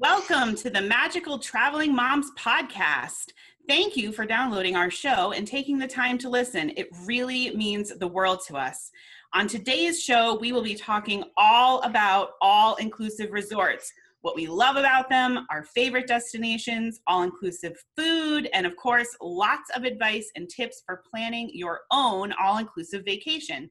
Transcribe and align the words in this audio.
Welcome 0.00 0.56
to 0.56 0.70
the 0.70 0.80
Magical 0.80 1.38
Traveling 1.38 1.94
Moms 1.94 2.32
podcast. 2.36 3.26
Thank 3.68 3.96
you 3.96 4.10
for 4.10 4.26
downloading 4.26 4.74
our 4.74 4.90
show 4.90 5.30
and 5.30 5.46
taking 5.46 5.78
the 5.78 5.86
time 5.86 6.18
to 6.18 6.28
listen. 6.28 6.72
It 6.76 6.88
really 7.04 7.54
means 7.54 7.96
the 7.96 8.08
world 8.08 8.40
to 8.48 8.56
us. 8.56 8.90
On 9.34 9.46
today's 9.46 10.02
show, 10.02 10.36
we 10.40 10.50
will 10.50 10.64
be 10.64 10.74
talking 10.74 11.22
all 11.36 11.80
about 11.82 12.30
all 12.42 12.74
inclusive 12.76 13.30
resorts, 13.30 13.92
what 14.22 14.34
we 14.34 14.48
love 14.48 14.74
about 14.74 15.08
them, 15.08 15.46
our 15.48 15.62
favorite 15.62 16.08
destinations, 16.08 17.00
all 17.06 17.22
inclusive 17.22 17.76
food, 17.96 18.48
and 18.52 18.66
of 18.66 18.74
course, 18.74 19.16
lots 19.20 19.70
of 19.76 19.84
advice 19.84 20.28
and 20.34 20.48
tips 20.48 20.82
for 20.84 21.04
planning 21.08 21.50
your 21.52 21.82
own 21.92 22.34
all 22.42 22.58
inclusive 22.58 23.04
vacation. 23.04 23.70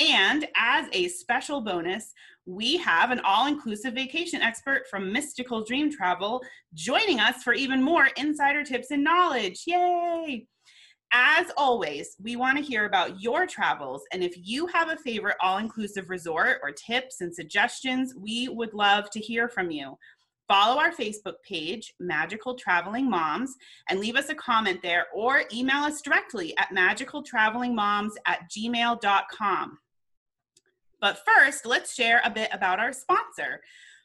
And 0.00 0.46
as 0.56 0.86
a 0.92 1.08
special 1.08 1.60
bonus, 1.60 2.12
we 2.46 2.76
have 2.78 3.10
an 3.10 3.20
all 3.20 3.46
inclusive 3.46 3.94
vacation 3.94 4.40
expert 4.40 4.84
from 4.90 5.12
Mystical 5.12 5.64
Dream 5.64 5.92
Travel 5.92 6.42
joining 6.74 7.20
us 7.20 7.42
for 7.42 7.52
even 7.52 7.82
more 7.82 8.08
insider 8.16 8.64
tips 8.64 8.90
and 8.90 9.04
knowledge. 9.04 9.62
Yay! 9.66 10.46
As 11.12 11.46
always, 11.56 12.16
we 12.22 12.36
want 12.36 12.58
to 12.58 12.64
hear 12.64 12.84
about 12.84 13.20
your 13.20 13.46
travels. 13.46 14.02
And 14.12 14.22
if 14.22 14.34
you 14.36 14.66
have 14.68 14.90
a 14.90 14.96
favorite 14.96 15.36
all 15.40 15.58
inclusive 15.58 16.10
resort 16.10 16.58
or 16.62 16.70
tips 16.70 17.20
and 17.20 17.34
suggestions, 17.34 18.14
we 18.14 18.48
would 18.48 18.74
love 18.74 19.10
to 19.10 19.20
hear 19.20 19.48
from 19.48 19.70
you. 19.70 19.96
Follow 20.48 20.80
our 20.80 20.92
Facebook 20.92 21.34
page, 21.46 21.92
Magical 22.00 22.54
Traveling 22.54 23.08
Moms, 23.08 23.54
and 23.90 24.00
leave 24.00 24.16
us 24.16 24.30
a 24.30 24.34
comment 24.34 24.80
there 24.82 25.06
or 25.14 25.44
email 25.52 25.84
us 25.84 26.00
directly 26.00 26.56
at 26.56 26.70
magicaltravelingmoms 26.74 28.12
at 28.26 28.40
gmail.com. 28.50 29.78
But 31.00 31.20
first, 31.24 31.64
let's 31.64 31.94
share 31.94 32.20
a 32.24 32.30
bit 32.30 32.48
about 32.52 32.80
our 32.80 32.92
sponsor. 32.92 33.60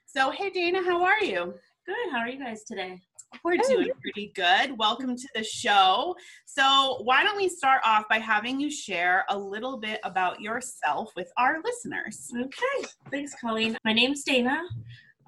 So, 0.06 0.30
hey, 0.30 0.50
Dana, 0.50 0.82
how 0.82 1.04
are 1.04 1.22
you? 1.22 1.54
Good. 1.86 2.12
How 2.12 2.18
are 2.18 2.28
you 2.28 2.38
guys 2.38 2.64
today? 2.64 3.00
We're 3.44 3.58
doing 3.58 3.90
pretty 4.00 4.32
good. 4.34 4.78
Welcome 4.78 5.16
to 5.16 5.28
the 5.34 5.42
show. 5.44 6.14
So, 6.46 7.00
why 7.02 7.22
don't 7.22 7.36
we 7.36 7.48
start 7.48 7.80
off 7.84 8.04
by 8.08 8.18
having 8.18 8.60
you 8.60 8.70
share 8.70 9.24
a 9.28 9.38
little 9.38 9.78
bit 9.78 10.00
about 10.04 10.40
yourself 10.40 11.10
with 11.16 11.30
our 11.36 11.58
listeners? 11.64 12.30
Okay. 12.36 12.88
Thanks, 13.10 13.34
Colleen. 13.40 13.76
My 13.84 13.92
name's 13.92 14.22
Dana. 14.22 14.62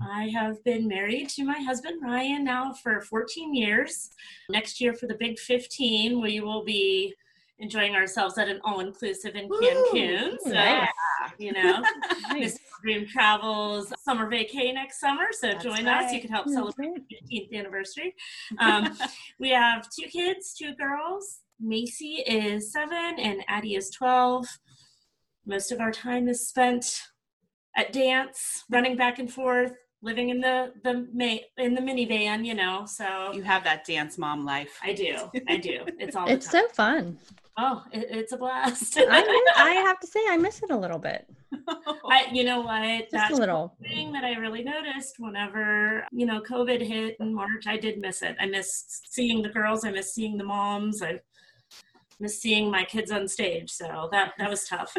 I 0.01 0.29
have 0.29 0.63
been 0.65 0.87
married 0.87 1.29
to 1.31 1.45
my 1.45 1.59
husband 1.59 2.03
Ryan 2.03 2.45
now 2.45 2.73
for 2.73 3.01
14 3.01 3.55
years. 3.55 4.11
Next 4.49 4.81
year, 4.81 4.95
for 4.95 5.07
the 5.07 5.15
big 5.15 5.39
15, 5.39 6.21
we 6.21 6.41
will 6.41 6.65
be 6.65 7.15
enjoying 7.59 7.95
ourselves 7.95 8.39
at 8.39 8.49
an 8.49 8.61
all 8.65 8.81
inclusive 8.81 9.35
in 9.35 9.49
Cancun. 9.49 10.35
Ooh, 10.35 10.39
so, 10.45 10.53
nice. 10.53 10.89
you 11.39 11.53
know, 11.53 11.83
Nice. 12.31 12.59
Dream 12.83 13.07
Travels 13.07 13.93
summer 13.99 14.31
vacay 14.31 14.73
next 14.73 15.01
summer. 15.01 15.27
So, 15.33 15.49
That's 15.49 15.65
join 15.65 15.89
us. 15.89 16.13
You 16.13 16.19
right. 16.19 16.23
can 16.23 16.31
help 16.31 16.49
celebrate 16.49 16.91
right. 16.91 17.03
the 17.29 17.39
15th 17.41 17.59
anniversary. 17.59 18.15
Um, 18.59 18.97
we 19.41 19.51
have 19.51 19.89
two 19.91 20.07
kids, 20.07 20.55
two 20.55 20.75
girls. 20.77 21.41
Macy 21.61 22.23
is 22.25 22.73
seven 22.73 23.19
and 23.19 23.43
Addie 23.49 23.75
is 23.75 23.91
12. 23.91 24.47
Most 25.45 25.73
of 25.73 25.81
our 25.81 25.91
time 25.91 26.29
is 26.29 26.47
spent 26.47 27.03
at 27.77 27.93
dance, 27.93 28.65
running 28.71 28.97
back 28.97 29.19
and 29.19 29.33
forth, 29.33 29.73
living 30.03 30.29
in 30.31 30.41
the 30.41 30.73
the 30.85 31.07
ma- 31.13 31.63
in 31.65 31.75
the 31.75 31.81
minivan, 31.81 32.45
you 32.45 32.55
know. 32.55 32.85
So 32.87 33.33
You 33.33 33.43
have 33.43 33.65
that 33.65 33.85
dance 33.87 34.19
mom 34.19 34.45
life. 34.45 34.79
I 34.83 34.93
do, 34.93 35.17
I 35.49 35.57
do. 35.57 35.85
It's 35.99 36.17
all 36.17 36.29
It's 36.31 36.51
so 36.51 36.67
fun. 36.69 37.19
oh, 37.59 37.83
it, 37.93 38.07
it's 38.11 38.33
a 38.33 38.37
blast. 38.37 38.97
I, 38.99 39.21
miss, 39.21 39.41
I 39.57 39.71
have 39.71 39.99
to 40.01 40.07
say, 40.07 40.21
I 40.29 40.37
miss 40.37 40.63
it 40.63 40.71
a 40.71 40.77
little 40.77 40.99
bit. 40.99 41.27
I, 42.09 42.27
you 42.33 42.45
know 42.45 42.61
what? 42.61 43.01
Just 43.01 43.13
That's 43.13 43.33
a 43.35 43.37
little. 43.37 43.75
thing 43.83 44.13
that 44.13 44.23
I 44.25 44.35
really 44.35 44.63
noticed 44.63 45.17
whenever 45.19 46.07
you 46.13 46.27
know 46.27 46.41
COVID 46.41 46.81
hit 46.81 47.17
in 47.21 47.35
March. 47.35 47.67
I 47.67 47.77
did 47.77 47.99
miss 48.01 48.23
it. 48.23 48.37
I 48.39 48.47
missed 48.47 49.13
seeing 49.13 49.43
the 49.43 49.49
girls. 49.49 49.85
I 49.85 49.91
missed 49.91 50.15
seeing 50.15 50.37
the 50.39 50.45
moms. 50.45 51.03
I 51.03 51.21
miss 52.21 52.41
seeing 52.41 52.71
my 52.71 52.85
kids 52.85 53.11
on 53.11 53.29
stage. 53.29 53.71
So 53.71 54.09
that 54.13 54.33
that 54.39 54.51
was 54.51 54.67
tough. 54.67 54.97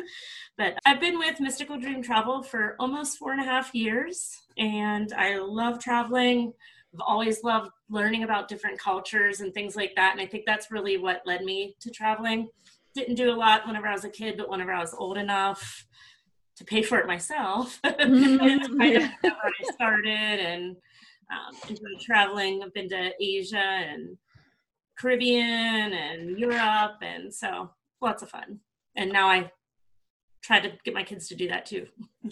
But 0.57 0.77
I've 0.85 0.99
been 0.99 1.17
with 1.17 1.39
Mystical 1.39 1.79
Dream 1.79 2.01
Travel 2.01 2.43
for 2.43 2.75
almost 2.79 3.17
four 3.17 3.31
and 3.31 3.41
a 3.41 3.45
half 3.45 3.73
years, 3.73 4.37
and 4.57 5.13
I 5.13 5.37
love 5.37 5.79
traveling. 5.79 6.53
I've 6.93 7.01
always 7.01 7.43
loved 7.43 7.71
learning 7.89 8.23
about 8.23 8.47
different 8.47 8.79
cultures 8.79 9.41
and 9.41 9.53
things 9.53 9.75
like 9.75 9.93
that. 9.95 10.11
And 10.11 10.21
I 10.21 10.25
think 10.25 10.45
that's 10.45 10.71
really 10.71 10.97
what 10.97 11.21
led 11.25 11.43
me 11.43 11.75
to 11.81 11.91
traveling. 11.91 12.49
Didn't 12.95 13.15
do 13.15 13.31
a 13.31 13.35
lot 13.35 13.67
whenever 13.67 13.87
I 13.87 13.93
was 13.93 14.05
a 14.05 14.09
kid, 14.09 14.37
but 14.37 14.49
whenever 14.49 14.73
I 14.73 14.79
was 14.79 14.93
old 14.93 15.17
enough 15.17 15.85
to 16.55 16.65
pay 16.65 16.81
for 16.81 16.97
it 16.97 17.07
myself, 17.07 17.79
kind 17.83 18.65
of 18.65 18.71
where 18.71 19.11
I 19.23 19.71
started 19.71 20.09
and 20.39 20.75
um, 21.31 21.55
enjoyed 21.69 22.01
traveling. 22.01 22.61
I've 22.63 22.73
been 22.73 22.89
to 22.89 23.11
Asia 23.21 23.57
and 23.57 24.17
Caribbean 24.99 25.93
and 25.93 26.37
Europe, 26.37 26.97
and 27.01 27.33
so 27.33 27.69
lots 28.01 28.21
of 28.21 28.29
fun. 28.29 28.59
And 28.95 29.11
now 29.11 29.27
I 29.27 29.51
try 30.43 30.59
to 30.59 30.71
get 30.83 30.93
my 30.93 31.03
kids 31.03 31.27
to 31.29 31.35
do 31.35 31.47
that 31.47 31.65
too. 31.65 31.87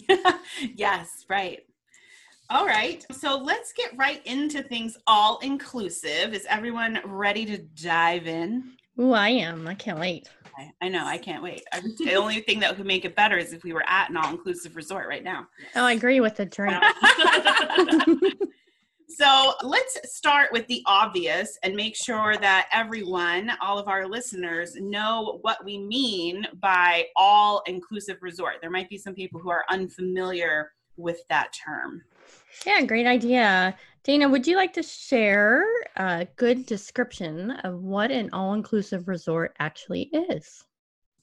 yes, 0.74 1.24
right. 1.28 1.60
All 2.50 2.66
right. 2.66 3.04
So 3.12 3.36
let's 3.36 3.72
get 3.72 3.96
right 3.96 4.26
into 4.26 4.62
things 4.62 4.96
all 5.06 5.38
inclusive. 5.38 6.32
Is 6.32 6.46
everyone 6.48 7.00
ready 7.04 7.44
to 7.46 7.58
dive 7.58 8.26
in? 8.26 8.72
Oh, 8.98 9.12
I 9.12 9.28
am. 9.28 9.68
I 9.68 9.74
can't 9.74 9.98
wait. 9.98 10.28
I, 10.58 10.72
I 10.80 10.88
know. 10.88 11.06
I 11.06 11.18
can't 11.18 11.42
wait. 11.42 11.62
I, 11.72 11.80
the 11.98 12.14
only 12.14 12.40
thing 12.40 12.60
that 12.60 12.74
could 12.76 12.86
make 12.86 13.04
it 13.04 13.14
better 13.14 13.36
is 13.36 13.52
if 13.52 13.64
we 13.64 13.72
were 13.72 13.84
at 13.86 14.10
an 14.10 14.16
all 14.16 14.30
inclusive 14.30 14.76
resort 14.76 15.08
right 15.08 15.22
now. 15.22 15.46
Oh, 15.76 15.84
I 15.84 15.92
agree 15.92 16.20
with 16.20 16.36
the 16.36 16.46
drink. 16.46 16.82
So 19.10 19.54
let's 19.62 19.98
start 20.04 20.52
with 20.52 20.66
the 20.66 20.82
obvious 20.84 21.58
and 21.62 21.74
make 21.74 21.96
sure 21.96 22.36
that 22.36 22.68
everyone, 22.72 23.50
all 23.60 23.78
of 23.78 23.88
our 23.88 24.06
listeners, 24.06 24.76
know 24.76 25.38
what 25.40 25.64
we 25.64 25.78
mean 25.78 26.46
by 26.60 27.06
all 27.16 27.62
inclusive 27.66 28.18
resort. 28.20 28.56
There 28.60 28.70
might 28.70 28.90
be 28.90 28.98
some 28.98 29.14
people 29.14 29.40
who 29.40 29.50
are 29.50 29.64
unfamiliar 29.70 30.72
with 30.98 31.20
that 31.30 31.54
term. 31.54 32.02
yeah, 32.66 32.82
great 32.82 33.06
idea. 33.06 33.74
Dana, 34.04 34.28
would 34.28 34.46
you 34.46 34.56
like 34.56 34.74
to 34.74 34.82
share 34.82 35.64
a 35.96 36.26
good 36.36 36.66
description 36.66 37.52
of 37.64 37.82
what 37.82 38.10
an 38.10 38.28
all 38.32 38.52
inclusive 38.54 39.08
resort 39.08 39.56
actually 39.58 40.10
is? 40.30 40.64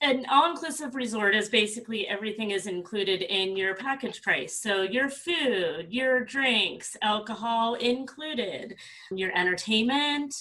An 0.02 0.26
all-inclusive 0.30 0.94
resort 0.94 1.34
is 1.34 1.48
basically 1.48 2.06
everything 2.06 2.50
is 2.50 2.66
included 2.66 3.22
in 3.22 3.56
your 3.56 3.74
package 3.74 4.20
price. 4.20 4.60
So 4.60 4.82
your 4.82 5.08
food, 5.08 5.86
your 5.90 6.20
drinks, 6.22 6.96
alcohol 7.00 7.74
included, 7.74 8.76
your 9.10 9.36
entertainment. 9.36 10.34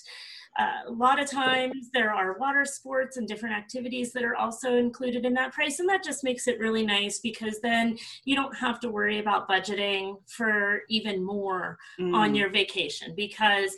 Uh, 0.60 0.88
a 0.88 0.92
lot 0.92 1.22
of 1.22 1.30
times 1.30 1.90
there 1.94 2.14
are 2.14 2.38
water 2.38 2.64
sports 2.66 3.18
and 3.18 3.28
different 3.28 3.56
activities 3.56 4.12
that 4.14 4.24
are 4.24 4.36
also 4.36 4.76
included 4.76 5.26
in 5.26 5.34
that 5.34 5.54
price, 5.54 5.80
and 5.80 5.88
that 5.90 6.04
just 6.04 6.24
makes 6.24 6.48
it 6.48 6.60
really 6.60 6.86
nice 6.86 7.20
because 7.20 7.60
then 7.62 7.98
you 8.26 8.36
don't 8.36 8.56
have 8.56 8.80
to 8.80 8.90
worry 8.90 9.20
about 9.20 9.50
budgeting 9.50 10.18
for 10.28 10.82
even 10.90 11.24
more 11.24 11.78
on 12.00 12.34
Mm. 12.34 12.38
your 12.38 12.50
vacation 12.50 13.14
because 13.16 13.76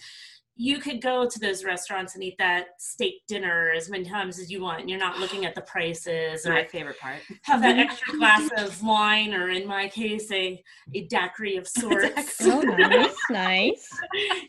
you 0.60 0.80
could 0.80 1.02
go 1.02 1.28
to 1.30 1.40
those 1.40 1.64
restaurants 1.64 2.16
and 2.16 2.24
eat 2.24 2.36
that 2.40 2.70
steak 2.80 3.22
dinner 3.28 3.72
as 3.76 3.90
many 3.90 4.04
times 4.04 4.40
as 4.40 4.50
you 4.52 4.62
want. 4.62 4.82
And 4.82 4.90
you're 4.90 5.00
not 5.00 5.20
looking 5.20 5.46
at 5.46 5.54
the 5.54 5.62
prices 5.62 6.46
or 6.46 6.54
My 6.54 6.66
favorite 6.66 7.00
part. 7.00 7.20
have 7.44 7.62
that 7.62 7.78
extra 7.86 8.18
glass 8.18 8.50
of 8.58 8.82
wine, 8.82 9.34
or 9.34 9.50
in 9.50 9.68
my 9.68 9.88
case, 9.88 10.32
a, 10.32 10.62
a 10.96 11.06
daiquiri 11.08 11.58
of 11.58 11.68
sorts. 11.82 12.42
Oh, 12.42 12.62
nice, 12.62 13.16
nice. 13.30 13.88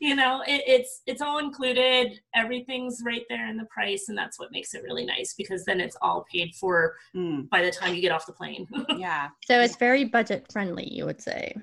you 0.01 0.17
know, 0.17 0.43
it, 0.47 0.63
it's 0.67 1.03
it's 1.07 1.21
all 1.21 1.39
included. 1.39 2.19
Everything's 2.35 3.03
right 3.05 3.23
there 3.29 3.47
in 3.49 3.57
the 3.57 3.67
price, 3.67 4.09
and 4.09 4.17
that's 4.17 4.39
what 4.39 4.51
makes 4.51 4.75
it 4.75 4.83
really 4.83 5.05
nice 5.05 5.35
because 5.37 5.65
then 5.65 5.81
it's 5.81 5.97
all 6.03 6.25
paid 6.33 6.55
for 6.55 6.95
Mm, 7.15 7.49
by 7.51 7.63
the 7.63 7.71
time 7.71 7.95
you 7.95 8.01
get 8.01 8.13
off 8.13 8.27
the 8.27 8.33
plane. 8.33 8.67
yeah. 8.97 9.29
So 9.47 9.61
it's 9.61 9.77
very 9.77 10.05
budget 10.05 10.47
friendly, 10.51 10.89
you 10.93 11.05
would 11.05 11.21
say. 11.21 11.55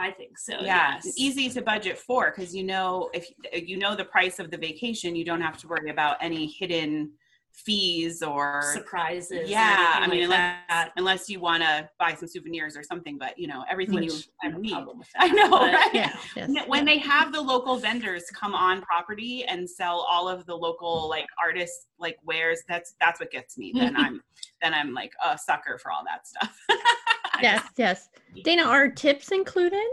I 0.00 0.10
think 0.10 0.38
so. 0.38 0.54
yeah 0.60 0.94
yes. 1.04 1.14
easy 1.16 1.48
to 1.50 1.62
budget 1.62 1.98
for 1.98 2.32
because 2.34 2.54
you 2.54 2.64
know 2.64 3.10
if 3.12 3.30
you 3.52 3.76
know 3.76 3.94
the 3.94 4.04
price 4.04 4.38
of 4.38 4.50
the 4.50 4.56
vacation 4.56 5.14
you 5.14 5.24
don't 5.24 5.42
have 5.42 5.58
to 5.58 5.68
worry 5.68 5.90
about 5.90 6.16
any 6.20 6.46
hidden 6.46 7.12
fees 7.52 8.22
or 8.22 8.62
surprises. 8.72 9.32
or 9.32 9.42
yeah 9.42 9.96
i 9.96 10.06
mean 10.06 10.20
like 10.20 10.38
unless, 10.38 10.56
that, 10.68 10.90
unless 10.96 11.28
you 11.28 11.40
want 11.40 11.62
to 11.62 11.88
buy 11.98 12.14
some 12.14 12.28
souvenirs 12.28 12.76
or 12.76 12.82
something 12.82 13.18
but 13.18 13.38
you 13.38 13.46
know 13.46 13.64
everything 13.68 13.96
which 13.96 14.06
you 14.06 14.20
I 14.42 14.46
have 14.46 14.56
a 14.56 14.58
need 14.60 14.72
problem 14.72 14.98
with 14.98 15.08
I 15.16 15.28
know, 15.28 15.50
but, 15.50 15.72
right? 15.74 15.90
you 15.92 16.00
Yes, 16.00 16.16
yes. 16.36 16.48
N- 16.48 16.68
when 16.68 16.84
they 16.84 16.98
have 16.98 17.32
the 17.32 17.40
local 17.40 17.76
vendors 17.76 18.24
come 18.32 18.54
on 18.54 18.80
property 18.80 19.44
and 19.44 19.68
sell 19.68 20.06
all 20.10 20.28
of 20.28 20.46
the 20.46 20.54
local 20.54 21.08
like 21.08 21.26
artists 21.42 21.88
like 21.98 22.16
wares 22.24 22.62
that's 22.68 22.94
that's 23.00 23.20
what 23.20 23.30
gets 23.30 23.58
me 23.58 23.72
then 23.76 23.94
i'm 24.04 24.22
then 24.62 24.72
i'm 24.72 24.94
like 24.94 25.12
a 25.24 25.36
sucker 25.36 25.76
for 25.76 25.90
all 25.90 26.04
that 26.04 26.26
stuff 26.26 26.56
I 26.70 26.78
Yes, 27.42 27.64
yes. 27.76 28.08
Dana, 28.44 28.64
are 28.64 28.88
tips 28.88 29.32
included? 29.32 29.86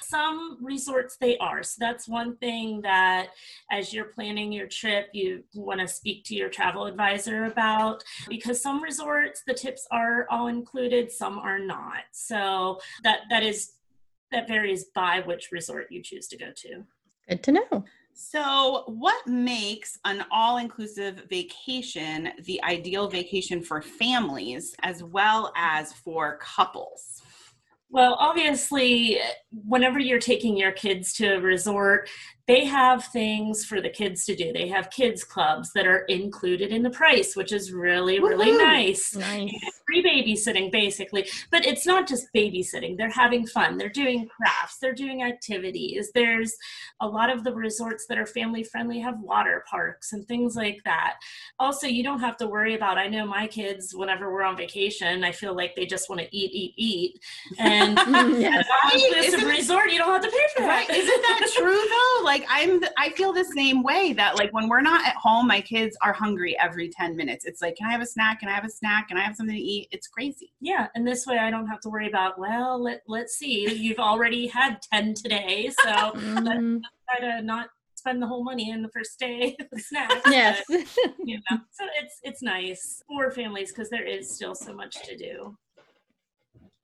some 0.00 0.56
resorts 0.62 1.16
they 1.16 1.36
are 1.38 1.62
so 1.62 1.76
that's 1.80 2.08
one 2.08 2.36
thing 2.36 2.80
that 2.82 3.30
as 3.72 3.92
you're 3.92 4.04
planning 4.04 4.52
your 4.52 4.68
trip 4.68 5.08
you 5.12 5.42
want 5.54 5.80
to 5.80 5.88
speak 5.88 6.22
to 6.24 6.36
your 6.36 6.48
travel 6.48 6.84
advisor 6.84 7.46
about 7.46 8.04
because 8.28 8.62
some 8.62 8.80
resorts 8.80 9.42
the 9.46 9.52
tips 9.54 9.88
are 9.90 10.26
all 10.30 10.46
included 10.46 11.10
some 11.10 11.36
are 11.38 11.58
not 11.58 12.02
so 12.12 12.78
that 13.02 13.22
that 13.28 13.42
is 13.42 13.72
that 14.30 14.46
varies 14.46 14.84
by 14.94 15.20
which 15.26 15.48
resort 15.50 15.86
you 15.90 16.00
choose 16.00 16.28
to 16.28 16.36
go 16.36 16.52
to 16.54 16.84
Good 17.28 17.42
to 17.42 17.52
know. 17.52 17.84
So, 18.20 18.82
what 18.88 19.28
makes 19.28 19.96
an 20.04 20.24
all 20.32 20.56
inclusive 20.56 21.22
vacation 21.30 22.30
the 22.46 22.60
ideal 22.64 23.06
vacation 23.06 23.62
for 23.62 23.80
families 23.80 24.74
as 24.82 25.04
well 25.04 25.52
as 25.54 25.92
for 25.92 26.36
couples? 26.38 27.22
Well, 27.90 28.16
obviously, 28.18 29.18
whenever 29.50 29.98
you're 29.98 30.18
taking 30.18 30.56
your 30.56 30.72
kids 30.72 31.12
to 31.14 31.36
a 31.36 31.40
resort, 31.40 32.08
they 32.48 32.64
have 32.64 33.04
things 33.04 33.66
for 33.66 33.82
the 33.82 33.90
kids 33.90 34.24
to 34.24 34.34
do. 34.34 34.54
They 34.54 34.68
have 34.68 34.90
kids 34.90 35.22
clubs 35.22 35.70
that 35.74 35.86
are 35.86 36.00
included 36.08 36.70
in 36.70 36.82
the 36.82 36.88
price, 36.88 37.36
which 37.36 37.52
is 37.52 37.72
really, 37.72 38.20
really 38.20 38.52
Woohoo! 38.52 38.58
nice. 38.58 39.14
Nice. 39.14 39.52
Free 39.86 40.02
babysitting, 40.02 40.72
basically. 40.72 41.28
But 41.50 41.66
it's 41.66 41.86
not 41.86 42.08
just 42.08 42.28
babysitting. 42.34 42.96
They're 42.96 43.10
having 43.10 43.46
fun. 43.46 43.76
They're 43.76 43.90
doing 43.90 44.28
crafts. 44.28 44.78
They're 44.78 44.94
doing 44.94 45.22
activities. 45.22 46.10
There's 46.14 46.56
a 47.00 47.06
lot 47.06 47.28
of 47.28 47.44
the 47.44 47.54
resorts 47.54 48.06
that 48.06 48.16
are 48.16 48.26
family 48.26 48.64
friendly 48.64 48.98
have 49.00 49.20
water 49.20 49.62
parks 49.70 50.14
and 50.14 50.26
things 50.26 50.56
like 50.56 50.80
that. 50.86 51.16
Also, 51.58 51.86
you 51.86 52.02
don't 52.02 52.20
have 52.20 52.38
to 52.38 52.46
worry 52.46 52.74
about, 52.74 52.96
I 52.96 53.08
know 53.08 53.26
my 53.26 53.46
kids, 53.46 53.94
whenever 53.94 54.32
we're 54.32 54.42
on 54.42 54.56
vacation, 54.56 55.22
I 55.22 55.32
feel 55.32 55.54
like 55.54 55.76
they 55.76 55.84
just 55.84 56.08
want 56.08 56.22
to 56.22 56.34
eat, 56.34 56.52
eat, 56.54 56.72
eat. 56.78 57.20
And 57.58 57.98
yes. 58.40 58.66
All 59.48 59.56
inclusive 59.56 59.64
Isn't 59.64 59.74
it- 59.74 59.78
resort, 59.78 59.92
you 59.92 59.98
don't 59.98 60.12
have 60.12 60.22
to 60.22 60.30
pay 60.30 60.46
for 60.56 60.62
that. 60.62 60.88
Right? 60.88 60.90
Isn't 60.90 61.22
that 61.22 61.50
true 61.56 61.74
though? 61.88 62.24
Like 62.24 62.44
I'm 62.48 62.80
I 62.96 63.10
feel 63.10 63.32
the 63.32 63.44
same 63.44 63.82
way 63.82 64.12
that 64.14 64.36
like 64.36 64.52
when 64.52 64.68
we're 64.68 64.80
not 64.80 65.06
at 65.06 65.14
home, 65.16 65.46
my 65.46 65.60
kids 65.60 65.96
are 66.02 66.12
hungry 66.12 66.56
every 66.58 66.88
10 66.90 67.16
minutes. 67.16 67.44
It's 67.44 67.60
like, 67.62 67.76
can 67.76 67.86
I 67.88 67.92
have 67.92 68.00
a 68.02 68.06
snack? 68.06 68.40
Can 68.40 68.48
I 68.48 68.54
have 68.54 68.64
a 68.64 68.70
snack? 68.70 69.08
Can 69.08 69.16
I 69.16 69.22
have 69.22 69.36
something 69.36 69.54
to 69.56 69.60
eat? 69.62 69.88
It's 69.90 70.06
crazy. 70.08 70.52
yeah, 70.60 70.88
and 70.94 71.06
this 71.06 71.26
way 71.26 71.38
I 71.38 71.50
don't 71.50 71.66
have 71.66 71.80
to 71.80 71.88
worry 71.88 72.08
about, 72.08 72.38
well, 72.38 72.82
let, 72.82 73.02
let's 73.06 73.34
see, 73.36 73.70
you've 73.72 73.98
already 73.98 74.46
had 74.46 74.78
10 74.92 75.14
today, 75.14 75.70
so 75.82 75.90
Mhm. 76.18 76.80
try 77.08 77.20
to 77.20 77.42
not 77.42 77.68
spend 77.94 78.22
the 78.22 78.26
whole 78.26 78.44
money 78.44 78.70
in 78.70 78.82
the 78.82 78.88
first 78.90 79.18
day 79.18 79.56
of 79.60 79.66
the 79.72 79.78
snacks. 79.80 80.20
Yes. 80.30 80.62
but, 80.68 80.80
you 81.24 81.38
know, 81.50 81.58
so 81.72 81.84
it's 82.00 82.18
it's 82.22 82.42
nice 82.42 83.02
for 83.08 83.30
families 83.30 83.70
because 83.72 83.90
there 83.90 84.04
is 84.06 84.32
still 84.34 84.54
so 84.54 84.72
much 84.72 85.02
to 85.04 85.16
do. 85.16 85.56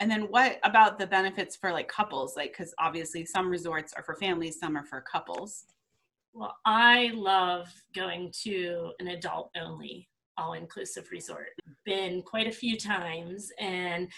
And 0.00 0.11
then 0.11 0.23
what 0.23 0.58
about 0.64 0.99
the 0.99 1.06
benefits 1.06 1.56
for 1.56 1.73
like 1.73 1.88
couples? 1.88 2.37
Like 2.37 2.52
cuz 2.56 2.75
obviously 2.79 3.25
some 3.25 3.49
resorts 3.49 3.93
are 3.94 4.02
for 4.02 4.14
families, 4.17 4.58
some 4.58 4.76
are 4.76 4.85
for 4.85 5.00
couples. 5.00 5.67
Well, 6.32 6.56
I 6.64 7.12
love 7.14 7.69
going 7.94 8.32
to 8.43 8.93
an 8.99 9.08
adult 9.08 9.50
only 9.56 10.08
all 10.37 10.55
inclusive 10.55 11.11
resort. 11.12 11.50
Been 11.85 12.23
quite 12.23 12.49
a 12.49 12.52
few 12.52 12.76
times 12.76 13.52
and 13.61 14.11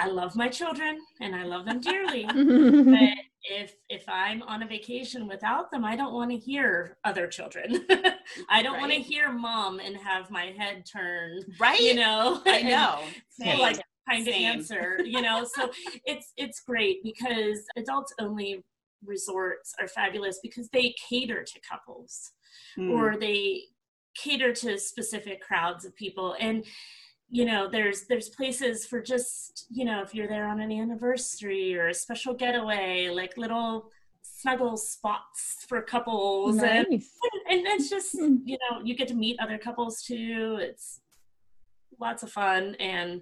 I 0.00 0.06
love 0.08 0.36
my 0.36 0.48
children 0.48 0.98
and 1.20 1.34
I 1.34 1.44
love 1.44 1.64
them 1.64 1.80
dearly. 1.80 2.24
but 2.26 3.18
if 3.44 3.74
if 3.88 4.04
I'm 4.08 4.42
on 4.42 4.62
a 4.62 4.66
vacation 4.66 5.26
without 5.26 5.70
them, 5.70 5.84
I 5.84 5.96
don't 5.96 6.12
want 6.12 6.30
to 6.30 6.36
hear 6.36 6.98
other 7.04 7.26
children. 7.26 7.86
I 8.48 8.62
don't 8.62 8.78
want 8.80 8.92
to 8.92 8.98
hear 8.98 9.32
mom 9.32 9.80
and 9.80 9.96
have 9.96 10.30
my 10.30 10.46
head 10.56 10.84
turned, 10.86 11.44
Right? 11.58 11.80
you 11.80 11.94
know. 11.94 12.42
I 12.46 12.62
know. 13.42 13.56
like 13.60 13.80
kind 14.08 14.26
of 14.28 14.34
answer, 14.34 14.98
you 15.04 15.20
know. 15.22 15.44
so 15.44 15.70
it's 16.04 16.32
it's 16.36 16.60
great 16.60 17.02
because 17.02 17.60
adults 17.76 18.12
only 18.20 18.62
resorts 19.04 19.74
are 19.80 19.88
fabulous 19.88 20.40
because 20.42 20.68
they 20.72 20.94
cater 21.08 21.44
to 21.44 21.60
couples 21.68 22.32
Mm. 22.76 22.90
or 22.90 23.16
they 23.16 23.62
cater 24.16 24.52
to 24.52 24.78
specific 24.78 25.40
crowds 25.40 25.84
of 25.84 25.94
people 25.94 26.34
and 26.40 26.64
you 27.28 27.44
know 27.44 27.68
there's 27.68 28.06
there's 28.08 28.28
places 28.30 28.84
for 28.86 29.00
just 29.00 29.66
you 29.70 29.84
know 29.84 30.00
if 30.02 30.14
you're 30.14 30.26
there 30.26 30.46
on 30.46 30.60
an 30.60 30.72
anniversary 30.72 31.76
or 31.78 31.88
a 31.88 31.94
special 31.94 32.34
getaway 32.34 33.08
like 33.10 33.36
little 33.36 33.90
snuggle 34.22 34.76
spots 34.76 35.64
for 35.68 35.80
couples 35.82 36.56
and, 36.62 36.86
nice. 36.90 37.10
and 37.48 37.66
it's 37.66 37.88
just 37.88 38.14
you 38.44 38.58
know 38.62 38.80
you 38.82 38.96
get 38.96 39.08
to 39.08 39.14
meet 39.14 39.38
other 39.40 39.58
couples 39.58 40.02
too 40.02 40.58
it's 40.60 41.00
lots 42.00 42.22
of 42.22 42.30
fun 42.30 42.74
and 42.80 43.20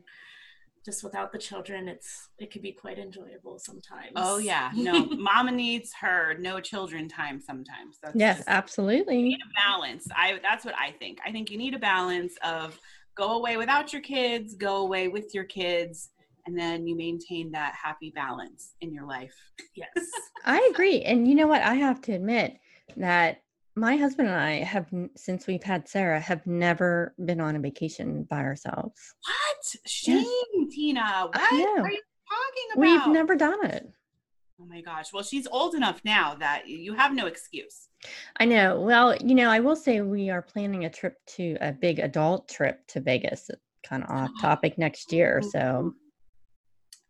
just 0.86 1.02
without 1.04 1.32
the 1.32 1.38
children 1.38 1.88
it's 1.88 2.28
it 2.38 2.50
could 2.52 2.62
be 2.62 2.72
quite 2.72 2.98
enjoyable 2.98 3.58
sometimes 3.58 4.12
Oh 4.16 4.38
yeah, 4.38 4.70
no. 4.76 5.04
Mama 5.04 5.50
needs 5.52 5.92
her 6.00 6.34
no 6.38 6.60
children 6.60 7.08
time 7.08 7.40
sometimes. 7.40 7.98
That's 8.02 8.16
Yes, 8.16 8.36
just- 8.38 8.48
absolutely. 8.48 9.22
need 9.22 9.38
a 9.40 9.68
balance. 9.70 10.06
I 10.16 10.38
that's 10.42 10.64
what 10.64 10.74
I 10.78 10.92
think. 10.92 11.18
I 11.26 11.32
think 11.32 11.50
you 11.50 11.58
need 11.58 11.74
a 11.74 11.78
balance 11.78 12.34
of 12.42 12.78
go 13.16 13.32
away 13.38 13.56
without 13.56 13.92
your 13.92 14.02
kids, 14.02 14.54
go 14.54 14.76
away 14.78 15.08
with 15.08 15.34
your 15.34 15.44
kids, 15.44 16.10
and 16.46 16.56
then 16.58 16.86
you 16.86 16.94
maintain 16.96 17.50
that 17.52 17.74
happy 17.74 18.12
balance 18.14 18.74
in 18.80 18.92
your 18.92 19.06
life. 19.06 19.34
yes 19.74 19.88
I 20.44 20.68
agree. 20.72 21.02
And 21.02 21.26
you 21.26 21.34
know 21.34 21.48
what? 21.48 21.62
I 21.62 21.74
have 21.74 22.00
to 22.02 22.12
admit 22.12 22.58
that 22.96 23.42
my 23.74 23.96
husband 23.96 24.28
and 24.28 24.38
I 24.40 24.62
have, 24.62 24.86
since 25.16 25.46
we've 25.48 25.62
had 25.62 25.88
Sarah, 25.88 26.20
have 26.20 26.46
never 26.46 27.14
been 27.24 27.40
on 27.40 27.56
a 27.56 27.60
vacation 27.60 28.22
by 28.30 28.38
ourselves. 28.42 29.00
What? 29.26 29.55
Shame, 29.86 30.70
Tina. 30.70 31.28
What 31.32 31.36
are 31.52 31.54
you 31.56 31.66
talking 31.76 32.68
about? 32.74 32.76
We've 32.76 33.06
never 33.14 33.36
done 33.36 33.64
it. 33.66 33.90
Oh 34.60 34.64
my 34.64 34.80
gosh. 34.80 35.12
Well, 35.12 35.22
she's 35.22 35.46
old 35.46 35.74
enough 35.74 36.00
now 36.04 36.34
that 36.36 36.66
you 36.66 36.94
have 36.94 37.14
no 37.14 37.26
excuse. 37.26 37.88
I 38.40 38.46
know. 38.46 38.80
Well, 38.80 39.14
you 39.16 39.34
know, 39.34 39.50
I 39.50 39.60
will 39.60 39.76
say 39.76 40.00
we 40.00 40.30
are 40.30 40.40
planning 40.42 40.84
a 40.86 40.90
trip 40.90 41.16
to 41.36 41.56
a 41.60 41.72
big 41.72 41.98
adult 41.98 42.48
trip 42.48 42.86
to 42.88 43.00
Vegas, 43.00 43.50
uh, 43.50 43.56
kind 43.86 44.02
of 44.04 44.10
off 44.16 44.30
topic 44.40 44.78
next 44.78 45.12
year. 45.12 45.42
So, 45.42 45.94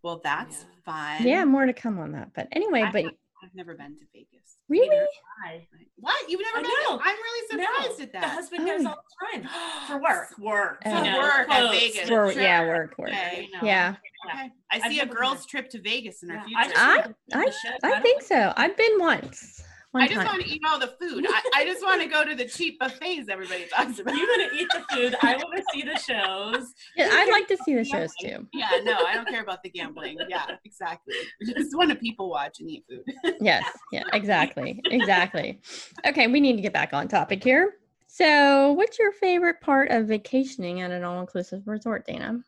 Well, 0.02 0.20
that's 0.24 0.64
Yeah. 0.64 1.16
fun. 1.18 1.26
yeah, 1.26 1.44
more 1.44 1.66
to 1.66 1.72
come 1.72 1.98
on 1.98 2.12
that. 2.12 2.32
But 2.34 2.48
anyway, 2.52 2.82
I 2.82 2.90
but 2.90 3.04
I've 3.46 3.54
never 3.54 3.74
been 3.74 3.96
to 3.96 4.04
Vegas. 4.12 4.56
really? 4.68 4.88
Neither 4.88 5.06
I. 5.46 5.66
What? 5.98 6.28
You've 6.28 6.40
never 6.40 6.58
I 6.58 6.62
been? 6.62 6.70
know. 6.70 7.00
I'm 7.02 7.16
really 7.16 7.48
surprised 7.48 7.98
no, 7.98 8.04
at 8.04 8.12
that. 8.12 8.22
the 8.22 8.28
husband 8.28 8.62
Oh. 8.68 8.76
goes 8.76 8.86
all 8.86 8.98
the 9.20 9.38
time 9.38 9.50
for 9.86 10.02
work 10.02 10.38
work 10.38 10.82
oh. 10.84 10.90
For 10.90 11.04
you 11.04 11.10
know, 11.12 11.18
work 11.18 11.48
at 11.48 11.70
Vegas. 11.70 12.00
For, 12.00 12.06
Sure. 12.06 12.32
yeah, 12.32 12.66
work, 12.66 12.98
work. 12.98 13.08
Okay. 13.10 13.48
you 13.50 13.56
know. 13.56 13.66
Yeah. 13.66 13.94
Okay. 14.28 14.38
I 14.38 14.50
I've 14.72 14.82
see 14.90 14.98
a 15.00 15.04
never 15.04 15.14
girls' 15.16 15.38
been. 15.46 15.48
trip 15.48 15.70
to 15.70 15.80
Vegas 15.80 16.22
in 16.24 16.30
our 16.32 16.36
Yeah, 16.38 16.44
future. 16.44 16.58
I 16.58 16.64
just 16.68 16.78
I- 16.80 16.88
wanna 16.88 17.02
go 17.32 17.40
to 17.40 17.46
the 17.46 17.52
show. 17.52 17.76
I 17.96 18.00
think 18.00 18.22
so. 18.22 18.52
I've 18.56 18.76
been 18.76 18.98
once. 18.98 19.62
One 19.96 20.02
I 20.02 20.08
just 20.08 20.20
time. 20.20 20.26
want 20.26 20.42
to 20.42 20.50
eat 20.50 20.60
all 20.68 20.78
the 20.78 20.94
food. 21.00 21.24
I, 21.26 21.42
I 21.54 21.64
just 21.64 21.82
want 21.82 22.02
to 22.02 22.06
go 22.06 22.22
to 22.22 22.34
the 22.34 22.44
cheap 22.44 22.78
buffets 22.78 23.30
everybody 23.30 23.64
talks 23.74 23.98
about. 23.98 24.14
You 24.14 24.26
want 24.28 24.52
to 24.52 24.58
eat 24.58 24.68
the 24.74 24.84
food. 24.94 25.16
I 25.22 25.36
want 25.36 25.56
to 25.56 25.64
see 25.72 25.80
the 25.84 25.98
shows. 25.98 26.74
Yeah, 26.98 27.08
I'd 27.10 27.30
like 27.30 27.48
to 27.48 27.56
see 27.64 27.74
the 27.74 27.82
shows 27.82 28.12
too. 28.20 28.46
Yeah, 28.52 28.68
no, 28.82 28.92
I 29.06 29.14
don't 29.14 29.26
care 29.26 29.40
about 29.40 29.62
the 29.62 29.70
gambling. 29.70 30.18
Yeah, 30.28 30.44
exactly. 30.66 31.14
Just 31.46 31.74
want 31.74 31.88
to 31.88 31.96
people 31.96 32.28
watch 32.28 32.60
and 32.60 32.70
eat 32.70 32.84
food. 32.86 33.04
Yes, 33.40 33.64
yeah, 33.90 34.02
exactly. 34.12 34.82
Exactly. 34.84 35.62
Okay, 36.06 36.26
we 36.26 36.40
need 36.40 36.56
to 36.56 36.62
get 36.62 36.74
back 36.74 36.92
on 36.92 37.08
topic 37.08 37.42
here. 37.42 37.76
So, 38.06 38.72
what's 38.72 38.98
your 38.98 39.12
favorite 39.12 39.62
part 39.62 39.90
of 39.90 40.08
vacationing 40.08 40.82
at 40.82 40.90
an 40.90 41.04
all 41.04 41.22
inclusive 41.22 41.62
resort, 41.66 42.06
Dana? 42.06 42.40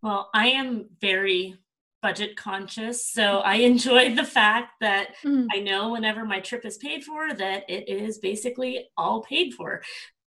Well, 0.00 0.30
I 0.32 0.48
am 0.50 0.86
very 1.00 1.56
budget 2.04 2.36
conscious. 2.36 3.06
So 3.06 3.38
I 3.38 3.54
enjoyed 3.70 4.14
the 4.14 4.24
fact 4.24 4.72
that 4.82 5.06
Mm. 5.24 5.46
I 5.54 5.60
know 5.60 5.88
whenever 5.92 6.26
my 6.26 6.38
trip 6.40 6.66
is 6.66 6.76
paid 6.76 7.02
for 7.02 7.32
that 7.32 7.64
it 7.68 7.88
is 7.88 8.18
basically 8.18 8.88
all 8.98 9.22
paid 9.22 9.54
for 9.54 9.82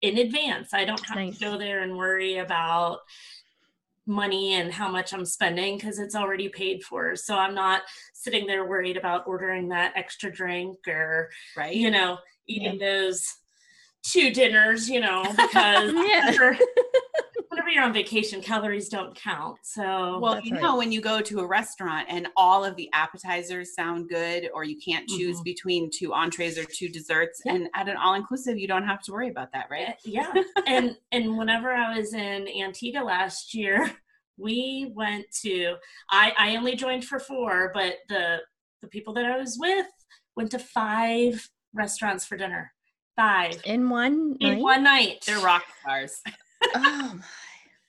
in 0.02 0.18
advance. 0.18 0.74
I 0.74 0.86
don't 0.86 1.06
have 1.08 1.18
Nice. 1.18 1.38
to 1.40 1.44
go 1.46 1.58
there 1.58 1.82
and 1.82 1.98
worry 1.98 2.38
about 2.38 3.00
money 4.06 4.54
and 4.54 4.72
how 4.72 4.88
much 4.90 5.14
I'm 5.14 5.26
spending 5.26 5.76
because 5.76 6.00
it's 6.00 6.16
already 6.16 6.48
paid 6.48 6.84
for. 6.84 7.18
So 7.18 7.36
I'm 7.38 7.54
not 7.54 7.82
sitting 8.14 8.48
there 8.48 8.66
worried 8.66 8.96
about 8.96 9.28
ordering 9.28 9.68
that 9.70 9.92
extra 9.98 10.32
drink 10.32 10.78
or, 10.88 11.30
right? 11.58 11.76
you 11.76 11.92
know, 11.92 12.18
eating 12.48 12.80
those 12.80 13.26
two 14.04 14.32
dinners, 14.32 14.90
you 14.90 15.02
know, 15.02 15.24
because 15.36 15.92
Yeah. 16.08 16.32
whenever, 17.68 17.70
whenever 17.70 17.70
you're 17.70 17.84
on 17.84 17.94
vacation, 17.94 18.42
calories 18.42 18.90
don't 18.90 19.16
count. 19.16 19.58
So 19.64 20.20
Well, 20.20 20.40
you 20.42 20.54
right. 20.54 20.62
know, 20.62 20.78
when 20.78 20.92
you 20.92 21.02
go 21.02 21.22
to 21.22 21.40
a 21.40 21.48
restaurant 21.48 22.08
and 22.10 22.28
all 22.36 22.64
of 22.66 22.76
the 22.76 22.90
appetizers 22.94 23.74
sound 23.76 24.10
good, 24.10 24.50
or 24.54 24.64
you 24.64 24.78
can't 24.78 25.08
choose 25.08 25.40
Mhm. 25.40 25.44
between 25.44 25.90
two 25.92 26.14
entrees 26.14 26.58
or 26.58 26.64
two 26.66 26.90
desserts, 26.90 27.42
Yeah. 27.46 27.54
and 27.54 27.70
at 27.76 27.88
an 27.90 27.98
all 27.98 28.14
inclusive, 28.16 28.58
you 28.58 28.68
don't 28.68 28.86
have 28.86 29.02
to 29.04 29.12
worry 29.12 29.30
about 29.30 29.52
that, 29.54 29.68
right? 29.70 29.96
yeah 30.06 30.32
and 30.68 30.98
and 31.12 31.38
whenever 31.38 31.72
i 31.74 31.98
was 31.98 32.14
in 32.14 32.48
antigua 32.48 33.02
last 33.02 33.54
year 33.54 33.92
we 34.38 34.92
went 34.96 35.26
to 35.32 35.76
i 36.10 36.34
i 36.38 36.56
only 36.56 36.76
joined 36.76 37.04
for 37.06 37.20
four 37.20 37.72
but 37.74 37.96
the 38.10 38.40
the 38.82 38.88
people 38.88 39.14
that 39.14 39.26
i 39.26 39.38
was 39.38 39.58
with 39.60 39.86
went 40.36 40.52
to 40.52 40.60
five 40.60 41.50
restaurants 41.74 42.26
for 42.26 42.38
dinner 42.38 42.72
five 43.16 43.60
In 43.66 43.90
one 43.90 44.36
in 44.40 44.54
night? 44.56 44.62
one 44.62 44.84
night 44.84 45.24
They're 45.26 45.40
rock 45.40 45.64
stars. 45.82 46.22
Oh 46.76 47.14
my. 47.16 47.22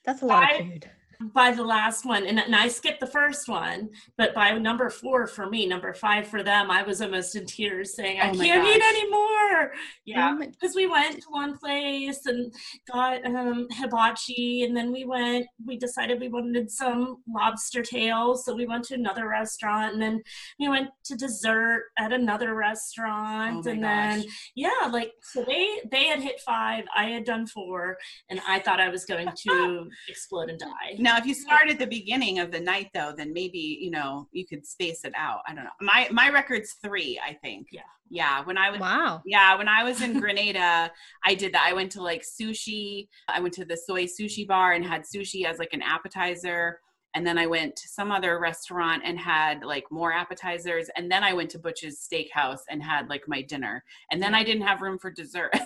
That's 0.09 0.23
a 0.23 0.25
lot 0.25 0.43
Five- 0.51 0.61
of 0.61 0.67
food. 0.73 0.91
By 1.35 1.51
the 1.51 1.63
last 1.65 2.05
one. 2.05 2.27
And, 2.27 2.39
and 2.39 2.55
i 2.55 2.69
skipped 2.69 3.01
the 3.01 3.07
first 3.07 3.49
one 3.49 3.91
but 4.17 4.35
by 4.35 4.53
number 4.59 4.89
four 4.91 5.27
for 5.27 5.49
me 5.49 5.67
number 5.67 5.93
five 5.95 6.27
for 6.29 6.43
them 6.43 6.71
i 6.71 6.83
was 6.83 7.01
almost 7.03 7.35
in 7.37 7.45
tears 7.47 7.95
saying 7.97 8.21
i 8.21 8.31
Oh 8.31 8.35
can't 8.35 8.67
eat 8.67 8.83
anymore. 8.83 9.73
Yeah 10.05 10.31
Oh 10.31 10.39
my- 10.39 10.47
because 10.61 10.75
we 10.77 10.87
went 10.87 11.17
to 11.23 11.29
one 11.31 11.57
place 11.59 12.27
and 12.27 12.53
got 12.93 13.25
um, 13.27 13.67
hibachi 13.73 14.63
and 14.65 14.77
then 14.77 14.93
we 14.93 15.05
went 15.05 15.47
we 15.67 15.77
decided 15.77 16.21
we 16.21 16.29
wanted 16.29 16.71
some 16.71 17.17
lobster 17.29 17.83
tails 17.83 18.45
so 18.45 18.55
we 18.55 18.67
went 18.67 18.85
to 18.85 18.95
another 18.95 19.29
restaurant 19.29 19.95
and 19.95 20.03
then 20.03 20.23
we 20.61 20.69
went 20.69 20.89
to 21.05 21.17
dessert 21.17 21.85
at 21.99 22.13
another 22.13 22.55
restaurant 22.55 23.67
Oh 23.67 23.71
and 23.71 23.83
then 23.83 24.25
yeah 24.55 24.89
like 24.91 25.13
so 25.23 25.45
they 25.45 25.81
they 25.91 26.05
had 26.07 26.21
hit 26.21 26.41
five 26.41 26.85
i 26.95 27.05
had 27.07 27.25
done 27.25 27.47
four 27.47 27.97
and 28.31 28.41
i 28.49 28.59
thought 28.61 28.81
i 28.81 28.89
was 28.89 29.05
going 29.05 29.29
to 29.49 29.89
explode 30.09 30.51
and 30.51 30.59
die 30.59 30.95
Now, 31.09 31.17
if 31.17 31.25
you 31.25 31.33
start 31.33 31.71
at 31.71 31.79
the 31.79 31.87
beginning 31.87 32.39
of 32.39 32.51
the 32.51 32.61
night, 32.61 32.91
though, 32.93 33.15
then 33.17 33.33
maybe 33.33 33.79
you 33.81 33.91
know 33.91 34.29
you 34.31 34.47
could 34.47 34.67
space 34.67 35.07
it 35.07 35.15
out. 35.17 35.41
I 35.49 35.55
don't 35.55 35.65
know. 35.65 35.71
My 35.81 36.07
my 36.13 36.29
record's 36.29 36.75
three, 36.85 37.19
I 37.27 37.33
think. 37.33 37.69
Yeah. 37.73 37.81
Yeah. 38.11 38.45
When 38.45 38.59
I 38.59 38.69
was 38.69 38.79
Wow. 38.79 39.23
Yeah, 39.25 39.57
when 39.57 39.69
I 39.69 39.85
was 39.85 40.03
in 40.03 40.21
Grenada, 40.21 40.93
I 41.25 41.35
did 41.35 41.55
that. 41.55 41.67
I 41.67 41.73
went 41.73 41.91
to 41.93 42.03
like 42.03 42.23
sushi. 42.23 43.09
I 43.27 43.41
went 43.41 43.55
to 43.55 43.65
the 43.65 43.75
soy 43.75 44.05
sushi 44.05 44.47
bar 44.47 44.75
and 44.75 44.85
had 44.85 45.05
sushi 45.05 45.47
as 45.47 45.59
like 45.59 45.73
an 45.73 45.81
appetizer. 45.81 46.79
And 47.15 47.27
then 47.27 47.39
I 47.39 47.47
went 47.47 47.75
to 47.77 47.89
some 47.89 48.13
other 48.13 48.39
restaurant 48.39 49.03
and 49.03 49.19
had 49.19 49.65
like 49.65 49.85
more 49.91 50.13
appetizers. 50.13 50.91
And 50.95 51.11
then 51.11 51.25
I 51.25 51.33
went 51.33 51.49
to 51.53 51.59
Butch's 51.59 52.07
Steakhouse 52.07 52.61
and 52.69 52.83
had 52.83 53.09
like 53.09 53.23
my 53.27 53.41
dinner. 53.41 53.83
And 54.13 54.23
then 54.23 54.35
I 54.35 54.45
didn't 54.45 54.67
have 54.67 54.83
room 54.83 54.99
for 54.99 55.11
dessert. 55.11 55.55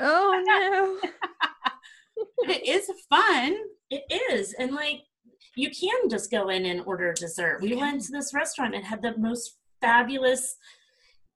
Oh 0.00 0.42
no. 0.44 1.10
it 2.52 2.66
is 2.68 2.90
fun. 3.08 3.56
It 3.90 4.04
is. 4.32 4.52
And 4.54 4.72
like 4.74 5.02
you 5.56 5.70
can 5.70 6.08
just 6.08 6.30
go 6.30 6.48
in 6.48 6.66
and 6.66 6.82
order 6.86 7.12
dessert. 7.12 7.60
We 7.62 7.70
You 7.70 7.78
went 7.78 8.02
to 8.02 8.12
this 8.12 8.32
restaurant 8.34 8.74
and 8.74 8.84
had 8.84 9.02
the 9.02 9.16
most 9.18 9.56
fabulous 9.80 10.56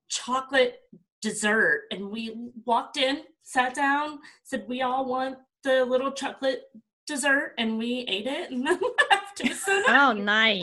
chocolate 0.09 0.81
dessert. 1.21 1.83
And 1.91 2.11
we 2.11 2.37
walked 2.65 2.97
in, 2.97 3.23
sat 3.43 3.75
down, 3.75 4.19
said 4.45 4.65
we 4.69 4.83
all 4.83 5.07
want 5.07 5.39
the 5.65 5.85
little 5.85 6.13
chocolate 6.13 6.63
dessert 7.07 7.55
and 7.59 7.79
we 7.79 8.05
ate 8.09 8.27
it 8.27 8.51
and 8.51 8.67
then 8.67 8.81
left. 9.11 9.41
It 9.41 9.55
so 9.57 9.73
nice. 9.83 9.87
Oh 9.89 10.13
nice. 10.13 10.63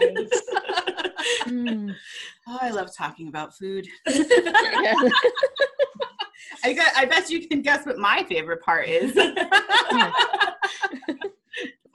Nice. 0.00 0.42
Mm. 1.46 1.94
Oh, 2.48 2.58
I 2.60 2.70
love 2.70 2.94
talking 2.96 3.28
about 3.28 3.56
food. 3.56 3.86
I 6.64 6.72
got, 6.74 6.92
I 6.96 7.04
bet 7.04 7.30
you 7.30 7.46
can 7.46 7.62
guess 7.62 7.84
what 7.86 7.98
my 7.98 8.24
favorite 8.28 8.62
part 8.62 8.88
is. 8.88 9.12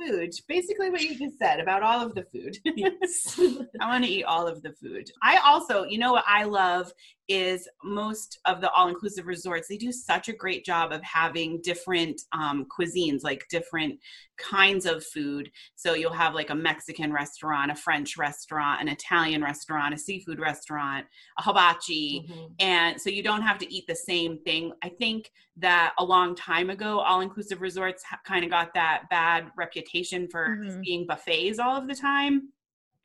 Food. 0.05 0.33
Basically 0.47 0.89
what 0.89 1.01
you 1.01 1.17
just 1.17 1.37
said 1.37 1.59
about 1.59 1.83
all 1.83 2.05
of 2.05 2.15
the 2.15 2.23
food. 2.23 2.57
yes. 2.75 3.39
I 3.81 3.87
want 3.87 4.03
to 4.03 4.09
eat 4.09 4.23
all 4.23 4.47
of 4.47 4.61
the 4.61 4.73
food. 4.73 5.09
I 5.23 5.37
also, 5.37 5.83
you 5.83 5.97
know 5.97 6.11
what 6.11 6.25
I 6.27 6.43
love 6.43 6.91
is 7.27 7.67
most 7.83 8.39
of 8.45 8.61
the 8.61 8.69
all 8.71 8.87
inclusive 8.87 9.25
resorts, 9.25 9.67
they 9.67 9.77
do 9.77 9.91
such 9.91 10.29
a 10.29 10.33
great 10.33 10.63
job 10.63 10.91
of 10.91 11.01
having 11.01 11.59
different 11.63 12.21
um, 12.33 12.65
cuisines, 12.65 13.23
like 13.23 13.43
different 13.49 13.99
kinds 14.37 14.85
of 14.85 15.03
food. 15.03 15.49
So 15.75 15.95
you'll 15.95 16.13
have 16.13 16.35
like 16.35 16.51
a 16.51 16.55
Mexican 16.55 17.11
restaurant, 17.11 17.71
a 17.71 17.75
French 17.75 18.15
restaurant, 18.17 18.81
an 18.81 18.89
Italian 18.89 19.41
restaurant, 19.41 19.93
a 19.93 19.97
seafood 19.97 20.39
restaurant, 20.39 21.05
a 21.39 21.41
hibachi. 21.41 22.27
Mhm. 22.29 22.51
And 22.59 23.01
so 23.01 23.09
you 23.09 23.23
don't 23.23 23.41
have 23.41 23.57
to 23.59 23.73
eat 23.73 23.85
the 23.87 23.95
same 23.95 24.37
thing. 24.43 24.73
I 24.83 24.89
think 24.89 25.31
that 25.57 25.93
a 25.97 26.03
long 26.03 26.35
time 26.35 26.69
ago, 26.69 26.99
all 26.99 27.21
inclusive 27.21 27.61
resorts 27.61 28.03
ha- 28.03 28.19
kind 28.25 28.43
of 28.43 28.51
got 28.51 28.73
that 28.73 29.03
bad 29.09 29.47
reputation 29.57 29.94
for 30.03 30.57
Mhm. 30.57 30.81
being 30.81 31.07
buffets 31.07 31.59
all 31.59 31.75
of 31.75 31.87
the 31.87 31.95
time. 31.95 32.51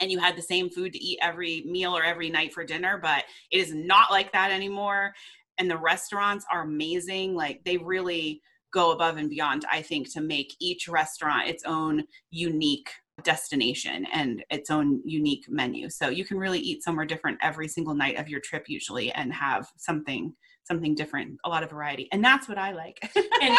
And 0.00 0.10
you 0.10 0.18
had 0.18 0.36
the 0.36 0.42
same 0.42 0.70
food 0.70 0.92
to 0.94 0.98
eat 0.98 1.18
every 1.20 1.62
meal 1.66 1.96
or 1.96 2.02
every 2.02 2.30
night 2.30 2.52
for 2.54 2.64
dinner, 2.64 2.98
but 2.98 3.24
it 3.50 3.58
is 3.58 3.74
not 3.74 4.10
like 4.10 4.32
that 4.32 4.50
anymore. 4.50 5.14
And 5.58 5.70
the 5.70 5.76
restaurants 5.76 6.46
are 6.50 6.62
amazing. 6.62 7.34
Like 7.34 7.62
they 7.64 7.76
really 7.76 8.40
go 8.72 8.92
above 8.92 9.18
and 9.18 9.28
beyond, 9.28 9.66
I 9.70 9.82
think, 9.82 10.10
to 10.14 10.20
make 10.20 10.56
each 10.58 10.88
restaurant 10.88 11.48
its 11.48 11.64
own 11.64 12.06
unique 12.30 12.90
destination 13.22 14.06
and 14.12 14.42
its 14.48 14.70
own 14.70 15.02
unique 15.04 15.44
menu. 15.50 15.90
So 15.90 16.08
you 16.08 16.24
can 16.24 16.38
really 16.38 16.60
eat 16.60 16.82
somewhere 16.82 17.04
different 17.04 17.38
every 17.42 17.68
single 17.68 17.94
night 17.94 18.16
of 18.16 18.28
your 18.28 18.40
trip 18.40 18.68
usually 18.68 19.12
and 19.12 19.32
have 19.34 19.68
something 19.76 20.34
something 20.64 20.94
different, 20.94 21.36
a 21.44 21.48
lot 21.48 21.64
of 21.64 21.70
variety. 21.70 22.08
And 22.12 22.24
that's 22.24 22.48
what 22.48 22.56
I 22.56 22.72
like. 22.72 22.98
And, 23.42 23.58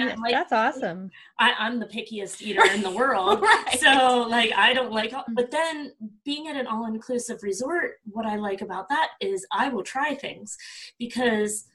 and 0.00 0.10
I'm 0.10 0.20
like, 0.20 0.32
That's 0.32 0.52
awesome. 0.52 1.10
I, 1.38 1.52
I'm 1.58 1.78
the 1.80 1.86
pickiest 1.86 2.40
eater 2.42 2.62
in 2.74 2.82
the 2.82 2.90
world. 3.00 3.42
Right. 3.42 3.78
So 3.80 4.26
like 4.28 4.52
I 4.56 4.72
don't 4.72 4.92
like 4.92 5.12
but 5.34 5.50
then 5.50 5.92
being 6.24 6.48
at 6.48 6.56
an 6.56 6.66
all-inclusive 6.66 7.42
resort, 7.42 8.00
what 8.04 8.26
I 8.26 8.36
like 8.36 8.60
about 8.62 8.88
that 8.88 9.10
is 9.20 9.46
I 9.52 9.68
will 9.68 9.82
try 9.82 10.14
things 10.14 10.56
because 10.98 11.66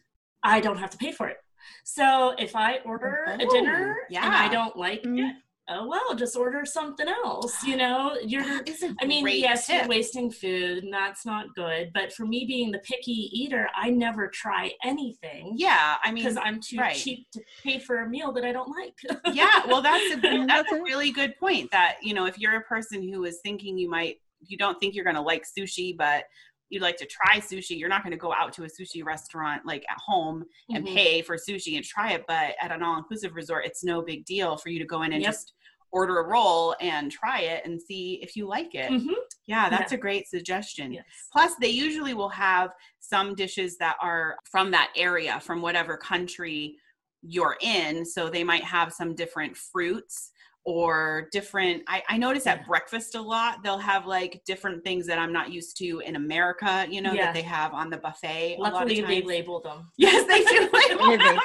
I 0.43 0.59
don't 0.59 0.77
have 0.77 0.89
to 0.91 0.97
pay 0.97 1.11
for 1.11 1.27
it. 1.27 1.37
So 1.83 2.33
if 2.37 2.55
I 2.55 2.77
order 2.85 3.25
a 3.27 3.37
Oh, 3.43 3.49
dinner 3.49 3.97
and 4.11 4.33
I 4.33 4.47
don't 4.47 4.75
like 4.77 5.03
Mhm. 5.03 5.29
it, 5.29 5.35
oh 5.69 5.87
well, 5.87 6.15
just 6.15 6.35
order 6.35 6.65
something 6.65 7.07
else. 7.07 7.61
You 7.63 7.75
know, 7.77 8.17
you're 8.25 8.43
That 8.43 8.67
is 8.69 8.83
a 8.83 8.93
I 9.01 9.05
mean, 9.05 9.23
great 9.23 9.39
yes, 9.39 9.67
you're 9.69 9.87
wasting 9.87 10.31
food 10.31 10.83
and 10.83 10.93
that's 10.93 11.25
not 11.25 11.53
good. 11.55 11.91
But 11.93 12.13
for 12.13 12.25
me 12.25 12.45
being 12.45 12.71
the 12.71 12.79
picky 12.79 13.29
eater, 13.33 13.67
I 13.75 13.89
never 13.89 14.27
try 14.29 14.71
anything. 14.83 15.53
Yeah, 15.55 15.97
I 16.03 16.11
mean, 16.11 16.23
Because 16.23 16.37
I'm 16.41 16.59
too 16.61 16.77
right. 16.77 16.95
cheap 16.95 17.27
to 17.33 17.41
pay 17.63 17.79
for 17.79 17.99
a 18.03 18.09
meal 18.09 18.31
that 18.33 18.43
I 18.45 18.51
don't 18.51 18.69
like. 18.69 18.95
yeah 19.33 19.65
well 19.67 19.81
that's 19.81 20.13
a 20.13 20.15
that's 20.21 20.47
that's 20.47 20.71
a 20.71 20.75
a- 20.75 20.83
really 20.83 21.11
good 21.11 21.35
point 21.37 21.69
that 21.71 21.97
you 22.01 22.13
know 22.13 22.25
if 22.25 22.37
you're 22.39 22.57
a 22.57 22.61
person 22.61 23.01
who 23.01 23.25
is 23.25 23.39
thinking 23.43 23.77
you 23.77 23.89
might 23.89 24.17
you 24.45 24.57
don't 24.57 24.79
think 24.79 24.95
you're 24.95 25.03
going 25.03 25.15
to 25.15 25.21
like 25.21 25.43
sushi 25.57 25.95
but 25.97 26.23
you'd 26.69 26.81
like 26.81 26.97
to 26.97 27.05
try 27.05 27.39
sushi 27.39 27.77
you're 27.77 27.89
not 27.89 28.03
going 28.03 28.11
to 28.11 28.17
go 28.17 28.33
out 28.33 28.51
to 28.53 28.63
a 28.63 28.67
sushi 28.67 29.03
restaurant 29.03 29.65
like 29.65 29.83
at 29.89 29.97
home 29.97 30.43
and 30.69 30.85
Mhm. 30.85 30.93
pay 30.95 31.21
for 31.21 31.35
sushi 31.37 31.75
and 31.77 31.85
try 31.85 32.11
it 32.13 32.23
but 32.27 32.55
at 32.61 32.71
an 32.71 32.83
all-inclusive 32.83 33.35
resort 33.35 33.65
it's 33.65 33.83
no 33.83 34.01
big 34.01 34.25
deal 34.25 34.57
for 34.57 34.69
you 34.69 34.77
to 34.79 34.85
go 34.85 35.01
in 35.03 35.13
and 35.13 35.21
Yep. 35.23 35.31
just 35.31 35.53
order 35.91 36.19
a 36.19 36.27
roll 36.27 36.75
and 36.81 37.11
try 37.11 37.39
it 37.41 37.65
and 37.65 37.81
see 37.81 38.19
if 38.21 38.35
you 38.35 38.47
like 38.47 38.75
it 38.75 38.91
Mhm. 38.91 39.13
yeah 39.47 39.69
that's 39.69 39.91
Yeah. 39.91 39.97
a 39.97 40.01
great 40.01 40.27
suggestion 40.27 40.91
Yes. 40.93 41.05
Plus, 41.31 41.55
they 41.61 41.69
usually 41.69 42.13
will 42.13 42.29
have 42.29 42.73
some 42.99 43.35
dishes 43.35 43.77
that 43.77 43.95
are 44.01 44.37
from 44.51 44.71
that 44.71 44.91
area, 44.95 45.39
from 45.39 45.61
whatever 45.61 45.95
country 45.97 46.75
you're 47.21 47.57
in. 47.61 48.05
So 48.05 48.29
they 48.29 48.43
might 48.43 48.63
have 48.63 48.93
some 48.93 49.15
different 49.15 49.55
fruits 49.57 50.31
or 50.65 51.29
different. 51.31 51.83
I, 51.87 52.03
I 52.09 52.17
notice 52.17 52.45
at 52.47 52.65
breakfast 52.67 53.15
a 53.15 53.21
lot, 53.21 53.63
they'll 53.63 53.77
have 53.77 54.05
like 54.05 54.41
different 54.45 54.83
things 54.83 55.07
that 55.07 55.17
I'm 55.17 55.31
not 55.31 55.51
used 55.51 55.77
to 55.77 55.99
in 55.99 56.15
America, 56.17 56.85
you 56.89 57.01
know, 57.01 57.13
Yeah. 57.13 57.25
that 57.27 57.33
they 57.33 57.41
have 57.43 57.73
on 57.73 57.89
the 57.89 57.97
buffet. 57.97 58.55
a 58.57 58.59
lot 58.61 58.67
of 58.73 58.73
Luckily, 58.73 59.01
they 59.01 59.21
label 59.21 59.61
them. 59.61 59.89
Yes, 59.97 60.27
they 60.27 60.43
do 60.43 60.69
label 60.73 61.17
them. 61.17 61.39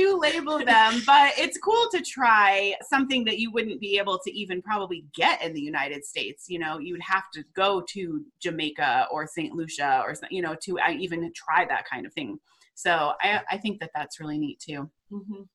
Do. 0.00 0.18
label 0.20 0.58
them, 0.58 1.02
but 1.06 1.32
it's 1.38 1.58
cool 1.58 1.86
to 1.92 2.00
try 2.02 2.74
something 2.88 3.24
that 3.24 3.38
you 3.38 3.50
wouldn't 3.50 3.80
be 3.80 3.98
able 3.98 4.18
to 4.24 4.32
even 4.32 4.60
probably 4.62 5.04
get 5.14 5.42
in 5.42 5.52
the 5.52 5.60
United 5.60 6.04
States. 6.04 6.46
You 6.48 6.58
know, 6.58 6.78
you 6.78 6.94
would 6.94 7.02
have 7.02 7.30
to 7.34 7.44
go 7.54 7.82
to 7.90 8.24
Jamaica 8.40 9.06
or 9.10 9.26
St. 9.26 9.54
Lucia 9.54 10.02
or, 10.04 10.14
you 10.30 10.42
know, 10.42 10.54
to 10.62 10.78
uh, 10.78 10.90
even 10.90 11.30
try 11.34 11.64
that 11.66 11.88
kind 11.88 12.06
of 12.06 12.12
thing. 12.12 12.38
So 12.74 13.12
I, 13.20 13.40
I 13.50 13.58
think 13.58 13.80
that 13.80 13.90
that's 13.94 14.20
really 14.20 14.38
neat 14.38 14.58
too. 14.60 14.90
Mhm. 15.12 15.48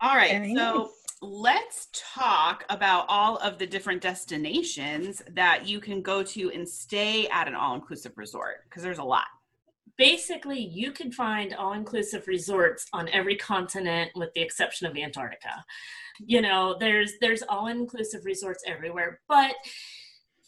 All 0.00 0.16
right. 0.16 0.30
Very 0.30 0.54
so 0.54 0.78
nice. 0.78 0.88
let's 1.20 1.88
talk 1.92 2.64
about 2.70 3.04
all 3.08 3.36
of 3.38 3.58
the 3.58 3.66
different 3.66 4.00
destinations 4.00 5.22
that 5.32 5.66
you 5.66 5.80
can 5.80 6.00
go 6.00 6.22
to 6.22 6.50
and 6.52 6.66
stay 6.66 7.28
at 7.28 7.48
an 7.48 7.54
all-inclusive 7.54 8.12
resort 8.16 8.64
because 8.64 8.82
there's 8.82 8.98
a 8.98 9.04
lot 9.04 9.26
basically 10.00 10.58
you 10.58 10.92
can 10.92 11.12
find 11.12 11.52
all-inclusive 11.52 12.26
resorts 12.26 12.86
on 12.94 13.06
every 13.10 13.36
continent 13.36 14.10
with 14.16 14.30
the 14.34 14.40
exception 14.40 14.86
of 14.86 14.96
antarctica. 14.96 15.62
You 16.18 16.40
know 16.40 16.76
there's 16.80 17.12
there's 17.20 17.42
all-inclusive 17.42 18.24
resorts 18.24 18.64
everywhere 18.66 19.20
but 19.28 19.54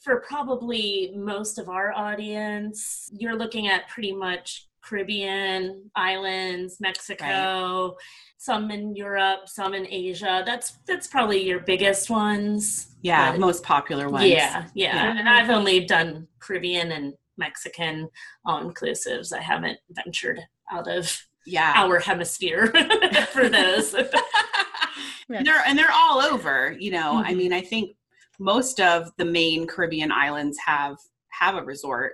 for 0.02 0.20
probably 0.26 1.12
most 1.14 1.58
of 1.58 1.68
our 1.68 1.92
audience 1.92 3.10
you're 3.12 3.36
looking 3.36 3.68
at 3.68 3.88
pretty 3.88 4.12
much 4.12 4.68
caribbean 4.82 5.88
islands 5.94 6.78
mexico 6.80 7.24
right. 7.24 7.94
some 8.38 8.70
in 8.70 8.96
europe 8.96 9.40
some 9.46 9.74
in 9.74 9.86
asia. 9.86 10.42
That's 10.46 10.78
that's 10.88 11.06
probably 11.06 11.46
your 11.46 11.60
biggest 11.60 12.10
ones. 12.10 12.96
Yeah 13.02 13.36
most 13.38 13.62
popular 13.62 14.08
ones. 14.08 14.28
Yeah, 14.28 14.66
yeah. 14.74 14.94
Yeah. 14.96 15.18
And 15.18 15.28
i've 15.28 15.50
only 15.50 15.84
done 15.84 16.26
caribbean 16.40 16.92
and 16.92 17.14
Mexican 17.36 18.08
all 18.44 18.62
inclusives. 18.62 19.32
I 19.32 19.40
haven't 19.40 19.78
ventured 19.90 20.40
out 20.70 20.88
of 20.88 21.26
yeah 21.44 21.72
our 21.76 21.98
hemisphere 21.98 22.66
for 23.32 23.48
those. 23.48 23.94
and 25.28 25.46
they're 25.46 25.62
and 25.66 25.78
they're 25.78 25.92
all 25.92 26.20
over. 26.20 26.76
You 26.78 26.92
know, 26.92 27.14
mm-hmm. 27.14 27.26
I 27.26 27.34
mean, 27.34 27.52
I 27.52 27.60
think 27.60 27.96
most 28.38 28.80
of 28.80 29.10
the 29.16 29.24
main 29.24 29.66
Caribbean 29.66 30.12
islands 30.12 30.58
have 30.64 30.96
have 31.30 31.56
a 31.56 31.62
resort, 31.62 32.12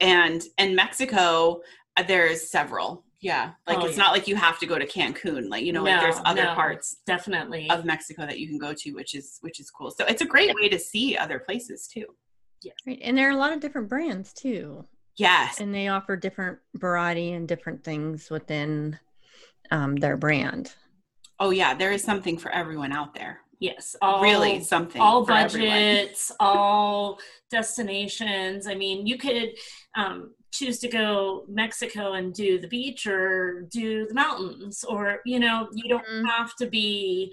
and 0.00 0.42
and 0.58 0.76
Mexico 0.76 1.60
uh, 1.96 2.02
there's 2.02 2.50
several. 2.50 3.04
Yeah, 3.20 3.52
like 3.66 3.78
oh, 3.78 3.86
it's 3.86 3.96
yeah. 3.96 4.04
not 4.04 4.12
like 4.12 4.28
you 4.28 4.36
have 4.36 4.58
to 4.58 4.66
go 4.66 4.78
to 4.78 4.86
Cancun. 4.86 5.48
Like 5.48 5.64
you 5.64 5.72
know, 5.72 5.82
no, 5.82 5.90
like 5.90 6.00
there's 6.00 6.20
other 6.24 6.44
no, 6.44 6.54
parts 6.54 6.98
definitely 7.06 7.68
of 7.70 7.84
Mexico 7.84 8.26
that 8.26 8.38
you 8.38 8.46
can 8.46 8.58
go 8.58 8.74
to, 8.74 8.92
which 8.92 9.14
is 9.14 9.38
which 9.40 9.58
is 9.58 9.70
cool. 9.70 9.90
So 9.90 10.04
it's 10.06 10.22
a 10.22 10.26
great 10.26 10.54
way 10.54 10.68
to 10.68 10.78
see 10.78 11.16
other 11.16 11.38
places 11.38 11.88
too. 11.88 12.06
Yes. 12.62 12.74
Right. 12.86 12.98
And 13.02 13.16
there 13.16 13.28
are 13.28 13.32
a 13.32 13.36
lot 13.36 13.52
of 13.52 13.60
different 13.60 13.88
brands 13.88 14.32
too. 14.32 14.84
Yes. 15.16 15.60
And 15.60 15.74
they 15.74 15.88
offer 15.88 16.16
different 16.16 16.58
variety 16.74 17.32
and 17.32 17.48
different 17.48 17.84
things 17.84 18.30
within 18.30 18.98
um, 19.70 19.96
their 19.96 20.16
brand. 20.16 20.74
Oh 21.38 21.50
yeah, 21.50 21.74
there 21.74 21.92
is 21.92 22.02
something 22.02 22.38
for 22.38 22.50
everyone 22.50 22.92
out 22.92 23.14
there. 23.14 23.40
Yes, 23.58 23.96
all, 24.02 24.22
really 24.22 24.62
something. 24.62 25.00
All 25.00 25.24
budgets, 25.24 26.30
all 26.40 27.18
destinations. 27.50 28.66
I 28.66 28.74
mean, 28.74 29.06
you 29.06 29.16
could 29.16 29.50
um, 29.94 30.34
choose 30.52 30.78
to 30.80 30.88
go 30.88 31.44
Mexico 31.48 32.12
and 32.12 32.34
do 32.34 32.58
the 32.58 32.68
beach, 32.68 33.06
or 33.06 33.62
do 33.70 34.06
the 34.06 34.14
mountains, 34.14 34.84
or 34.84 35.20
you 35.24 35.40
know, 35.40 35.68
you 35.72 35.88
don't 35.88 36.06
mm-hmm. 36.06 36.26
have 36.26 36.54
to 36.56 36.66
be. 36.66 37.32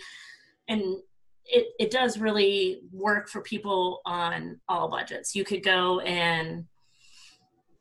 And 0.69 0.97
it, 1.45 1.67
it 1.79 1.91
does 1.91 2.17
really 2.17 2.81
work 2.91 3.29
for 3.29 3.41
people 3.41 4.01
on 4.05 4.59
all 4.67 4.89
budgets. 4.89 5.35
You 5.35 5.43
could 5.43 5.63
go 5.63 5.99
and 6.01 6.65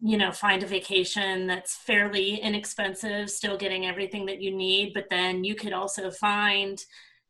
you 0.04 0.19
know 0.19 0.33
find 0.33 0.62
a 0.62 0.66
vacation 0.66 1.47
that's 1.47 1.76
fairly 1.76 2.35
inexpensive 2.37 3.31
still 3.31 3.57
getting 3.57 3.87
everything 3.87 4.26
that 4.26 4.42
you 4.42 4.50
need 4.50 4.92
but 4.92 5.04
then 5.11 5.45
you 5.45 5.54
could 5.54 5.73
also 5.73 6.11
find 6.11 6.85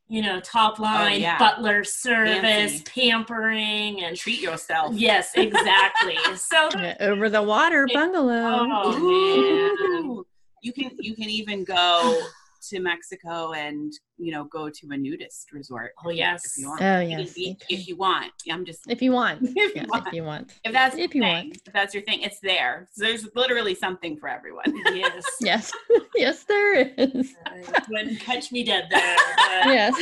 you 0.08 0.22
know 0.22 0.40
top 0.40 0.76
oh, 0.80 0.82
line 0.82 1.12
oh, 1.12 1.16
yeah. 1.16 1.38
butler 1.38 1.84
service 1.84 2.40
Fancy. 2.40 2.84
pampering 2.84 4.02
and 4.02 4.16
treat 4.16 4.40
yourself 4.40 4.94
yes 4.94 5.32
exactly 5.34 6.16
so 6.36 6.70
yeah, 6.78 6.96
over 7.00 7.28
the 7.28 7.42
water 7.42 7.86
bungalow 7.92 8.66
oh, 8.70 8.94
oh 8.96 10.24
you 10.62 10.72
can 10.72 10.90
you 10.98 11.14
can 11.14 11.28
even 11.28 11.64
go 11.64 12.20
to 12.68 12.80
Mexico 12.80 13.52
and 13.52 13.92
you 14.16 14.32
know 14.32 14.44
go 14.44 14.68
to 14.68 14.88
a 14.90 14.96
nudist 14.96 15.52
resort. 15.52 15.92
Oh 16.04 16.10
yes, 16.10 16.44
if 16.44 16.58
you 16.62 16.68
want. 16.68 16.82
Oh 16.82 17.00
yes, 17.00 17.32
if, 17.36 17.56
if 17.68 17.88
you 17.88 17.96
want. 17.96 18.32
I'm 18.50 18.64
just 18.64 18.80
if 18.88 19.02
you 19.02 19.12
want. 19.12 19.40
if, 19.42 19.74
you, 19.74 19.86
want. 19.88 20.06
if 20.06 20.12
you 20.12 20.24
want. 20.24 20.52
If 20.64 20.72
that's 20.72 20.96
if 20.96 21.14
you 21.14 21.22
thing, 21.22 21.22
want. 21.22 21.58
If 21.66 21.72
that's 21.72 21.94
your 21.94 22.02
thing, 22.04 22.22
it's 22.22 22.40
there. 22.40 22.88
So 22.92 23.04
there's 23.04 23.28
literally 23.34 23.74
something 23.74 24.16
for 24.16 24.28
everyone. 24.28 24.72
Yes. 24.92 25.24
yes. 25.40 25.72
yes, 26.14 26.44
there 26.44 26.80
is. 26.80 27.34
Wouldn't 27.88 28.20
catch 28.20 28.52
me 28.52 28.62
dead 28.62 28.88
there. 28.90 29.16
yes. 29.64 29.94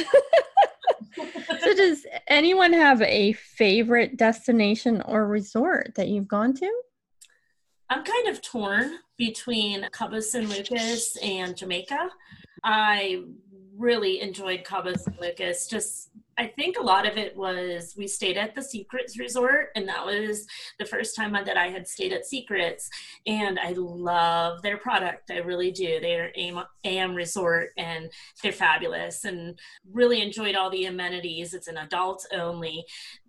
so 1.61 1.75
does 1.75 2.05
anyone 2.27 2.73
have 2.73 3.01
a 3.03 3.33
favorite 3.35 4.17
destination 4.17 5.01
or 5.03 5.27
resort 5.27 5.93
that 5.95 6.09
you've 6.09 6.29
gone 6.29 6.55
to? 6.55 6.71
I'm 7.89 8.05
kind 8.05 8.29
of 8.29 8.41
torn 8.41 8.99
between 9.19 9.87
Cabo 9.93 10.21
San 10.21 10.49
Lucas 10.49 11.17
and 11.17 11.57
Jamaica. 11.57 12.09
I 12.63 13.23
really 13.77 14.21
enjoyed 14.21 14.65
Cabo 14.65 14.95
San 14.95 15.17
Lucas. 15.21 15.67
Just, 15.67 16.11
I 16.37 16.47
think 16.47 16.79
a 16.79 16.83
lot 16.83 17.07
of 17.07 17.17
it 17.17 17.35
was 17.37 17.95
we 17.97 18.07
stayed 18.07 18.37
at 18.37 18.55
the 18.55 18.63
Secrets 18.63 19.19
Resort, 19.19 19.71
and 19.75 19.89
that 19.89 20.05
was 20.05 20.47
the 20.79 20.85
first 20.85 21.17
time 21.17 21.33
that 21.33 21.57
I 21.57 21.69
had 21.69 21.89
stayed 21.89 22.13
at 22.13 22.27
Secrets. 22.27 22.91
And 23.27 23.59
I 23.59 23.73
love 23.73 24.61
their 24.63 24.77
product. 24.77 25.31
I 25.31 25.39
really 25.39 25.71
do. 25.71 25.99
They're 26.01 26.31
AM, 26.37 26.63
AM 26.85 27.15
Resort, 27.15 27.71
and 27.79 28.11
they're 28.43 28.53
fabulous, 28.53 29.25
and 29.25 29.59
really 29.91 30.21
enjoyed 30.21 30.57
all 30.57 30.71
the 30.71 30.87
amenities. 30.87 31.55
It's 31.55 31.69
an 31.69 31.79
adult 31.79 32.27
only, 32.33 32.85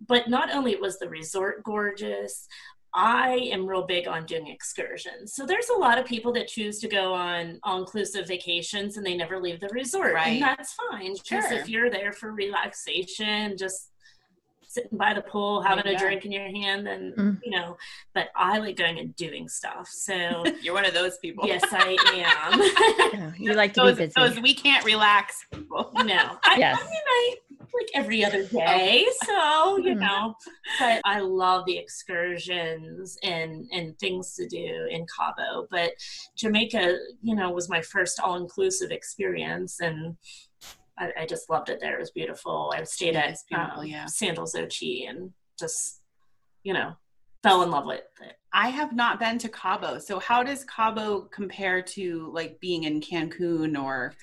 but 0.06 0.28
not 0.28 0.54
only 0.54 0.76
was 0.76 0.98
the 0.98 1.08
resort 1.08 1.62
gorgeous. 1.64 2.46
I 2.94 3.48
am 3.52 3.66
real 3.66 3.86
big 3.86 4.06
on 4.06 4.26
doing 4.26 4.48
excursions. 4.48 5.34
So 5.34 5.46
there's 5.46 5.70
a 5.70 5.78
lot 5.78 5.98
of 5.98 6.04
people 6.04 6.32
that 6.34 6.48
choose 6.48 6.78
to 6.80 6.88
go 6.88 7.14
on 7.14 7.58
all 7.62 7.78
inclusive 7.78 8.28
vacations 8.28 8.96
and 8.96 9.06
they 9.06 9.16
never 9.16 9.40
leave 9.40 9.60
the 9.60 9.68
resort. 9.68 10.14
Right. 10.14 10.32
And 10.32 10.42
that's 10.42 10.74
fine. 10.74 11.14
Because 11.14 11.48
sure. 11.48 11.58
if 11.58 11.68
you're 11.68 11.90
there 11.90 12.12
for 12.12 12.32
relaxation, 12.32 13.56
just 13.56 13.92
sitting 14.72 14.96
by 14.96 15.12
the 15.12 15.20
pool, 15.20 15.60
having 15.60 15.86
yeah. 15.86 15.92
a 15.92 15.98
drink 15.98 16.24
in 16.24 16.32
your 16.32 16.48
hand, 16.48 16.88
and 16.88 17.14
mm. 17.14 17.38
you 17.44 17.50
know, 17.50 17.76
but 18.14 18.28
I 18.34 18.58
like 18.58 18.76
going 18.76 18.98
and 18.98 19.14
doing 19.16 19.48
stuff. 19.48 19.88
So 19.88 20.44
you're 20.62 20.74
one 20.74 20.86
of 20.86 20.94
those 20.94 21.18
people. 21.18 21.46
Yes, 21.46 21.62
I 21.70 21.96
am. 23.14 23.34
you 23.38 23.52
like 23.52 23.74
to 23.74 23.82
those, 23.82 23.96
be 23.96 24.06
busy. 24.06 24.12
Those 24.16 24.40
we 24.40 24.54
can't 24.54 24.84
relax 24.84 25.44
people. 25.52 25.90
No. 26.02 26.36
I, 26.44 26.56
yes. 26.58 26.78
I 26.80 26.84
mean, 26.84 27.00
I 27.06 27.36
like 27.74 27.88
every 27.94 28.24
other 28.24 28.44
day. 28.44 29.06
So, 29.24 29.76
you 29.78 29.90
mm-hmm. 29.92 30.00
know, 30.00 30.34
but 30.78 31.00
I 31.04 31.20
love 31.20 31.64
the 31.66 31.78
excursions 31.78 33.16
and 33.22 33.66
and 33.72 33.98
things 33.98 34.34
to 34.34 34.48
do 34.48 34.88
in 34.90 35.06
Cabo. 35.16 35.66
But 35.70 35.92
Jamaica, 36.36 36.98
you 37.22 37.34
know, 37.34 37.50
was 37.50 37.68
my 37.68 37.80
first 37.80 38.20
all 38.20 38.36
inclusive 38.36 38.90
experience 38.90 39.80
and 39.80 40.16
I, 40.98 41.12
I, 41.20 41.26
just 41.26 41.48
loved 41.48 41.70
it 41.70 41.80
there. 41.80 41.96
It 41.96 42.00
was 42.00 42.10
beautiful. 42.10 42.72
I 42.76 42.84
stayed 42.84 43.16
at 43.16 43.38
um, 43.54 43.86
yeah. 43.86 44.06
Sandals 44.06 44.54
Ochi 44.54 45.08
and 45.08 45.32
just, 45.58 46.02
you 46.64 46.74
know, 46.74 46.94
fell 47.42 47.62
in 47.62 47.70
love 47.70 47.86
with 47.86 48.00
it. 48.20 48.36
I 48.52 48.68
have 48.68 48.94
not 48.94 49.18
been 49.18 49.38
to 49.38 49.48
Cabo. 49.48 49.98
So 49.98 50.18
how 50.18 50.42
does 50.42 50.64
Cabo 50.64 51.22
compare 51.22 51.82
to 51.82 52.30
like 52.32 52.60
being 52.60 52.84
in 52.84 53.00
Cancun 53.00 53.80
or 53.80 54.14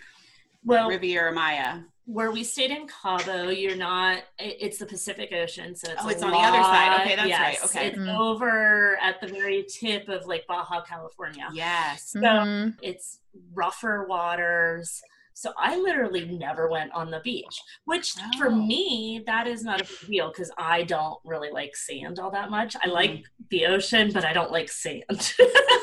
well, 0.63 0.89
Riviera 0.89 1.33
Maya? 1.33 1.79
Where 2.11 2.31
we 2.31 2.43
stayed 2.43 2.71
in 2.71 2.87
Cabo, 2.87 3.49
you're 3.49 3.75
not. 3.75 4.23
It's 4.39 4.79
the 4.79 4.85
Pacific 4.87 5.31
Ocean, 5.31 5.75
so 5.75 5.91
it's, 5.91 6.01
oh, 6.03 6.09
it's 6.09 6.23
on 6.23 6.31
the 6.31 6.37
other 6.37 6.63
side. 6.63 7.01
Okay, 7.01 7.15
that's 7.15 7.27
yes, 7.27 7.39
right. 7.39 7.63
Okay, 7.65 7.87
it's 7.89 7.99
mm-hmm. 7.99 8.19
over 8.19 8.97
at 8.99 9.21
the 9.21 9.27
very 9.27 9.63
tip 9.69 10.09
of 10.09 10.25
like 10.25 10.47
Baja 10.47 10.81
California. 10.81 11.47
Yes, 11.53 12.09
so 12.09 12.19
mm-hmm. 12.19 12.69
it's 12.81 13.19
rougher 13.53 14.07
waters. 14.07 15.01
So 15.35 15.53
I 15.57 15.77
literally 15.77 16.25
never 16.25 16.67
went 16.67 16.91
on 16.93 17.11
the 17.11 17.21
beach, 17.23 17.61
which 17.85 18.15
oh. 18.19 18.37
for 18.39 18.49
me 18.49 19.23
that 19.27 19.45
is 19.45 19.63
not 19.63 19.79
a 19.79 19.83
big 19.85 20.09
deal 20.09 20.29
because 20.29 20.51
I 20.57 20.83
don't 20.83 21.19
really 21.23 21.51
like 21.51 21.75
sand 21.75 22.17
all 22.17 22.31
that 22.31 22.49
much. 22.49 22.75
I 22.75 22.79
mm-hmm. 22.79 22.91
like 22.91 23.23
the 23.51 23.67
ocean, 23.67 24.11
but 24.11 24.25
I 24.25 24.33
don't 24.33 24.51
like 24.51 24.69
sand. 24.69 25.03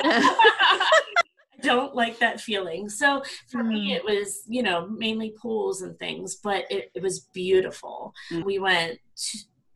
don't 1.63 1.95
like 1.95 2.19
that 2.19 2.41
feeling. 2.41 2.89
So 2.89 3.23
for 3.49 3.63
mm. 3.63 3.69
me, 3.69 3.95
it 3.95 4.05
was, 4.05 4.43
you 4.47 4.63
know, 4.63 4.89
mainly 4.89 5.35
pools 5.41 5.83
and 5.83 5.99
things, 5.99 6.37
but 6.37 6.65
it, 6.71 6.91
it 6.95 7.03
was 7.03 7.21
beautiful. 7.33 8.15
Mm. 8.31 8.45
We 8.45 8.59
went 8.59 8.99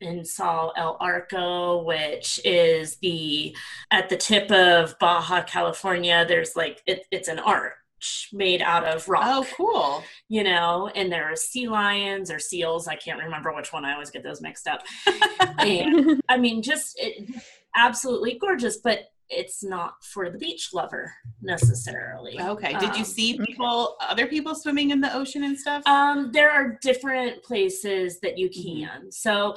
and 0.01 0.27
saw 0.27 0.71
El 0.71 0.97
Arco, 0.99 1.83
which 1.83 2.39
is 2.43 2.97
the 2.97 3.55
at 3.91 4.09
the 4.09 4.17
tip 4.17 4.51
of 4.51 4.97
Baja 4.99 5.43
California. 5.43 6.25
There's 6.27 6.55
like 6.55 6.81
it, 6.85 7.05
it's 7.11 7.27
an 7.27 7.39
arch 7.39 8.29
made 8.33 8.61
out 8.61 8.83
of 8.83 9.07
rock. 9.07 9.23
Oh, 9.25 9.45
cool! 9.55 10.03
You 10.27 10.43
know, 10.43 10.91
and 10.95 11.11
there 11.11 11.31
are 11.31 11.35
sea 11.35 11.67
lions 11.67 12.31
or 12.31 12.39
seals. 12.39 12.87
I 12.87 12.95
can't 12.95 13.21
remember 13.21 13.53
which 13.53 13.71
one. 13.71 13.85
I 13.85 13.93
always 13.93 14.11
get 14.11 14.23
those 14.23 14.41
mixed 14.41 14.67
up. 14.67 14.81
and, 15.59 16.21
I 16.27 16.37
mean, 16.37 16.61
just 16.61 16.99
it, 16.99 17.29
absolutely 17.75 18.37
gorgeous. 18.39 18.77
But 18.77 19.11
it's 19.31 19.63
not 19.63 20.03
for 20.03 20.29
the 20.29 20.37
beach 20.37 20.69
lover 20.73 21.13
necessarily. 21.41 22.39
Okay. 22.39 22.73
Did 22.73 22.95
you 22.95 22.99
Um, 22.99 23.03
see 23.05 23.37
people, 23.45 23.95
other 24.01 24.27
people 24.27 24.55
swimming 24.55 24.91
in 24.91 25.01
the 25.01 25.13
ocean 25.15 25.43
and 25.43 25.57
stuff? 25.57 25.83
Um, 25.87 26.31
there 26.31 26.49
are 26.51 26.77
different 26.81 27.43
places 27.43 28.19
that 28.21 28.37
you 28.37 28.49
Mhm. 28.49 28.63
can. 28.63 29.11
So 29.11 29.55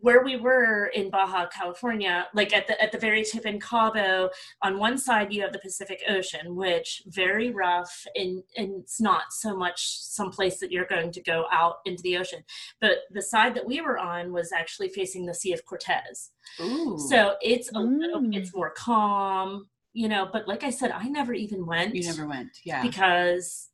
where 0.00 0.22
we 0.22 0.36
were 0.36 0.86
in 0.94 1.10
Baja, 1.10 1.46
California, 1.48 2.28
like 2.34 2.52
at 2.52 2.66
the 2.66 2.80
at 2.82 2.92
the 2.92 2.98
very 2.98 3.22
tip 3.24 3.44
in 3.46 3.58
Cabo, 3.60 4.30
on 4.62 4.78
one 4.78 4.96
side 4.98 5.32
you 5.32 5.40
have 5.42 5.52
the 5.52 5.58
Pacific 5.58 6.00
Ocean, 6.08 6.54
which 6.56 7.02
very 7.06 7.50
rough 7.50 7.94
and 8.14 8.42
and 8.56 8.68
it's 8.82 9.00
not 9.00 9.24
so 9.32 9.56
much 9.56 9.78
some 10.18 10.30
place 10.30 10.58
that 10.60 10.70
you're 10.72 10.86
going 10.96 11.10
to 11.12 11.22
go 11.22 11.46
out 11.50 11.76
into 11.84 12.02
the 12.02 12.16
ocean. 12.16 12.42
But 12.80 12.98
the 13.10 13.22
side 13.22 13.54
that 13.54 13.66
we 13.66 13.80
were 13.80 13.98
on 13.98 14.32
was 14.32 14.52
actually 14.52 14.88
facing 14.90 15.26
the 15.26 15.34
Sea 15.34 15.52
of 15.52 15.64
Cortez. 15.64 16.30
Ooh. 16.60 16.98
So 17.10 17.36
it's 17.42 17.68
a 17.74 17.80
little 17.80 18.20
Mm. 18.20 18.36
it's 18.38 18.54
more 18.54 18.70
calm, 18.70 19.07
Um, 19.08 19.68
you 19.92 20.08
know, 20.08 20.28
but 20.32 20.46
like 20.46 20.64
I 20.64 20.70
said, 20.70 20.90
I 20.92 21.08
never 21.08 21.32
even 21.32 21.66
went 21.66 21.94
you 21.94 22.04
never 22.04 22.26
went. 22.26 22.50
Yeah. 22.64 22.82
because 22.82 23.68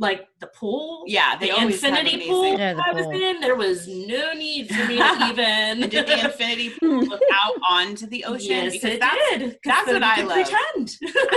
like 0.00 0.26
the 0.40 0.46
pool 0.48 1.04
Yeah. 1.06 1.36
The 1.38 1.50
infinity 1.60 2.28
pool 2.28 2.56
Yeah, 2.56 2.74
the 2.74 2.82
I 2.86 2.92
was 2.92 3.04
pool. 3.06 3.12
in, 3.20 3.40
there 3.40 3.56
was 3.56 3.88
no 3.88 4.32
need 4.34 4.68
for 4.68 4.84
me 4.86 4.98
to 4.98 5.04
even. 5.30 5.82
And 5.82 5.90
did 5.90 6.06
the 6.06 6.24
infinity 6.24 6.70
pool 6.78 7.00
look 7.12 7.22
out 7.32 7.54
onto 7.68 8.06
the 8.06 8.24
ocean? 8.24 8.50
Yes, 8.50 8.72
because 8.74 8.90
it 8.94 9.00
that's 9.00 9.16
did. 9.30 9.40
'cause 9.42 9.58
that's 9.64 9.86
what 9.88 10.02
I 10.02 10.14
could 10.16 10.26
love. 10.26 10.48
Pretend. 10.48 10.96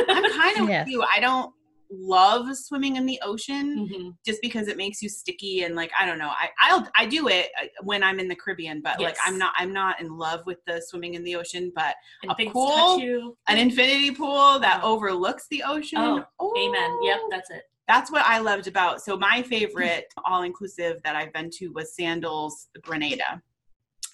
I'm 0.10 0.32
kind 0.32 0.60
of 0.62 0.70
Yes. 0.70 0.86
with 0.86 0.92
you. 0.94 1.04
I 1.04 1.20
don't 1.20 1.52
love 1.92 2.56
swimming 2.56 2.96
in 2.96 3.06
the 3.06 3.20
ocean 3.24 3.88
Mhm. 3.90 4.16
just 4.26 4.42
because 4.42 4.68
it 4.68 4.78
makes 4.78 5.02
you 5.02 5.10
sticky 5.10 5.64
and 5.64 5.76
like 5.76 5.92
I 6.00 6.06
don't 6.06 6.18
know. 6.18 6.30
I 6.30 6.50
I'll 6.62 6.88
I 6.96 7.06
do 7.06 7.28
it 7.28 7.50
uh, 7.62 7.66
when 7.84 8.02
I'm 8.04 8.20
in 8.20 8.28
the 8.28 8.36
Caribbean, 8.36 8.82
but 8.82 9.00
like 9.00 9.18
I'm 9.26 9.38
not 9.38 9.54
I'm 9.58 9.74
not 9.74 10.00
in 10.00 10.18
love 10.18 10.46
with 10.46 10.60
the 10.66 10.82
swimming 10.82 11.16
in 11.16 11.24
the 11.24 11.36
ocean. 11.36 11.72
But 11.76 11.96
And 12.24 12.32
A 12.32 12.50
pool? 12.50 13.36
an 13.48 13.58
infinity 13.58 14.12
pool 14.12 14.60
that 14.60 14.82
Oh. 14.84 14.94
overlooks 14.94 15.48
the 15.50 15.64
ocean. 15.64 16.00
Oh, 16.40 16.54
Amen. 16.58 16.98
Yep, 17.04 17.20
that's 17.30 17.50
it. 17.52 17.64
That's 17.88 18.10
what 18.12 18.24
I 18.26 18.40
loved 18.40 18.68
about. 18.68 19.02
So 19.02 19.18
my 19.18 19.42
favorite 19.42 20.06
all 20.26 20.44
inclusive 20.44 21.02
that 21.04 21.16
I've 21.16 21.34
been 21.34 21.50
to 21.58 21.68
was 21.70 21.94
Sandals 21.96 22.70
Grenada 22.82 23.42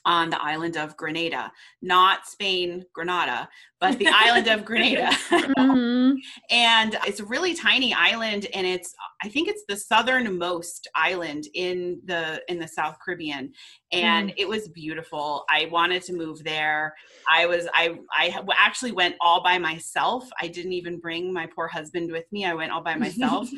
on 0.08 0.32
the 0.32 0.42
island 0.42 0.76
of 0.78 0.98
Grenada, 0.98 1.52
not 1.84 2.26
Spain, 2.28 2.84
Grenada, 2.94 3.48
but 3.80 4.00
the 4.00 4.08
island 4.12 4.48
of 4.48 4.66
Grenada. 4.66 5.12
Mhm. 5.58 6.16
and 6.50 6.98
it's 7.06 7.20
a 7.20 7.26
really 7.26 7.54
tiny 7.54 7.94
island 7.94 8.48
and 8.54 8.66
it's 8.66 8.94
i 9.22 9.28
think 9.30 9.48
it's 9.48 9.64
the 9.68 9.76
southernmost 9.76 10.88
island 10.96 11.44
in 11.54 12.00
the 12.06 12.42
in 12.48 12.58
the 12.60 12.68
south 12.68 12.98
caribbean 13.04 13.52
and 13.92 14.34
it 14.38 14.48
was 14.48 14.70
beautiful 14.70 15.44
i 15.50 15.68
wanted 15.72 16.02
to 16.04 16.14
move 16.14 16.44
there 16.44 16.94
i 17.30 17.46
was 17.46 17.68
i 17.74 17.96
i 18.14 18.34
actually 18.58 18.92
went 18.94 19.16
all 19.22 19.44
by 19.44 19.58
myself 19.58 20.24
i 20.42 20.48
didn't 20.48 20.74
even 20.74 20.98
bring 21.00 21.32
my 21.34 21.46
poor 21.54 21.68
husband 21.68 22.12
with 22.12 22.26
me 22.32 22.46
i 22.46 22.54
went 22.54 22.72
all 22.72 22.82
by 22.82 22.96
myself 23.06 23.50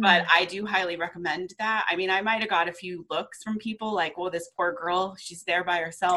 but 0.00 0.22
Mm. 0.22 0.26
I 0.32 0.44
do 0.46 0.64
highly 0.64 0.96
recommend 0.96 1.52
that. 1.58 1.84
I 1.90 1.96
mean, 1.96 2.10
I 2.10 2.20
might 2.22 2.40
have 2.40 2.48
got 2.50 2.68
a 2.68 2.72
few 2.72 3.04
looks 3.10 3.42
from 3.42 3.58
people 3.58 3.94
like, 3.94 4.16
"Well, 4.16 4.30
this 4.30 4.48
poor 4.56 4.72
girl, 4.72 5.16
she's 5.18 5.42
there 5.44 5.64
by 5.64 5.78
herself." 5.78 5.95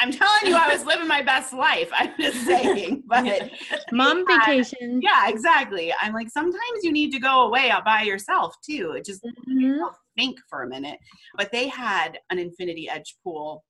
I'm 0.00 0.10
telling 0.10 0.46
you, 0.46 0.56
I 0.56 0.72
was 0.72 0.84
living 0.84 1.06
my 1.06 1.22
best 1.22 1.52
life. 1.52 1.88
I'm 1.92 2.12
just 2.18 2.44
saying, 2.46 3.04
but 3.06 3.48
Mom 3.92 4.24
Yeah. 4.28 4.38
vacation. 4.46 5.00
yeah, 5.02 5.28
exactly. 5.28 5.92
I'm 6.00 6.12
like, 6.12 6.28
sometimes 6.30 6.82
you 6.82 6.92
need 6.92 7.10
to 7.12 7.20
go 7.20 7.46
away 7.46 7.70
out 7.70 7.84
by 7.84 8.02
yourself 8.02 8.54
too. 8.68 8.92
It 8.92 9.04
just 9.04 9.24
Mhm. 9.48 9.94
think 10.16 10.38
for 10.50 10.62
a 10.62 10.68
minute. 10.68 10.98
But 11.36 11.52
they 11.52 11.68
had 11.68 12.18
an 12.30 12.38
infinity 12.38 12.88
edge 12.88 13.16
pool 13.22 13.64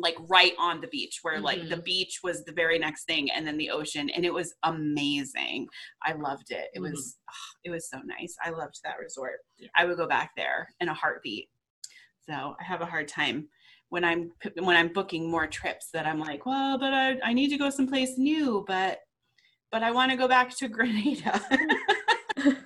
like 0.00 0.14
right 0.28 0.54
on 0.58 0.80
the 0.80 0.86
beach 0.88 1.18
where 1.22 1.40
like 1.40 1.68
the 1.68 1.76
Mhm. 1.76 1.84
beach 1.84 2.20
was 2.22 2.44
the 2.44 2.52
very 2.52 2.78
next 2.78 3.04
thing 3.04 3.32
and 3.32 3.44
then 3.44 3.56
the 3.58 3.68
ocean 3.70 4.08
and 4.10 4.24
it 4.24 4.32
was 4.32 4.54
amazing 4.62 5.66
i 6.04 6.12
loved 6.12 6.52
it 6.52 6.68
it 6.72 6.78
Mhm. 6.78 6.92
was 6.92 7.18
ah, 7.28 7.32
it 7.64 7.70
was 7.70 7.90
so 7.90 7.98
nice 8.02 8.36
i 8.44 8.50
loved 8.50 8.78
that 8.84 8.96
resort 9.00 9.40
Yeah. 9.56 9.66
i 9.74 9.84
would 9.84 9.96
go 9.96 10.06
back 10.06 10.36
there 10.36 10.72
in 10.78 10.88
a 10.88 10.94
heartbeat 10.94 11.50
so 12.28 12.56
i 12.60 12.64
have 12.64 12.80
a 12.80 12.86
hard 12.86 13.08
time 13.08 13.48
when 13.88 14.04
i'm 14.04 14.30
when 14.62 14.76
i'm 14.76 14.92
booking 14.92 15.30
more 15.30 15.46
trips 15.46 15.88
that 15.92 16.06
i'm 16.06 16.18
like 16.18 16.44
well 16.46 16.78
but 16.78 16.92
i, 16.92 17.18
I 17.22 17.32
need 17.32 17.48
to 17.48 17.58
go 17.58 17.70
someplace 17.70 18.18
new 18.18 18.64
but 18.66 19.00
but 19.70 19.82
i 19.82 19.90
want 19.90 20.10
to 20.10 20.16
go 20.16 20.28
back 20.28 20.54
to 20.56 20.68
grenada 20.76 21.40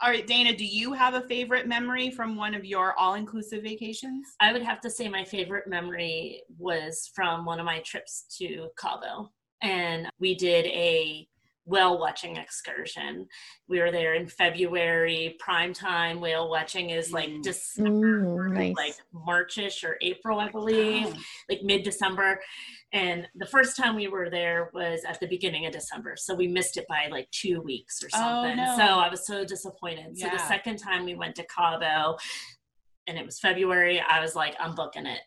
all 0.00 0.10
right 0.10 0.26
dana 0.26 0.56
do 0.56 0.64
you 0.64 0.92
have 0.92 1.14
a 1.14 1.22
favorite 1.22 1.66
memory 1.66 2.10
from 2.10 2.36
one 2.36 2.54
of 2.54 2.64
your 2.64 2.98
all-inclusive 2.98 3.62
vacations 3.62 4.26
I 4.40 4.52
would 4.52 4.62
have 4.62 4.80
to 4.82 4.90
say 4.90 5.08
my 5.08 5.24
favorite 5.24 5.68
memory 5.68 6.42
was 6.58 7.10
from 7.14 7.44
one 7.44 7.60
of 7.60 7.66
my 7.66 7.78
trips 7.80 8.24
to 8.38 8.68
Cabo. 8.76 9.30
And 9.62 10.08
we 10.18 10.34
did 10.34 10.66
a 10.66 11.28
whale 11.64 11.98
watching 11.98 12.36
excursion. 12.36 13.26
We 13.68 13.78
were 13.80 13.92
there 13.92 14.14
in 14.14 14.26
February, 14.26 15.36
prime 15.38 15.72
time. 15.72 16.20
Whale 16.20 16.50
watching 16.50 16.90
is 16.90 17.12
like 17.12 17.28
Mm. 17.28 17.42
December, 17.42 18.24
Ooh, 18.24 18.48
nice. 18.52 18.74
like 18.76 18.94
Marchish 19.12 19.84
or 19.84 19.96
April, 20.00 20.40
I 20.40 20.48
believe, 20.48 21.06
Oh. 21.06 21.20
like 21.48 21.62
mid 21.62 21.84
December. 21.84 22.42
And 22.92 23.28
the 23.36 23.46
first 23.46 23.76
time 23.76 23.94
we 23.94 24.08
were 24.08 24.28
there 24.28 24.70
was 24.74 25.04
at 25.04 25.20
the 25.20 25.26
beginning 25.28 25.64
of 25.66 25.72
December. 25.72 26.16
So 26.16 26.34
we 26.34 26.48
missed 26.48 26.76
it 26.76 26.86
by 26.88 27.06
like 27.10 27.30
two 27.30 27.60
weeks 27.60 28.02
or 28.02 28.08
Oh, 28.14 28.18
something. 28.18 28.56
no. 28.56 28.76
So 28.76 28.82
I 28.82 29.08
was 29.08 29.24
so 29.26 29.44
disappointed. 29.44 30.18
So 30.18 30.28
the 30.28 30.38
second 30.38 30.78
time 30.78 31.04
we 31.04 31.14
went 31.14 31.36
to 31.36 31.44
Cabo, 31.44 32.18
and 33.06 33.16
it 33.18 33.24
was 33.24 33.38
February, 33.40 34.00
I 34.00 34.20
was 34.20 34.34
like, 34.34 34.54
I'm 34.60 34.74
booking 34.74 35.06
it. 35.06 35.20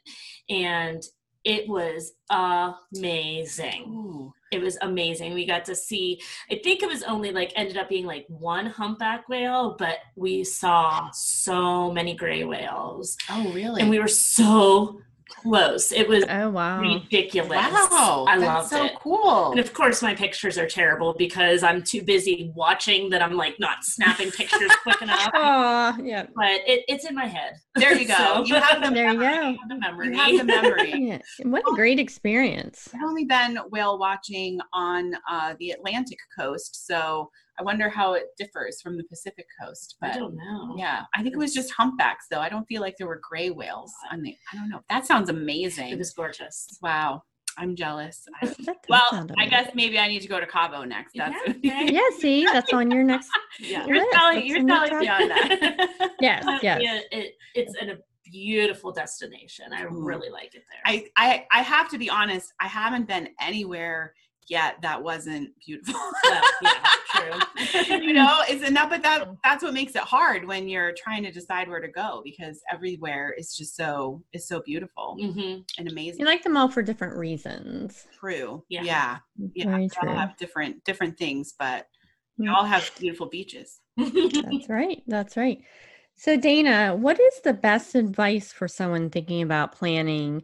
And 0.50 1.02
it 1.44 1.68
was 1.70 2.14
amazing. 2.30 3.84
Ooh. 3.88 4.34
It 4.56 4.62
was 4.62 4.78
amazing. 4.82 5.34
We 5.34 5.46
got 5.46 5.66
to 5.66 5.76
see, 5.76 6.22
I 6.50 6.60
think 6.64 6.82
it 6.82 6.88
was 6.88 7.04
only 7.04 7.32
like 7.32 7.52
ended 7.56 7.78
up 7.78 7.90
being 7.90 8.06
like 8.06 8.26
one 8.30 8.66
humpback 8.66 9.28
whale, 9.28 9.76
but 9.78 9.98
we 10.16 10.44
saw 10.44 11.10
so 11.12 11.92
many 11.92 12.16
gray 12.16 12.44
whales. 12.46 13.18
Oh, 13.30 13.52
really? 13.52 13.82
And 13.82 13.90
we 13.90 14.00
were 14.00 14.08
so 14.08 15.02
close. 15.28 15.92
It 15.92 16.08
was 16.08 16.24
Oh 16.30 16.50
wow. 16.50 16.80
ridiculous. 16.82 17.50
wow, 17.52 18.26
I 18.28 18.38
that's 18.38 18.48
loved 18.48 18.70
so 18.70 18.86
it. 18.86 18.96
cool. 19.00 19.52
And 19.52 19.60
of 19.60 19.74
course, 19.74 20.02
my 20.02 20.14
pictures 20.16 20.58
are 20.58 20.68
terrible 20.68 21.14
because 21.18 21.64
I'm 21.64 21.82
too 21.84 22.02
busy 22.04 22.52
watching 22.56 23.10
that 23.12 23.22
I'm 23.22 23.34
like 23.36 23.60
not 23.60 23.84
snapping 23.84 24.32
pictures 24.32 24.72
quick 24.84 25.02
enough. 25.02 25.30
Oh, 25.34 25.98
yeah. 26.04 26.28
But 26.36 26.62
it, 26.68 26.84
it's 26.88 27.06
in 27.06 27.16
my 27.16 27.26
head. 27.26 27.54
There 27.76 27.94
you 27.98 28.08
go. 28.08 28.16
So- 28.16 28.46
You 28.46 28.56
have 28.56 28.84
the 28.84 28.90
There 28.92 29.12
you 29.12 29.20
memory. 29.20 29.58
go. 29.58 29.58
the 29.70 29.76
memory. 29.80 30.08
You 30.10 30.16
have 30.18 30.38
the 30.38 30.44
memory. 30.44 30.92
Yeah. 31.06 31.20
What 31.44 31.62
a 31.70 31.76
great 31.76 32.00
experience. 32.00 32.90
I've 32.94 33.04
only 33.04 33.26
been 33.26 33.58
whale 33.70 34.00
watching 34.00 34.60
on 34.74 35.14
uh, 35.30 35.54
the 35.60 35.72
Atlantic 35.72 36.18
coast, 36.38 36.88
so 36.88 37.30
I 37.60 37.64
wonder 37.64 37.90
how 37.90 38.14
it 38.14 38.28
differs 38.38 38.82
from 38.82 38.98
the 38.98 39.04
Pacific 39.06 39.46
coast. 39.62 39.96
But 40.02 40.12
I 40.12 40.14
But 40.14 40.20
don't 40.20 40.36
know. 40.36 40.76
yeah, 40.78 41.04
I 41.16 41.22
think 41.24 41.34
it 41.34 41.38
was 41.38 41.54
just 41.54 41.72
humpbacks, 41.72 42.26
though. 42.30 42.40
I 42.40 42.50
don't 42.50 42.66
feel 42.66 42.82
like 42.82 42.96
there 42.98 43.08
were 43.08 43.22
gray 43.28 43.50
whales 43.50 43.94
on 44.12 44.22
the. 44.22 44.36
I 44.52 44.58
don't 44.58 44.70
know. 44.70 44.82
That 44.90 45.06
sounds 45.06 45.30
amazing. 45.30 45.90
It 45.90 45.98
was 45.98 46.12
gorgeous. 46.12 46.78
wow. 46.82 47.24
I'm 47.58 47.74
jealous. 47.78 48.26
I- 48.44 48.54
well, 48.90 49.28
I 49.40 49.48
guess 49.48 49.72
maybe 49.74 49.98
I 49.98 50.10
need 50.10 50.20
to 50.24 50.28
go 50.28 50.42
to 50.42 50.46
Cabo 50.46 50.84
next. 50.84 51.14
That's 51.16 51.36
Yeah. 51.62 51.82
Yeah, 51.84 52.02
see, 52.20 52.44
that's 52.46 52.74
on 52.74 52.92
your 52.92 53.04
next. 53.04 53.30
Yeah. 53.60 53.86
you're 53.86 53.96
Yes, 53.96 54.14
telling 54.14 54.46
you're 54.46 54.60
on 54.60 54.68
your 54.68 54.78
telling 54.88 55.00
me 55.00 55.08
on 55.08 55.28
that. 55.30 56.12
Yes, 56.20 56.44
yes. 56.62 56.82
yeah, 56.84 57.00
it, 57.12 57.36
it's 57.54 57.74
in 57.82 57.92
a 57.92 57.96
beautiful 58.30 58.92
destination. 58.92 59.72
I 59.72 59.86
Ooh. 59.86 60.04
really 60.04 60.30
like 60.30 60.54
it 60.54 60.64
there. 60.70 60.82
I, 60.86 61.06
I 61.16 61.46
I 61.50 61.62
have 61.62 61.88
to 61.92 61.98
be 61.98 62.10
honest. 62.10 62.52
I 62.60 62.68
haven't 62.68 63.08
been 63.08 63.30
anywhere 63.40 64.14
yet 64.48 64.82
that 64.82 65.02
wasn't 65.02 65.50
beautiful. 65.66 66.00
Well, 66.24 66.42
yeah, 66.62 66.72
true. 67.16 67.98
you 68.02 68.14
know, 68.14 68.40
it's 68.48 68.64
enough, 68.68 68.90
but 68.90 69.04
that 69.04 69.28
that's 69.44 69.64
what 69.64 69.74
makes 69.74 69.96
it 69.96 70.02
hard 70.02 70.46
when 70.46 70.68
you're 70.68 70.94
trying 70.98 71.24
to 71.24 71.32
decide 71.32 71.68
where 71.70 71.82
to 71.82 71.88
go 71.88 72.22
because 72.24 72.62
everywhere 72.72 73.34
is 73.38 73.56
just 73.56 73.76
so 73.76 74.22
is 74.34 74.48
so 74.48 74.62
beautiful 74.62 75.18
hmm 75.20 75.58
and 75.78 75.90
amazing. 75.90 76.20
You 76.20 76.26
like 76.26 76.44
them 76.44 76.58
all 76.58 76.70
for 76.70 76.82
different 76.82 77.18
reasons. 77.18 78.06
true. 78.20 78.64
Yeah. 78.70 78.84
Yeah. 78.84 79.18
Yeah. 79.54 79.66
Very 79.66 79.88
They 79.88 80.08
all 80.08 80.16
have 80.16 80.38
different 80.38 80.84
different 80.84 81.18
things, 81.18 81.54
but 81.58 81.88
they 82.38 82.48
all 82.48 82.66
have 82.66 82.90
beautiful 83.00 83.28
beaches. 83.28 83.80
That's 83.98 84.70
right. 84.70 85.02
That's 85.08 85.38
right. 85.38 85.60
So, 86.18 86.38
Dana, 86.38 86.96
what 86.96 87.20
is 87.20 87.42
the 87.42 87.54
best 87.54 87.94
advice 87.96 88.52
for 88.52 88.68
someone 88.68 89.10
thinking 89.10 89.42
about 89.42 89.74
planning 89.74 90.44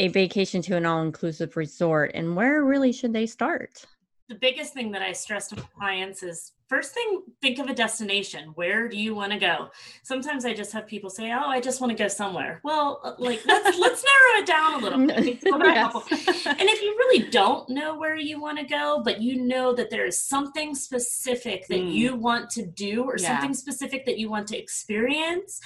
a 0.00 0.08
vacation 0.08 0.62
to 0.62 0.76
an 0.76 0.86
all 0.86 1.02
inclusive 1.02 1.56
resort 1.56 2.10
and 2.14 2.34
where 2.34 2.64
really 2.64 2.92
should 2.92 3.12
they 3.12 3.26
start? 3.26 3.86
the 4.30 4.36
biggest 4.36 4.72
thing 4.72 4.92
that 4.92 5.02
I 5.02 5.12
stress 5.12 5.48
to 5.48 5.56
clients 5.56 6.22
is 6.22 6.52
first 6.70 6.94
thing, 6.94 7.22
think 7.42 7.58
of 7.58 7.66
a 7.68 7.74
destination. 7.74 8.52
Where 8.54 8.88
do 8.88 8.96
you 8.96 9.14
want 9.14 9.32
to 9.32 9.38
go? 9.38 9.68
Sometimes 10.04 10.44
I 10.44 10.54
just 10.54 10.72
have 10.72 10.86
people 10.86 11.10
say, 11.10 11.32
"Oh, 11.32 11.48
I 11.56 11.60
just 11.60 11.80
want 11.80 11.90
to 11.90 12.02
go 12.04 12.08
somewhere." 12.08 12.60
Well, 12.64 13.00
uh, 13.04 13.14
like 13.18 13.40
let's 13.44 13.76
let's 13.84 14.04
narrow 14.10 14.32
it 14.40 14.46
down 14.46 14.74
a 14.74 14.78
little 14.78 15.06
bit. 15.06 15.40
Yes. 15.44 16.46
And 16.46 16.68
if 16.74 16.80
you 16.80 16.92
really 17.02 17.28
don't 17.28 17.68
know 17.68 17.98
where 17.98 18.16
you 18.16 18.40
want 18.40 18.58
to 18.60 18.64
go, 18.64 19.02
but 19.04 19.20
you 19.20 19.42
know 19.42 19.74
that 19.74 19.90
there 19.90 20.06
is 20.06 20.18
something 20.20 20.74
specific 20.74 21.66
that 21.68 21.80
Mm. 21.80 21.92
you 21.92 22.14
want 22.14 22.48
to 22.50 22.64
do 22.64 23.02
or 23.04 23.16
Yeah. 23.18 23.28
something 23.28 23.54
specific 23.54 24.06
that 24.06 24.18
you 24.18 24.30
want 24.30 24.46
to 24.48 24.56
experience, 24.56 25.60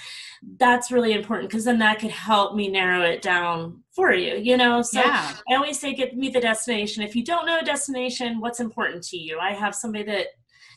that's 0.59 0.91
really 0.91 1.13
important 1.13 1.49
because 1.51 1.65
then 1.65 1.79
that 1.81 1.99
could 1.99 2.11
help 2.11 2.55
me 2.55 2.69
narrow 2.69 3.03
it 3.03 3.21
down 3.21 3.83
for 3.93 4.13
you, 4.13 4.37
you 4.37 4.57
know? 4.57 4.81
So 4.83 5.01
yeah. 5.01 5.35
I 5.51 5.55
always 5.55 5.79
say, 5.79 5.93
get 5.95 6.17
me 6.17 6.29
the 6.29 6.41
destination. 6.41 7.03
If 7.03 7.15
you 7.17 7.25
don't 7.25 7.47
know 7.47 7.59
a 7.59 7.65
destination, 7.65 8.41
what's 8.41 8.61
important 8.61 9.03
to 9.11 9.17
you? 9.17 9.39
I 9.39 9.53
have 9.53 9.75
somebody 9.75 10.05
that, 10.05 10.27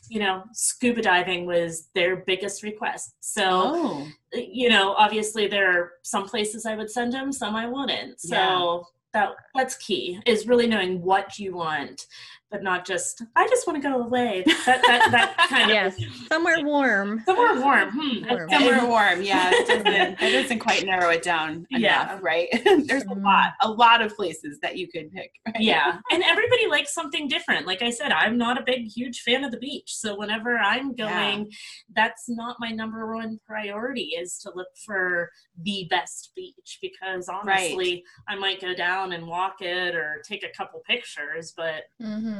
you 0.08 0.20
know, 0.20 0.42
scuba 0.52 1.02
diving 1.02 1.46
was 1.46 1.88
their 1.94 2.16
biggest 2.16 2.62
request. 2.62 3.14
So, 3.20 3.44
Oh. 3.48 4.06
you 4.32 4.68
know, 4.68 4.92
obviously 4.92 5.46
there 5.46 5.70
are 5.70 5.92
some 6.02 6.26
places 6.26 6.66
I 6.66 6.74
would 6.76 6.90
send 6.90 7.12
them, 7.12 7.32
some 7.32 7.54
I 7.56 7.66
wouldn't. 7.66 8.20
So 8.20 8.34
Yeah. 8.34 8.80
that 9.14 9.36
that's 9.54 9.76
key 9.76 10.20
is 10.26 10.46
really 10.46 10.66
knowing 10.66 11.02
what 11.02 11.38
you 11.38 11.54
want, 11.56 12.06
but 12.50 12.62
not 12.62 12.86
just 12.86 13.22
I 13.36 13.46
just 13.48 13.66
want 13.66 13.82
to 13.82 13.88
go 13.88 14.02
away. 14.02 14.42
That 14.66 14.82
that, 14.86 15.08
that 15.10 15.36
kind 15.48 15.70
yes, 15.70 15.96
somewhere 16.28 16.62
warm. 16.64 17.22
somewhere 17.26 17.60
warm. 17.60 17.90
Hmm, 17.92 18.28
Warm. 18.28 18.50
Somewhere 18.50 18.86
warm, 18.86 19.22
yeah. 19.22 19.50
It 19.52 19.66
doesn't, 19.84 20.22
it 20.22 20.42
doesn't 20.42 20.58
quite 20.60 20.84
narrow 20.84 21.10
it 21.10 21.22
down 21.22 21.66
enough, 21.70 21.80
Yeah. 21.80 22.18
right? 22.22 22.48
There's 22.64 23.02
a 23.02 23.06
Mm. 23.18 23.22
lot, 23.24 23.52
a 23.62 23.70
lot 23.70 24.00
of 24.02 24.14
places 24.16 24.58
that 24.60 24.76
you 24.76 24.86
could 24.88 25.10
pick. 25.12 25.30
Right? 25.46 25.56
yeah 25.60 25.98
and 26.12 26.22
everybody 26.22 26.66
likes 26.68 26.92
something 26.94 27.26
different 27.26 27.66
like 27.66 27.80
i 27.82 27.90
said 27.90 28.12
i'm 28.12 28.36
not 28.36 28.60
a 28.60 28.64
big 28.64 28.86
huge 28.86 29.20
fan 29.22 29.42
of 29.44 29.50
the 29.50 29.56
beach 29.58 29.94
so 29.96 30.16
whenever 30.16 30.56
i'm 30.58 30.92
Yeah. 30.96 31.08
going 31.32 31.50
that's 31.96 32.24
not 32.28 32.56
my 32.60 32.70
number 32.70 33.14
one 33.14 33.38
priority 33.46 34.10
is 34.20 34.38
to 34.40 34.52
look 34.54 34.68
for 34.84 35.30
the 35.62 35.86
best 35.90 36.32
beach 36.36 36.78
because 36.82 37.28
honestly 37.28 38.04
i 38.28 38.36
might 38.36 38.60
go 38.60 38.74
down 38.74 39.12
and 39.12 39.26
walk 39.26 39.56
it 39.62 39.94
or 39.94 40.22
take 40.26 40.44
a 40.44 40.56
couple 40.56 40.80
pictures 40.86 41.52
but 41.56 41.84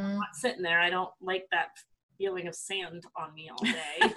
i'm 0.05 0.17
not 0.17 0.35
sitting 0.35 0.63
there 0.63 0.81
i 0.81 0.91
don't 0.91 1.11
like 1.21 1.45
that 1.51 1.69
feeling 2.17 2.49
of 2.49 2.55
sand 2.55 3.05
on 3.17 3.33
me 3.35 3.49
all 3.49 3.63
day 3.65 4.13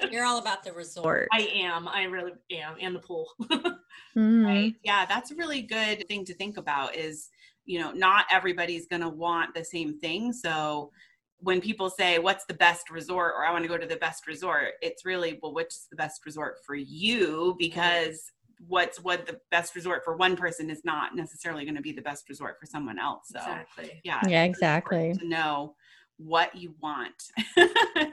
You're 0.10 0.24
all 0.26 0.38
about 0.38 0.62
the 0.64 0.72
resort. 0.72 1.28
i 1.32 1.40
am 1.54 1.88
i 1.88 2.02
really 2.04 2.32
am 2.50 2.76
and 2.80 2.94
the 2.94 3.00
pool 3.00 3.26
Mhm. 4.16 4.44
Right. 4.44 4.74
Yeah, 4.82 5.06
that's 5.06 5.30
a 5.30 5.34
really 5.36 5.62
good 5.62 6.06
thing 6.08 6.24
to 6.26 6.34
think 6.34 6.56
about 6.58 6.96
is, 6.96 7.30
you 7.64 7.80
know, 7.80 7.92
not 7.92 8.26
everybody's 8.30 8.86
going 8.86 9.00
to 9.02 9.08
want 9.08 9.54
the 9.54 9.64
same 9.64 9.98
thing. 9.98 10.32
So 10.32 10.90
when 11.38 11.60
people 11.60 11.88
say, 11.88 12.18
what's 12.18 12.44
the 12.44 12.54
best 12.54 12.90
resort 12.90 13.32
or 13.36 13.46
I 13.46 13.52
want 13.52 13.64
to 13.64 13.68
go 13.68 13.78
to 13.78 13.86
the 13.86 13.96
best 13.96 14.26
resort, 14.26 14.72
it's 14.82 15.04
really, 15.06 15.38
well, 15.42 15.54
which's 15.54 15.86
the 15.90 15.96
best 15.96 16.26
resort 16.26 16.56
for 16.66 16.74
you? 16.74 17.56
Because 17.58 18.30
what's 18.68 19.00
what 19.00 19.26
the 19.26 19.38
best 19.50 19.74
resort 19.74 20.02
for 20.04 20.16
one 20.16 20.36
person 20.36 20.70
is 20.70 20.82
not 20.84 21.14
necessarily 21.14 21.64
going 21.64 21.74
to 21.74 21.82
be 21.82 21.92
the 21.92 22.02
best 22.02 22.28
resort 22.28 22.56
for 22.60 22.66
someone 22.66 22.98
else. 22.98 23.28
So 23.28 23.38
exactly 23.38 24.00
yeah. 24.04 24.20
Yeah, 24.26 24.44
exactly. 24.44 25.14
To 25.14 25.26
know 25.26 25.74
what 26.18 26.54
you 26.54 26.74
want. 26.80 27.30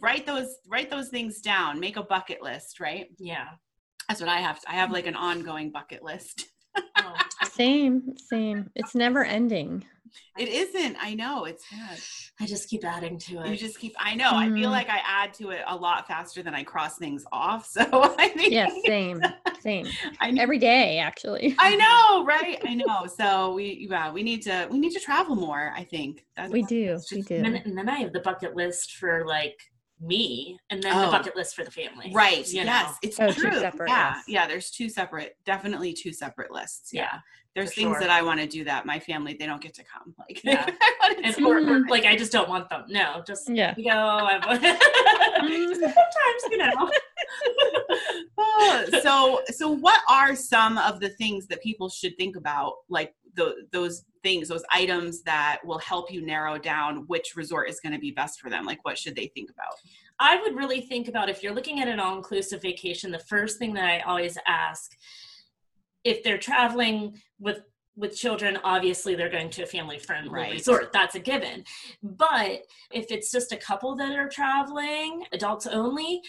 write 0.00 0.26
those 0.26 0.56
write 0.68 0.90
those 0.90 1.08
things 1.08 1.40
down. 1.40 1.78
Make 1.78 1.96
a 1.96 2.02
bucket 2.02 2.42
list, 2.42 2.80
right? 2.80 3.06
yeah 3.18 3.48
That's 4.08 4.20
what 4.20 4.30
I 4.30 4.38
have. 4.38 4.60
I 4.66 4.74
have 4.74 4.90
like 4.90 5.06
an 5.06 5.16
ongoing 5.16 5.70
bucket 5.70 6.02
list. 6.02 6.46
oh, 6.98 7.14
Same, 7.52 8.16
same. 8.16 8.70
It's 8.74 8.94
never 8.94 9.24
ending. 9.24 9.84
It 10.38 10.48
isn't. 10.48 10.96
I 11.00 11.14
know 11.14 11.44
it's 11.44 11.64
bad. 11.70 11.98
i 12.40 12.46
just 12.46 12.68
keep 12.68 12.84
adding 12.84 13.18
to 13.20 13.42
it 13.44 13.50
You 13.50 13.56
just 13.56 13.78
keep. 13.78 13.94
I 13.98 14.14
know. 14.14 14.30
I 14.32 14.46
feel 14.50 14.68
Mhm. 14.68 14.72
like 14.72 14.88
I 14.90 15.00
add 15.06 15.32
to 15.34 15.50
it 15.50 15.62
a 15.66 15.76
lot 15.76 16.06
faster 16.08 16.42
than 16.42 16.54
I 16.54 16.64
cross 16.64 16.98
things 16.98 17.24
off. 17.32 17.66
So 17.74 17.82
I 18.18 18.28
think. 18.28 18.52
Yes, 18.52 18.72
same, 18.86 19.20
same. 19.60 19.86
I. 20.20 20.34
Every 20.38 20.58
day, 20.58 20.98
actually. 20.98 21.54
I 21.58 21.76
know, 21.84 22.24
right? 22.24 22.58
I 22.64 22.74
know. 22.74 23.06
So 23.06 23.54
we, 23.54 23.86
yeah, 23.90 24.12
we 24.12 24.22
need 24.22 24.42
to, 24.42 24.68
we 24.70 24.78
need 24.78 24.92
to 24.92 25.00
travel 25.00 25.36
more. 25.36 25.72
I 25.76 25.84
think 25.84 26.24
that's 26.36 26.52
We 26.52 26.62
do, 26.62 26.98
we 27.12 27.22
do. 27.22 27.34
And 27.36 27.44
then, 27.44 27.56
and 27.64 27.78
then 27.78 27.88
I 27.88 27.96
have 28.00 28.12
the 28.12 28.20
bucket 28.20 28.54
list 28.56 28.92
for 28.96 29.24
like 29.26 29.56
me, 30.04 30.58
and 30.70 30.82
then 30.82 30.96
the 30.98 31.08
Oh. 31.08 31.10
bucket 31.10 31.34
list 31.36 31.54
for 31.56 31.64
the 31.64 31.70
family. 31.70 32.10
Right. 32.12 32.46
you 32.48 32.60
know? 32.60 32.72
yes, 32.72 32.96
it's 33.02 33.20
Oh, 33.20 33.30
two 33.30 33.40
true. 33.40 33.58
separate 33.58 33.88
yeah, 33.88 34.12
lists. 34.14 34.28
yeah. 34.28 34.46
There's 34.46 34.70
two 34.70 34.88
separate, 34.88 35.36
definitely 35.44 35.92
two 35.92 36.12
separate 36.12 36.50
lists. 36.52 36.90
Yeah. 36.92 37.02
Yeah, 37.02 37.18
There's 37.54 37.70
for 37.70 37.74
things 37.80 37.90
sure. 37.94 38.00
that 38.00 38.10
I 38.10 38.22
want 38.22 38.40
to 38.40 38.46
do 38.46 38.64
that 38.64 38.84
my 38.86 38.98
family 38.98 39.36
they 39.38 39.46
don't 39.46 39.60
get 39.62 39.74
to 39.74 39.84
come. 39.84 40.14
Like, 40.18 40.40
Yeah. 40.44 40.66
I 40.68 41.14
wanna 41.14 41.26
And 41.28 41.46
or, 41.46 41.76
or, 41.76 41.86
like 41.88 42.04
I 42.04 42.16
just 42.16 42.32
don't 42.32 42.48
want 42.48 42.68
them. 42.68 42.84
No, 42.88 43.22
just 43.26 43.48
Yeah. 43.48 43.74
you 43.76 43.84
go. 43.90 43.96
I 43.96 44.38
just 44.58 45.80
sometimes 45.80 46.42
you 46.50 46.58
know. 46.58 46.90
So 49.04 49.42
so 49.50 49.68
what 49.68 50.00
are 50.08 50.34
some 50.34 50.78
of 50.78 51.00
the 51.00 51.10
things 51.10 51.46
that 51.48 51.62
people 51.62 51.88
should 51.88 52.16
think 52.16 52.36
about 52.36 52.72
like 52.88 53.14
the, 53.34 53.66
those 53.72 54.04
things 54.22 54.48
those 54.48 54.64
items 54.72 55.22
that 55.24 55.58
will 55.64 55.78
help 55.78 56.10
you 56.10 56.24
narrow 56.24 56.56
down 56.56 57.04
which 57.08 57.36
resort 57.36 57.68
is 57.68 57.80
going 57.80 57.92
to 57.92 57.98
be 57.98 58.12
best 58.12 58.40
for 58.40 58.48
them 58.48 58.64
like 58.64 58.78
what 58.84 58.96
should 58.96 59.14
they 59.14 59.26
think 59.34 59.50
about 59.50 59.74
I 60.18 60.40
would 60.40 60.56
really 60.56 60.80
think 60.80 61.08
about 61.08 61.28
if 61.28 61.42
you're 61.42 61.54
looking 61.54 61.80
at 61.80 61.88
an 61.88 62.00
all-inclusive 62.00 62.62
vacation. 62.62 63.10
The 63.10 63.18
first 63.18 63.58
thing 63.58 63.74
that 63.74 63.84
I 63.84 64.00
always 64.00 64.38
ask, 64.46 64.92
if 66.04 66.22
they're 66.22 66.38
traveling 66.38 67.16
with 67.38 67.62
with 67.96 68.16
children, 68.16 68.58
obviously 68.64 69.14
they're 69.14 69.30
going 69.30 69.50
to 69.50 69.62
a 69.62 69.66
family-friendly 69.66 70.28
Right. 70.28 70.52
resort. 70.52 70.92
That's 70.92 71.14
a 71.14 71.20
given. 71.20 71.62
But 72.02 72.62
if 72.92 73.12
it's 73.12 73.30
just 73.30 73.52
a 73.52 73.56
couple 73.56 73.94
that 73.96 74.16
are 74.16 74.28
traveling, 74.28 75.24
adults 75.32 75.68
only, 75.68 76.20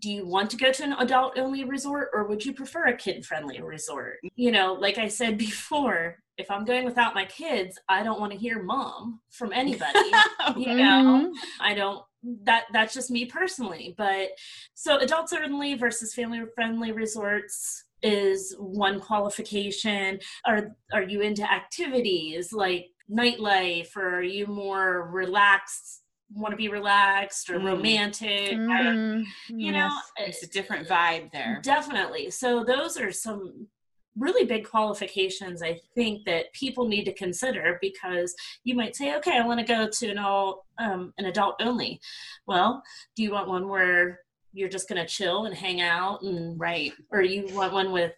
do 0.00 0.10
you 0.10 0.26
want 0.26 0.50
to 0.50 0.56
go 0.56 0.72
to 0.72 0.84
an 0.84 0.92
adult 0.94 1.38
only 1.38 1.64
resort 1.64 2.10
or 2.12 2.26
would 2.26 2.44
you 2.44 2.52
prefer 2.52 2.86
a 2.86 2.96
kid 2.96 3.24
friendly 3.24 3.60
resort? 3.60 4.18
You 4.34 4.52
know, 4.52 4.74
like 4.74 4.98
I 4.98 5.08
said 5.08 5.38
before, 5.38 6.18
if 6.38 6.50
I'm 6.50 6.64
going 6.64 6.84
without 6.84 7.14
my 7.14 7.24
kids, 7.24 7.78
I 7.88 8.02
don't 8.02 8.20
want 8.20 8.32
to 8.32 8.38
hear 8.38 8.62
mom 8.62 9.20
from 9.30 9.52
anybody. 9.52 9.98
you 10.56 10.74
know, 10.74 11.30
Mhm. 11.30 11.32
I 11.60 11.74
don't 11.74 12.04
that 12.42 12.64
that's 12.72 12.92
just 12.94 13.10
me 13.10 13.24
personally. 13.26 13.94
But 13.96 14.30
so 14.74 14.98
adults 14.98 15.32
only 15.32 15.74
versus 15.74 16.14
family 16.14 16.42
friendly 16.54 16.92
resorts 16.92 17.84
is 18.02 18.54
one 18.58 19.00
qualification. 19.00 20.18
Are 20.44 20.76
are 20.92 21.02
you 21.02 21.20
into 21.20 21.50
activities 21.50 22.52
like 22.52 22.86
nightlife 23.10 23.96
or 23.96 24.16
are 24.16 24.22
you 24.22 24.46
more 24.46 25.08
relaxed 25.10 26.02
want 26.34 26.52
to 26.52 26.56
be 26.56 26.68
relaxed 26.68 27.48
or 27.50 27.58
Mm. 27.58 27.64
romantic? 27.64 28.52
Mhm. 28.58 29.24
You 29.48 29.72
know, 29.72 29.90
it's 30.18 30.42
a 30.42 30.48
different 30.48 30.88
vibe 30.88 31.30
there 31.32 31.60
Definitely. 31.62 32.30
So 32.30 32.64
those 32.64 32.96
are 32.98 33.12
some 33.12 33.68
really 34.18 34.46
big 34.46 34.66
qualifications 34.66 35.62
I 35.62 35.78
think 35.94 36.24
that 36.24 36.50
people 36.54 36.88
need 36.88 37.04
to 37.04 37.12
consider 37.12 37.78
because 37.82 38.34
you 38.64 38.74
might 38.74 38.96
say, 38.96 39.14
okay, 39.16 39.36
I 39.38 39.46
want 39.46 39.60
to 39.60 39.66
go 39.66 39.88
to 39.88 40.08
an 40.08 40.18
all 40.18 40.66
um, 40.78 41.12
an 41.18 41.26
adult 41.26 41.56
only. 41.60 42.00
Well, 42.46 42.82
do 43.14 43.22
you 43.22 43.30
want 43.32 43.48
one 43.48 43.68
where 43.68 44.20
you're 44.54 44.70
just 44.70 44.88
going 44.88 45.00
to 45.02 45.06
chill 45.06 45.44
and 45.44 45.54
hang 45.54 45.82
out, 45.82 46.22
and 46.22 46.58
right 46.58 46.92
or 47.10 47.20
you 47.20 47.46
want 47.54 47.74
one 47.74 47.92
with 47.92 48.14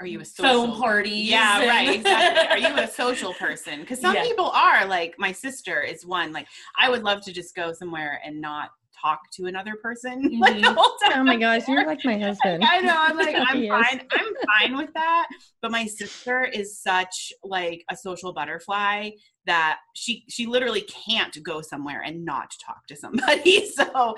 are 0.00 0.06
you 0.06 0.20
a 0.20 0.24
social 0.24 0.66
foam 0.66 0.80
parties? 0.80 1.28
yeah 1.28 1.60
and- 1.60 1.68
right 1.68 1.94
exactly 1.96 2.48
are 2.48 2.58
you 2.58 2.76
a 2.82 2.86
social 3.02 3.34
person 3.34 3.80
because 3.80 4.00
some 4.00 4.14
Yeah. 4.14 4.22
people 4.24 4.46
are 4.50 4.86
like 4.86 5.14
my 5.18 5.30
sister 5.30 5.82
is 5.82 6.04
one 6.06 6.32
like 6.32 6.46
i 6.78 6.88
would 6.90 7.02
love 7.02 7.20
to 7.22 7.32
just 7.32 7.54
go 7.54 7.72
somewhere 7.72 8.20
and 8.24 8.40
not 8.40 8.70
talk 9.00 9.20
to 9.32 9.46
another 9.46 9.74
person 9.82 10.22
like 10.40 10.56
the 10.56 10.62
Mhm. 10.62 10.74
whole 10.74 10.96
time 11.04 11.20
Oh 11.20 11.24
my 11.24 11.36
gosh, 11.36 11.66
you're 11.68 11.86
like 11.86 12.04
my 12.04 12.18
husband. 12.26 12.62
I 12.66 12.80
know. 12.80 12.94
I'm 12.96 13.16
like, 13.16 13.34
I'm 13.34 13.62
Yes. 13.62 13.70
fine. 13.88 14.00
I'm 14.12 14.26
fine 14.68 14.76
with 14.76 14.92
that. 14.94 15.26
But 15.62 15.70
my 15.70 15.86
sister 15.86 16.44
is 16.44 16.78
such 16.80 17.32
like 17.42 17.82
a 17.90 17.96
social 17.96 18.32
butterfly 18.34 19.10
that 19.50 19.78
she 19.94 20.24
she 20.28 20.46
literally 20.46 20.82
can't 20.82 21.36
go 21.42 21.60
somewhere 21.60 22.02
and 22.06 22.24
not 22.24 22.54
talk 22.64 22.86
to 22.86 22.94
somebody. 22.96 23.66
So 23.80 24.14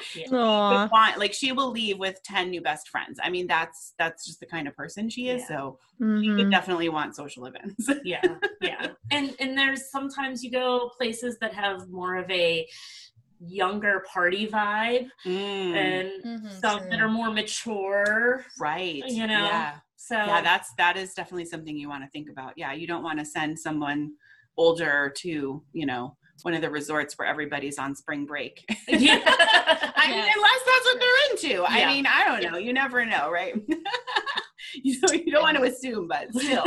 want, 0.93 1.19
like 1.19 1.33
she 1.33 1.53
will 1.53 1.71
leave 1.71 1.99
with 1.99 2.23
10 2.23 2.51
new 2.51 2.61
best 2.61 2.89
friends. 2.89 3.19
I 3.23 3.31
mean, 3.31 3.47
that's 3.47 3.95
that's 3.99 4.27
just 4.27 4.41
the 4.41 4.47
kind 4.47 4.69
of 4.69 4.77
person 4.77 5.09
she 5.09 5.29
is. 5.29 5.41
Yeah. 5.43 5.49
So 5.49 5.79
she 6.23 6.31
would 6.33 6.49
Mhm. 6.49 6.51
definitely 6.51 6.91
want 6.91 7.17
social 7.17 7.47
events. 7.47 7.89
yeah 8.05 8.35
yeah 8.61 8.89
and 9.11 9.35
and 9.41 9.57
there's 9.57 9.91
sometimes 9.91 10.43
you 10.45 10.51
go 10.51 10.91
places 10.99 11.39
that 11.41 11.55
have 11.55 11.89
more 11.89 12.17
of 12.17 12.31
a 12.31 12.67
younger 13.41 14.05
party 14.13 14.47
vibe 14.47 15.09
Mm, 15.27 15.75
and 15.75 16.09
Mhm, 16.25 16.61
some 16.61 16.91
that 16.91 17.01
are 17.01 17.09
more 17.09 17.31
mature 17.31 18.45
right. 18.59 19.03
you 19.07 19.27
know, 19.27 19.49
Yeah. 19.53 19.79
so 19.97 20.15
yeah 20.31 20.41
that's 20.43 20.69
that 20.79 20.97
is 20.97 21.15
definitely 21.15 21.47
something 21.47 21.77
you 21.77 21.89
want 21.89 22.05
to 22.05 22.11
think 22.11 22.29
about 22.35 22.53
yeah 22.57 22.73
you 22.73 22.87
don't 22.87 23.03
want 23.09 23.19
to 23.19 23.25
send 23.25 23.59
someone 23.59 24.13
older 24.57 25.13
to 25.17 25.63
you 25.73 25.87
know 25.87 26.17
one 26.43 26.55
of 26.55 26.61
the 26.61 26.71
resorts 26.71 27.17
where 27.17 27.29
everybody's 27.29 27.79
on 27.79 27.95
spring 27.95 28.27
break 28.27 28.65
Yeah. 28.89 29.21
I 29.97 30.09
mean, 30.09 30.19
Yes. 30.19 30.35
unless 30.37 30.61
that's 30.67 30.85
what 30.87 31.01
they're 31.01 31.31
into 31.31 31.65
i 31.67 31.87
mean 31.87 32.07
i 32.07 32.25
don't 32.25 32.51
know 32.53 32.59
you 32.59 32.73
never 32.73 33.05
know 33.07 33.31
right 33.31 33.55
you, 34.83 34.95
so 34.95 35.13
you 35.13 35.31
don't 35.31 35.43
want 35.43 35.57
to 35.57 35.63
assume 35.65 36.09
but 36.09 36.33
still 36.35 36.65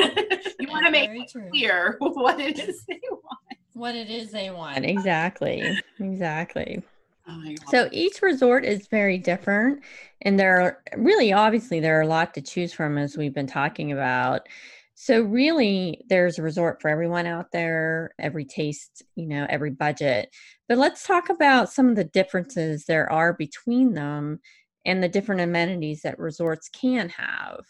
you 0.59 0.67
want 0.69 0.85
to 0.85 0.91
make 0.91 1.09
Very 1.09 1.27
clear 1.51 1.97
what 1.99 2.39
it 2.39 2.57
is 2.59 2.85
they 2.85 2.99
want 3.11 3.39
what 3.73 3.93
it 3.93 4.09
is 4.09 4.31
they 4.31 4.49
want. 4.51 4.85
Exactly. 4.85 5.77
Exactly. 5.99 6.81
Oh. 7.27 7.43
So 7.69 7.89
each 7.91 8.21
resort 8.21 8.63
is 8.63 8.87
very 8.87 9.17
different, 9.17 9.81
and 10.21 10.39
there 10.39 10.61
are 10.61 10.77
really 10.95 11.33
obviously 11.33 11.81
there 11.81 11.97
are 11.99 12.03
a 12.03 12.07
lot 12.07 12.33
to 12.35 12.41
choose 12.41 12.71
from 12.71 12.97
as 12.97 13.17
we've 13.17 13.33
been 13.33 13.47
talking 13.47 13.91
about. 13.91 14.47
So 14.97 15.21
really, 15.21 16.03
there's 16.07 16.39
a 16.39 16.41
resort 16.43 16.81
for 16.81 16.87
everyone 16.89 17.25
out 17.27 17.51
there, 17.51 18.13
every 18.17 18.45
taste, 18.45 19.03
you 19.15 19.27
know, 19.27 19.45
every 19.49 19.71
budget. 19.71 20.33
But 20.69 20.77
let's 20.77 21.05
talk 21.05 21.29
about 21.29 21.71
some 21.71 21.89
of 21.89 21.97
the 21.97 22.05
differences 22.05 22.85
there 22.85 23.11
are 23.11 23.33
between 23.33 23.93
them 23.93 24.39
and 24.85 25.03
the 25.03 25.09
different 25.09 25.41
amenities 25.41 26.01
that 26.03 26.17
resorts 26.17 26.69
can 26.69 27.09
have. 27.09 27.65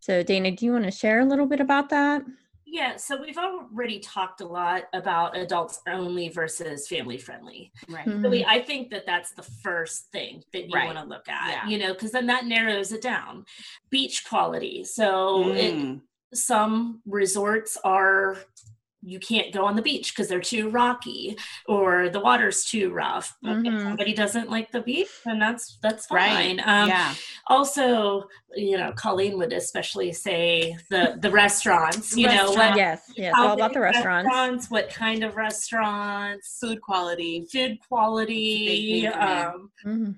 So 0.00 0.22
Dana, 0.24 0.50
do 0.50 0.66
you 0.66 0.72
want 0.72 0.84
to 0.86 0.90
share 0.90 1.20
a 1.20 1.24
little 1.24 1.46
bit 1.46 1.60
about 1.60 1.90
that? 1.90 2.22
Yeah, 2.66 2.96
so 2.96 3.18
we've 3.20 3.38
already 3.38 3.98
talked 4.00 4.40
a 4.40 4.46
lot 4.46 4.84
about 4.92 5.36
adults 5.36 5.80
only 5.88 6.28
versus 6.28 6.86
family 6.86 7.16
friendly. 7.18 7.72
right. 7.88 8.06
Mhm. 8.06 8.22
Really, 8.22 8.44
I 8.44 8.60
think 8.62 8.90
that 8.90 9.06
that's 9.06 9.30
the 9.32 9.42
first 9.42 10.10
thing 10.12 10.42
that 10.52 10.68
you 10.68 10.74
Right. 10.74 10.84
want 10.86 10.98
to 10.98 11.04
look 11.04 11.28
at, 11.28 11.50
Yeah. 11.50 11.66
you 11.68 11.78
know, 11.78 11.94
because 11.94 12.10
then 12.12 12.26
that 12.26 12.44
narrows 12.46 12.92
it 12.92 13.00
down. 13.00 13.46
Beach 13.90 14.24
quality. 14.28 14.84
So 14.84 15.52
it, 15.52 15.72
Mm, 15.72 16.02
some 16.34 17.00
resorts 17.06 17.76
are 17.84 18.36
you 19.00 19.20
can't 19.20 19.54
go 19.54 19.64
on 19.64 19.76
the 19.76 19.80
beach 19.82 20.12
because 20.12 20.26
they're 20.28 20.40
too 20.40 20.70
rocky 20.70 21.38
or 21.68 22.08
the 22.08 22.18
water's 22.18 22.64
too 22.64 22.90
rough. 22.90 23.36
But 23.40 23.64
If 23.64 23.80
somebody 23.80 24.12
doesn't 24.12 24.50
like 24.50 24.72
the 24.72 24.80
beach, 24.80 25.08
then 25.24 25.38
that's 25.38 25.78
that's 25.80 26.10
right. 26.10 26.58
fine. 26.58 26.60
Um, 26.64 26.88
yeah. 26.88 27.14
Also, 27.46 28.24
you 28.56 28.76
know, 28.76 28.90
Colleen 28.96 29.38
would 29.38 29.52
especially 29.52 30.12
say 30.12 30.76
the 30.90 31.16
the 31.22 31.30
restaurants. 31.30 32.16
You 32.16 32.26
know, 32.26 32.50
what 32.50 32.76
Yes, 32.76 33.10
yes, 33.16 33.34
all 33.38 33.52
about 33.52 33.72
the 33.72 33.80
restaurants. 33.80 34.68
what 34.68 34.90
kind 34.90 35.22
of 35.22 35.36
restaurants, 35.36 36.58
Food 36.60 36.80
quality. 36.82 37.46
food 37.52 37.78
quality, 37.88 39.02
thing 39.02 39.12
for 39.12 39.18
me. 39.18 39.24
um, 39.24 39.70
Mhm. 39.86 40.14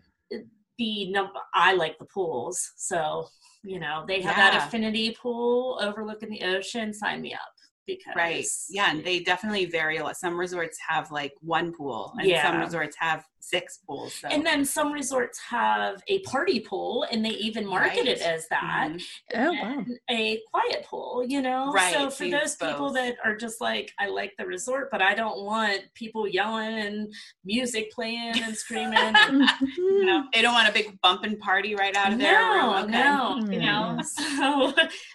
the 0.78 1.10
number. 1.12 1.38
I 1.52 1.74
like 1.74 1.98
the 1.98 2.06
pools, 2.06 2.72
so 2.76 3.28
you 3.62 3.78
know 3.78 4.04
they 4.06 4.20
have 4.22 4.36
that 4.36 4.62
infinity 4.64 5.16
pool 5.20 5.78
overlooking 5.82 6.30
the 6.30 6.42
ocean. 6.42 6.92
Sign 6.92 7.20
me 7.20 7.34
up 7.34 7.40
because 7.86 8.14
Right. 8.16 8.46
Yeah. 8.68 8.90
And 8.90 9.04
they 9.04 9.20
definitely 9.20 9.66
vary 9.66 9.98
a 9.98 10.04
lot. 10.04 10.16
Some 10.16 10.38
resorts 10.38 10.78
have 10.88 11.10
like 11.10 11.32
one 11.40 11.72
pool 11.72 12.14
and 12.18 12.30
some 12.42 12.60
resorts 12.60 12.96
have 12.98 13.24
six 13.40 13.78
pools. 13.86 14.14
So. 14.14 14.28
And 14.28 14.44
then 14.44 14.64
some 14.64 14.92
resorts 14.92 15.38
have 15.48 16.02
a 16.08 16.20
party 16.20 16.60
pool, 16.60 17.06
and 17.10 17.24
they 17.24 17.30
even 17.30 17.66
market 17.66 18.06
it 18.06 18.20
as 18.20 18.46
that. 18.48 18.90
Mhm. 18.90 19.02
Oh 19.34 19.52
wow. 19.52 19.84
a 20.10 20.40
quiet 20.50 20.84
pool, 20.84 21.24
you 21.26 21.42
know? 21.42 21.72
Right, 21.72 21.92
So 21.92 22.00
so 22.08 22.10
for 22.10 22.24
you 22.24 22.38
those 22.38 22.56
people 22.56 22.92
that 22.92 23.16
are 23.24 23.34
just 23.36 23.60
like, 23.60 23.92
I 23.98 24.06
like 24.08 24.34
the 24.38 24.46
resort, 24.46 24.90
but 24.90 25.02
I 25.02 25.14
don't 25.14 25.42
want 25.44 25.82
people 25.94 26.28
yelling 26.28 26.78
and 26.78 27.12
music 27.44 27.90
playing 27.92 28.40
and 28.42 28.56
screaming. 28.56 28.98
and, 28.98 29.42
you 29.76 30.04
know, 30.04 30.24
They 30.32 30.42
don't 30.42 30.54
want 30.54 30.68
a 30.68 30.72
big 30.72 31.00
bumping 31.00 31.38
party 31.38 31.74
right 31.74 31.96
out 31.96 32.12
of 32.12 32.18
their 32.18 32.40
no, 32.40 32.74
room. 32.74 32.84
Okay. 32.84 32.92
no, 32.92 33.40
you 33.50 33.60
know. 33.60 33.98
So 34.40 34.72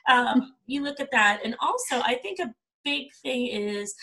um, 0.10 0.54
you 0.66 0.84
look 0.84 1.00
at 1.00 1.12
that, 1.12 1.42
and 1.44 1.56
also 1.60 2.02
I 2.02 2.16
think 2.22 2.40
a 2.40 2.54
big 2.84 3.08
thing 3.24 3.48
is 3.48 3.96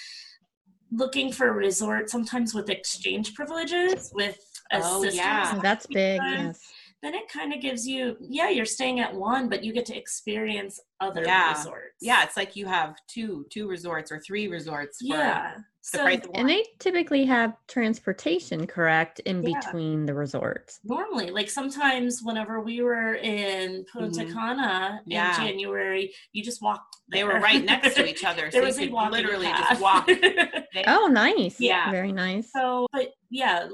looking 0.93 1.33
for 1.33 1.49
a 1.49 1.53
resort 1.53 2.11
sometimes 2.11 2.55
with 2.55 2.69
exchange 2.71 3.35
privileges 3.35 4.11
with 4.15 4.39
a 4.73 4.81
Oh, 4.83 5.03
sister 5.03 5.17
yeah. 5.23 5.53
Oh, 5.57 5.61
That's 5.63 5.87
big. 5.87 6.21
Sometimes 6.21 6.45
Yes. 6.47 6.73
then 7.03 7.15
it 7.15 7.29
kind 7.29 7.53
of 7.53 7.61
gives 7.61 7.87
you 7.87 8.17
yeah 8.21 8.49
you're 8.51 8.65
staying 8.67 9.01
at 9.01 9.13
one 9.15 9.49
but 9.49 9.65
you 9.65 9.73
get 9.73 9.87
to 9.87 9.97
experience 9.97 10.79
other 11.01 11.25
Yeah. 11.25 11.51
resorts 11.57 11.97
Yeah. 12.01 12.23
It's 12.25 12.37
like 12.37 12.57
you 12.57 12.67
have 12.67 12.95
two, 13.09 13.47
two 13.51 13.67
resorts 13.69 14.13
or 14.13 14.21
three 14.21 14.49
resorts 14.49 14.99
for 15.01 15.07
yeah 15.17 15.55
the 15.57 15.65
so 15.85 15.99
price 16.05 16.21
And 16.35 16.49
they 16.49 16.65
typically 16.79 17.25
have 17.25 17.55
transportation, 17.69 18.67
correct, 18.67 19.19
in 19.21 19.43
Yeah. 19.43 19.59
between 19.61 20.07
the 20.07 20.15
resorts. 20.15 20.79
normally 20.85 21.31
like 21.31 21.51
sometimes 21.51 22.21
whenever 22.23 22.61
we 22.61 22.81
were 22.83 23.15
in 23.17 23.85
punta 23.93 24.21
Mhm. 24.25 24.33
cana 24.33 25.01
Yeah. 25.07 25.35
in 25.41 25.47
january 25.49 26.15
you 26.33 26.43
just 26.43 26.63
walked 26.63 26.97
They 27.09 27.25
were 27.25 27.41
right 27.41 27.63
next 27.65 27.95
to 27.97 28.07
each 28.13 28.25
other. 28.25 28.51
So 28.51 28.53
there 28.53 28.63
you 28.63 28.67
was 28.69 28.79
a 28.79 28.89
could 28.89 29.11
literally 29.13 29.47
path. 29.47 29.69
just 29.71 29.83
walk. 29.83 30.09
Oh, 30.87 31.07
nice. 31.07 31.61
Yeah. 31.61 31.91
Very 31.91 32.13
nice. 32.13 32.51
so 32.53 32.87
but 32.93 33.09
yeah 33.31 33.69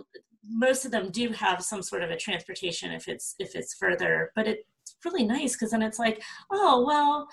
most 0.51 0.85
of 0.87 0.91
them 0.91 1.11
do 1.11 1.29
have 1.31 1.63
some 1.63 1.83
sort 1.83 2.03
of 2.03 2.11
a 2.11 2.17
transportation 2.17 2.91
if 2.91 3.07
it's 3.07 3.35
if 3.39 3.55
it's 3.55 3.75
further 3.75 4.33
but 4.35 4.49
it's 4.49 4.65
really 5.05 5.25
nice 5.25 5.53
because 5.55 5.71
then 5.73 5.83
it's 5.83 5.99
like 5.99 6.23
oh 6.51 6.85
well 6.87 7.29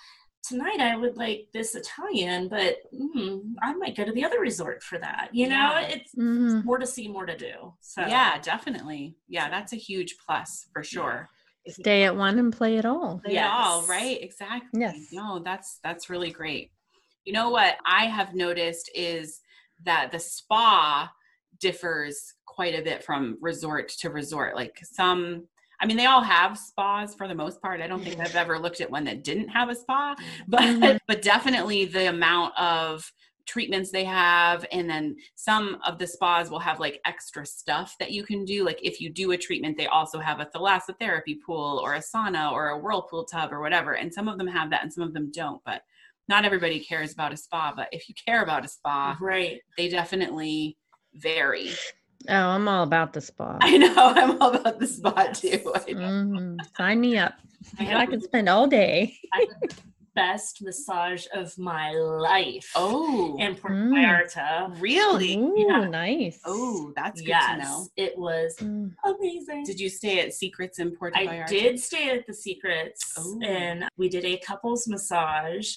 tonight 0.47 0.79
i 0.79 0.95
would 0.95 1.17
like 1.17 1.47
this 1.53 1.75
italian 1.75 2.47
but 2.47 2.77
mm, 2.93 3.41
i 3.61 3.73
might 3.73 3.95
go 3.97 4.03
to 4.05 4.11
the 4.11 4.23
other 4.23 4.39
resort 4.39 4.83
for 4.83 4.97
that 4.99 5.29
you 5.33 5.47
know 5.47 5.55
Yeah. 5.79 5.87
it's 5.87 6.13
Mhm. 6.15 6.63
more 6.63 6.77
to 6.77 6.85
see 6.87 7.07
more 7.07 7.25
to 7.25 7.37
do 7.37 7.73
so 7.81 8.01
yeah, 8.07 8.39
definitely. 8.39 9.15
Yeah, 9.27 9.49
that's 9.49 9.73
a 9.73 9.77
huge 9.77 10.15
plus 10.25 10.67
for 10.73 10.83
sure. 10.83 11.29
If 11.63 11.77
you 11.77 11.83
Stay 11.83 12.03
at 12.03 12.15
one 12.15 12.37
and 12.37 12.51
play 12.53 12.77
it 12.77 12.85
all. 12.85 13.19
play 13.23 13.37
it 13.37 13.43
all, 13.45 13.83
right? 13.87 14.17
Exactly. 14.21 14.81
Yes. 14.81 14.97
No, 15.11 15.39
that's 15.39 15.79
that's 15.83 16.09
really 16.09 16.29
great. 16.31 16.71
You 17.25 17.33
know 17.33 17.49
what 17.49 17.77
I 17.85 18.05
have 18.05 18.35
noticed 18.35 18.91
is 18.93 19.39
that 19.83 20.11
the 20.11 20.19
spa 20.19 21.09
differs 21.59 22.33
quite 22.45 22.75
a 22.77 22.83
bit 22.83 23.03
from 23.03 23.37
resort 23.41 23.89
to 24.01 24.09
resort. 24.09 24.55
Like 24.55 24.77
some 24.83 25.47
I 25.85 25.87
mean, 25.87 25.97
they 25.97 26.07
all 26.07 26.23
have 26.23 26.57
spas 26.57 27.13
for 27.13 27.27
the 27.27 27.35
most 27.35 27.61
part. 27.61 27.79
I 27.79 27.85
don't 27.85 28.03
think 28.03 28.19
I've 28.19 28.35
ever 28.35 28.57
looked 28.57 28.81
at 28.81 28.89
one 28.89 29.03
that 29.03 29.23
didn't 29.23 29.49
have 29.49 29.69
a 29.69 29.75
spa, 29.75 30.15
but 30.47 30.63
Mhm. 30.63 30.97
but 31.07 31.21
definitely 31.21 31.85
the 31.85 32.09
amount 32.09 32.57
of 32.57 33.11
treatments 33.45 33.91
they 33.91 34.03
have 34.03 34.65
and 34.71 34.89
then 34.89 35.15
some 35.35 35.77
of 35.85 35.99
the 35.99 36.07
spas 36.07 36.49
will 36.49 36.57
have 36.57 36.79
like 36.79 36.99
extra 37.05 37.45
stuff 37.45 37.95
that 37.99 38.11
you 38.11 38.23
can 38.23 38.43
do 38.43 38.65
like 38.65 38.79
if 38.81 38.99
you 38.99 39.07
do 39.11 39.33
a 39.33 39.37
treatment 39.37 39.77
they 39.77 39.85
also 39.85 40.17
have 40.17 40.39
a 40.39 40.47
thalassotherapy 40.47 41.35
pool 41.45 41.79
or 41.83 41.93
a 41.93 41.99
sauna 41.99 42.51
or 42.51 42.69
a 42.69 42.79
whirlpool 42.79 43.23
tub 43.23 43.53
or 43.53 43.61
whatever 43.61 43.93
and 43.93 44.11
some 44.11 44.27
of 44.27 44.39
them 44.39 44.47
have 44.47 44.71
that 44.71 44.81
and 44.81 44.91
some 44.91 45.03
of 45.03 45.13
them 45.13 45.29
don't 45.31 45.61
but 45.63 45.83
not 46.27 46.43
everybody 46.43 46.79
cares 46.79 47.13
about 47.13 47.31
a 47.31 47.37
spa 47.37 47.71
but 47.75 47.87
if 47.91 48.09
you 48.09 48.15
care 48.15 48.41
about 48.41 48.65
a 48.65 48.67
spa 48.67 49.15
right 49.21 49.61
they 49.77 49.87
definitely 49.89 50.75
vary 51.13 51.69
Oh, 52.29 52.33
I'm 52.33 52.67
all 52.67 52.83
about 52.83 53.13
the 53.13 53.21
spa. 53.21 53.57
i 53.61 53.77
know 53.77 53.93
i'm 53.97 54.41
all 54.41 54.53
about 54.55 54.79
the 54.79 54.87
spa 54.87 55.27
too 55.33 55.61
I 55.87 55.91
know. 55.91 55.99
Mhm. 55.99 56.57
Sign 56.77 56.99
me 57.01 57.17
up. 57.17 57.33
I 57.79 57.95
I 58.03 58.05
can 58.05 58.21
spend 58.21 58.47
all 58.49 58.67
day. 58.67 59.15
I 59.33 59.39
had 59.61 59.69
the 59.69 59.75
best 60.15 60.61
massage 60.61 61.25
of 61.33 61.57
my 61.57 61.91
life 61.91 62.71
oh 62.75 63.35
in 63.37 63.53
Puerto 63.55 63.75
Mm. 63.75 63.91
Vallarta. 63.93 64.81
really 64.81 65.35
Ooh, 65.35 65.53
Yeah. 65.57 65.87
nice. 65.89 66.39
oh 66.45 66.93
that's 66.95 67.19
good 67.19 67.27
yes, 67.29 67.51
to 67.51 67.57
know 67.63 67.87
it 67.97 68.17
was 68.17 68.55
Mm. 68.59 68.91
amazing. 69.03 69.63
did 69.65 69.77
you 69.79 69.89
stay 69.89 70.19
at 70.21 70.33
secrets 70.33 70.79
in 70.79 70.95
puerto 70.95 71.17
I 71.19 71.25
vallarta 71.27 71.47
did 71.47 71.79
stay 71.79 72.09
at 72.17 72.25
the 72.27 72.33
Secrets, 72.33 73.01
Oh. 73.17 73.39
and 73.43 73.85
we 73.97 74.07
did 74.07 74.23
a 74.25 74.37
couples 74.37 74.87
massage. 74.87 75.75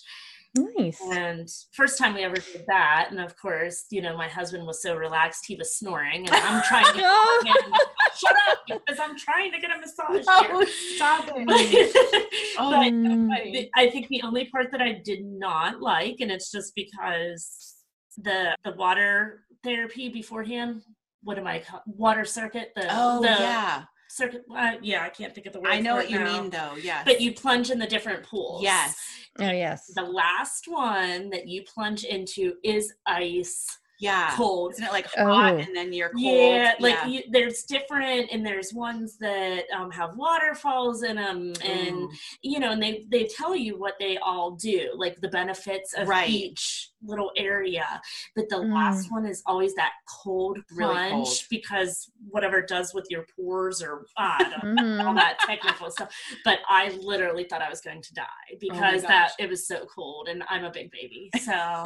Nice. 0.57 1.01
And 1.13 1.49
first 1.73 1.99
time 1.99 2.15
we 2.15 2.23
ever 2.25 2.37
did 2.37 2.65
that, 2.69 3.09
and 3.11 3.21
of 3.21 3.37
course, 3.37 3.85
you 3.91 4.01
know, 4.03 4.17
my 4.17 4.29
husband 4.29 4.67
was 4.67 4.83
so 4.83 4.97
relaxed 4.97 5.45
he 5.47 5.55
was 5.57 5.77
snoring, 5.77 6.27
and 6.27 6.35
I'm 6.35 6.63
trying 6.65 6.85
to 6.97 7.03
Oh. 7.05 7.43
get 7.45 7.63
him, 7.65 7.73
shut 8.17 8.37
up 8.51 8.59
because 8.67 8.99
I'm 9.01 9.17
trying 9.19 9.53
to 9.53 9.59
get 9.61 9.71
a 9.71 9.79
massage 9.79 10.25
oh 10.27 10.59
here. 10.65 10.67
stop 10.97 11.25
it 11.29 12.27
oh 12.59 12.71
But 12.71 12.79
funny. 12.91 13.71
I 13.77 13.91
think 13.91 14.09
the 14.09 14.23
only 14.23 14.47
part 14.47 14.71
that 14.73 14.81
I 14.81 15.01
did 15.05 15.25
not 15.25 15.81
like, 15.83 16.17
and 16.21 16.31
it's 16.31 16.51
just 16.51 16.75
because 16.75 17.75
the 18.17 18.57
the 18.65 18.73
water 18.73 19.43
therapy 19.63 20.09
beforehand. 20.09 20.83
What 21.23 21.37
am 21.39 21.47
I? 21.47 21.59
call- 21.61 21.83
Water 21.87 22.25
circuit. 22.25 22.71
The 22.75 22.87
Oh 22.91 23.21
the 23.21 23.29
yeah, 23.29 23.85
circuit. 24.09 24.45
Uh, 24.55 24.73
yeah, 24.83 25.03
I 25.05 25.09
can't 25.11 25.35
think 25.35 25.47
of 25.47 25.53
the 25.53 25.61
word. 25.61 25.71
I 25.71 25.81
know 25.81 25.97
what 25.97 26.07
it 26.07 26.11
you 26.11 26.19
now. 26.19 26.41
mean 26.41 26.51
though. 26.51 26.75
Yes, 26.83 27.03
But 27.05 27.21
you 27.21 27.33
plunge 27.35 27.71
in 27.71 27.79
the 27.79 27.87
different 27.87 28.23
pools. 28.25 28.63
yes, 28.63 28.97
Oh, 29.41 29.51
yes. 29.51 29.93
The 29.95 30.03
last 30.03 30.67
one 30.67 31.31
that 31.31 31.47
you 31.47 31.63
plunge 31.63 32.03
into 32.05 32.55
is 32.65 32.93
ice 33.07 33.67
yeah. 34.01 34.33
cold. 34.35 34.73
Isn't 34.73 34.85
it 34.87 34.91
like 34.93 35.07
hot 35.07 35.55
Oh. 35.55 35.57
and 35.59 35.77
then 35.77 35.93
you're 35.93 36.09
cold? 36.11 36.23
Yeah, 36.23 36.73
like 36.81 36.97
You, 37.07 37.23
there's 37.31 37.63
different, 37.63 38.31
and 38.33 38.45
there's 38.45 38.73
ones 38.75 39.17
that 39.19 39.65
um, 39.77 39.91
have 39.93 40.17
waterfalls 40.17 41.03
in 41.05 41.17
them, 41.17 41.53
and 41.65 41.97
Ooh. 41.97 42.11
you 42.43 42.59
know, 42.59 42.73
and 42.73 42.83
they 42.83 43.07
they 43.11 43.25
tell 43.27 43.55
you 43.55 43.79
what 43.79 43.95
they 44.01 44.17
all 44.19 44.53
do, 44.53 44.91
like 44.97 45.21
the 45.21 45.29
benefits 45.29 45.95
of 45.95 46.09
Right. 46.09 46.29
each 46.29 46.88
little 47.03 47.31
area. 47.37 48.01
But 48.35 48.49
the 48.49 48.57
Mm. 48.57 48.75
last 48.75 49.11
one 49.13 49.25
is 49.25 49.43
always 49.47 49.75
that 49.77 49.93
cold 50.23 50.59
plunge 50.69 51.11
cold. 51.11 51.39
because 51.51 52.11
whatever 52.29 52.59
it 52.59 52.69
does 52.69 52.93
with 52.93 53.07
your 53.09 53.25
pores 53.37 53.81
or 53.83 54.07
I 54.17 54.39
don't 54.63 54.75
know, 54.75 55.07
all 55.07 55.13
Mhm. 55.15 55.17
that 55.17 55.39
technical 55.41 55.91
stuff. 55.91 56.13
But 56.45 56.59
I 56.69 56.89
literally 57.01 57.45
thought 57.45 57.63
I 57.63 57.71
was 57.71 57.81
going 57.81 58.03
to 58.03 58.15
die 58.15 58.25
because 58.61 59.03
that 59.05 59.33
it 59.39 59.49
was 59.49 59.67
so 59.69 59.87
cold, 59.87 60.29
and 60.29 60.43
I'm 60.49 60.65
a 60.65 60.71
big 60.71 60.91
baby, 60.91 61.31
so. 61.41 61.85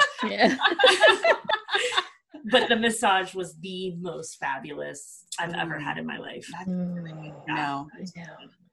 But 2.51 2.68
the 2.68 2.77
massage 2.77 3.35
was 3.35 3.55
the 3.61 3.94
most 4.01 4.38
fabulous 4.38 5.27
I've 5.38 5.55
ever 5.55 5.79
had 5.79 5.96
in 5.98 6.07
my 6.07 6.18
life. 6.18 6.48
Mm. 6.66 7.35
no. 7.46 7.88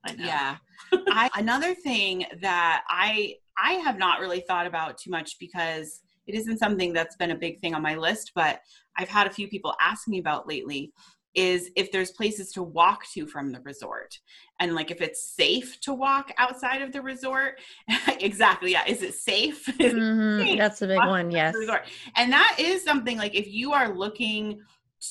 I 0.06 0.13
know. 0.13 0.23
Yeah. 0.25 0.56
I, 1.10 1.30
another 1.36 1.75
thing 1.75 2.25
that 2.41 2.84
I 2.89 3.36
I 3.62 3.73
have 3.73 3.97
not 3.97 4.21
really 4.21 4.39
thought 4.47 4.65
about 4.65 4.97
too 4.97 5.12
much 5.12 5.38
because 5.39 6.02
it 6.29 6.35
isn't 6.35 6.59
something 6.59 6.93
that's 6.93 7.15
been 7.15 7.31
a 7.31 7.35
big 7.35 7.59
thing 7.59 7.73
on 7.73 7.81
my 7.81 7.95
list, 7.95 8.33
but 8.35 8.61
I've 8.95 9.09
had 9.09 9.25
a 9.25 9.31
few 9.31 9.47
people 9.47 9.75
ask 9.81 10.07
me 10.07 10.19
about 10.19 10.47
lately 10.47 10.93
is 11.35 11.69
if 11.75 11.91
there's 11.91 12.11
places 12.11 12.51
to 12.51 12.63
walk 12.63 13.05
to 13.13 13.25
from 13.25 13.51
the 13.51 13.61
resort 13.61 14.17
and 14.59 14.73
like 14.73 14.89
if 14.89 14.99
it's 14.99 15.35
safe 15.35 15.79
to 15.79 15.93
walk 15.93 16.31
outside 16.39 16.81
of 16.81 16.91
the 16.91 17.01
resort 17.01 17.61
exactly 18.19 18.71
yeah 18.71 18.83
is 18.87 19.03
it 19.03 19.13
safe 19.13 19.63
Mhm, 19.79 20.43
safe 20.43 20.57
That's 20.57 20.81
a 20.81 20.87
big 20.87 20.97
one. 20.97 21.29
Yes. 21.29 21.55
And 22.15 22.33
that 22.33 22.55
is 22.57 22.83
something 22.83 23.17
like 23.17 23.35
if 23.35 23.47
you 23.47 23.73
are 23.73 23.95
looking 23.95 24.59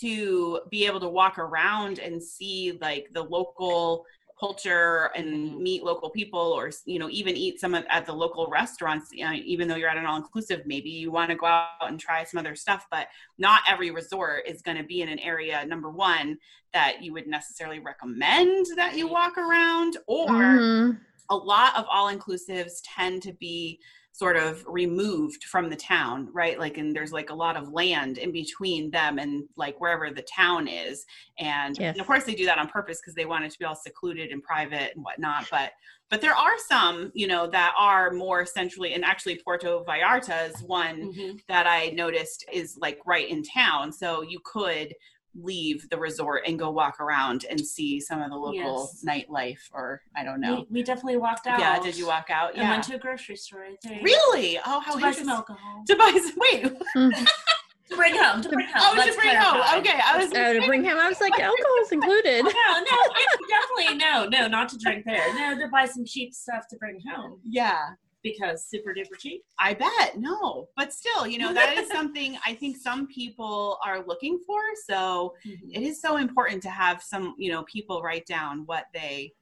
to 0.00 0.60
be 0.70 0.86
able 0.86 1.00
to 1.00 1.08
walk 1.08 1.38
around 1.38 1.98
and 2.00 2.22
see 2.22 2.78
like 2.80 3.08
the 3.12 3.22
local 3.22 4.04
culture 4.38 5.10
and 5.16 5.58
meet 5.58 5.82
local 5.82 6.10
people 6.10 6.38
or 6.38 6.70
you 6.86 6.98
know 6.98 7.08
even 7.10 7.36
eat 7.36 7.60
some 7.60 7.74
of, 7.74 7.84
at 7.88 8.06
the 8.06 8.12
local 8.12 8.46
restaurants 8.48 9.08
you 9.12 9.24
know, 9.24 9.32
even 9.32 9.66
though 9.68 9.74
you're 9.76 9.88
at 9.88 9.96
an 9.96 10.06
all 10.06 10.16
inclusive 10.16 10.60
maybe 10.66 10.88
you 10.90 11.10
want 11.10 11.30
to 11.30 11.36
go 11.36 11.46
out 11.46 11.88
and 11.88 11.98
try 11.98 12.22
some 12.24 12.38
other 12.38 12.54
stuff 12.54 12.86
but 12.90 13.08
not 13.38 13.60
every 13.68 13.90
resort 13.90 14.42
is 14.46 14.62
going 14.62 14.76
to 14.76 14.84
be 14.84 15.02
in 15.02 15.08
an 15.08 15.18
area 15.18 15.64
number 15.66 15.90
one 15.90 16.38
that 16.72 17.02
you 17.02 17.12
would 17.12 17.26
necessarily 17.26 17.78
recommend 17.80 18.66
that 18.76 18.96
you 18.96 19.08
walk 19.08 19.36
around 19.38 19.96
or 20.06 20.32
Mhm. 20.32 20.98
a 21.30 21.36
lot 21.36 21.76
of 21.76 21.84
all 21.90 22.12
inclusives 22.12 22.80
tend 22.84 23.22
to 23.22 23.32
be 23.34 23.78
sort 24.18 24.36
of 24.36 24.64
removed 24.66 25.44
from 25.44 25.70
the 25.70 25.76
town 25.76 26.28
right 26.32 26.58
like 26.58 26.76
and 26.76 26.94
there's 26.94 27.12
like 27.12 27.30
a 27.30 27.34
lot 27.34 27.56
of 27.56 27.72
land 27.72 28.18
in 28.18 28.32
between 28.32 28.90
them 28.90 29.16
and 29.18 29.44
like 29.56 29.80
wherever 29.80 30.10
the 30.10 30.22
town 30.22 30.66
is 30.66 31.06
and, 31.38 31.78
Yes. 31.78 31.92
and 31.94 32.00
of 32.00 32.06
course 32.08 32.24
they 32.24 32.34
do 32.34 32.44
that 32.46 32.58
on 32.58 32.66
purpose 32.68 33.00
because 33.00 33.14
they 33.14 33.26
want 33.26 33.44
it 33.44 33.52
to 33.52 33.58
be 33.60 33.64
all 33.64 33.76
secluded 33.76 34.30
and 34.32 34.42
private 34.42 34.90
and 34.96 35.04
whatnot 35.04 35.46
but 35.52 35.70
but 36.10 36.20
there 36.20 36.34
are 36.34 36.58
some 36.68 37.12
you 37.14 37.28
know 37.28 37.46
that 37.46 37.72
are 37.78 38.10
more 38.10 38.44
centrally 38.44 38.92
and 38.94 39.04
actually 39.04 39.36
puerto 39.36 39.84
vallarta 39.86 40.48
is 40.50 40.60
one 40.62 41.12
Mhm. 41.14 41.40
that 41.46 41.68
i 41.68 41.90
noticed 41.90 42.44
is 42.52 42.76
like 42.80 42.98
right 43.06 43.28
in 43.28 43.44
town 43.44 43.92
so 43.92 44.22
you 44.22 44.40
could 44.44 44.92
leave 45.40 45.88
the 45.90 45.96
resort 45.98 46.42
and 46.46 46.58
go 46.58 46.70
walk 46.70 47.00
around 47.00 47.44
and 47.50 47.60
see 47.64 48.00
some 48.00 48.20
of 48.20 48.30
the 48.30 48.36
local 48.36 48.90
Yes. 48.92 49.04
nightlife 49.06 49.60
or 49.72 50.02
i 50.16 50.24
don't 50.24 50.40
know 50.40 50.66
We, 50.70 50.80
we 50.80 50.82
definitely 50.82 51.16
walked 51.18 51.46
out. 51.46 51.60
yeah, 51.60 51.78
did 51.80 51.96
you 51.96 52.06
walk 52.06 52.28
out? 52.30 52.50
And 52.50 52.58
Yeah. 52.62 52.70
went 52.70 52.84
to 52.84 52.96
a 52.96 52.98
grocery 52.98 53.36
store. 53.36 53.64
I 53.64 53.76
think. 53.82 54.02
really? 54.02 54.58
Oh, 54.66 54.80
how 54.80 54.94
To 54.96 55.00
buy 55.00 55.12
some 55.12 55.28
interesting. 55.28 55.28
alcohol. 55.30 55.84
To 55.86 55.96
buy 55.96 56.18
some, 56.20 56.36
wait. 56.36 56.82
Hmm. 56.94 57.10
To 57.90 57.96
bring 57.96 58.14
home. 58.16 58.42
To 58.42 58.48
bring 58.50 58.66
oh, 58.68 58.78
home. 58.78 58.82
Oh, 58.84 58.92
to 58.92 58.98
let's 58.98 59.16
bring 59.16 59.34
home. 59.36 59.80
Okay, 59.80 59.98
I 60.04 60.18
was. 60.18 60.30
Oh, 60.34 60.52
to 60.60 60.66
bring 60.66 60.84
him, 60.84 60.98
I 60.98 61.08
was 61.08 61.20
like, 61.22 61.32
alcohol's 61.40 61.90
included. 61.92 62.44
No, 62.44 62.80
no, 62.80 62.98
definitely 63.48 63.96
no, 63.96 64.26
no, 64.28 64.46
not 64.48 64.68
to 64.70 64.78
drink 64.78 65.04
there. 65.06 65.34
No, 65.34 65.58
to 65.58 65.68
buy 65.68 65.86
some 65.86 66.04
cheap 66.04 66.34
stuff 66.34 66.66
to 66.70 66.76
bring 66.76 67.00
home 67.10 67.40
Yeah, 67.44 67.90
because 68.22 68.66
super 68.68 68.92
duper 68.94 69.18
cheap. 69.18 69.42
I 69.58 69.74
bet. 69.74 70.18
No, 70.18 70.68
but 70.76 70.92
still, 70.92 71.26
you 71.26 71.38
know, 71.38 71.52
that 71.54 71.76
is 71.78 71.88
something 71.92 72.36
I 72.44 72.54
think 72.54 72.76
some 72.76 73.06
people 73.06 73.78
are 73.84 74.04
looking 74.06 74.38
for. 74.46 74.60
So 74.86 75.34
it 75.44 75.82
is 75.82 76.00
so 76.00 76.16
important 76.16 76.62
to 76.64 76.70
have 76.70 77.02
some, 77.02 77.34
you 77.38 77.50
know, 77.52 77.62
people 77.64 78.02
write 78.02 78.26
down 78.26 78.62
what 78.66 78.86
they 78.92 79.32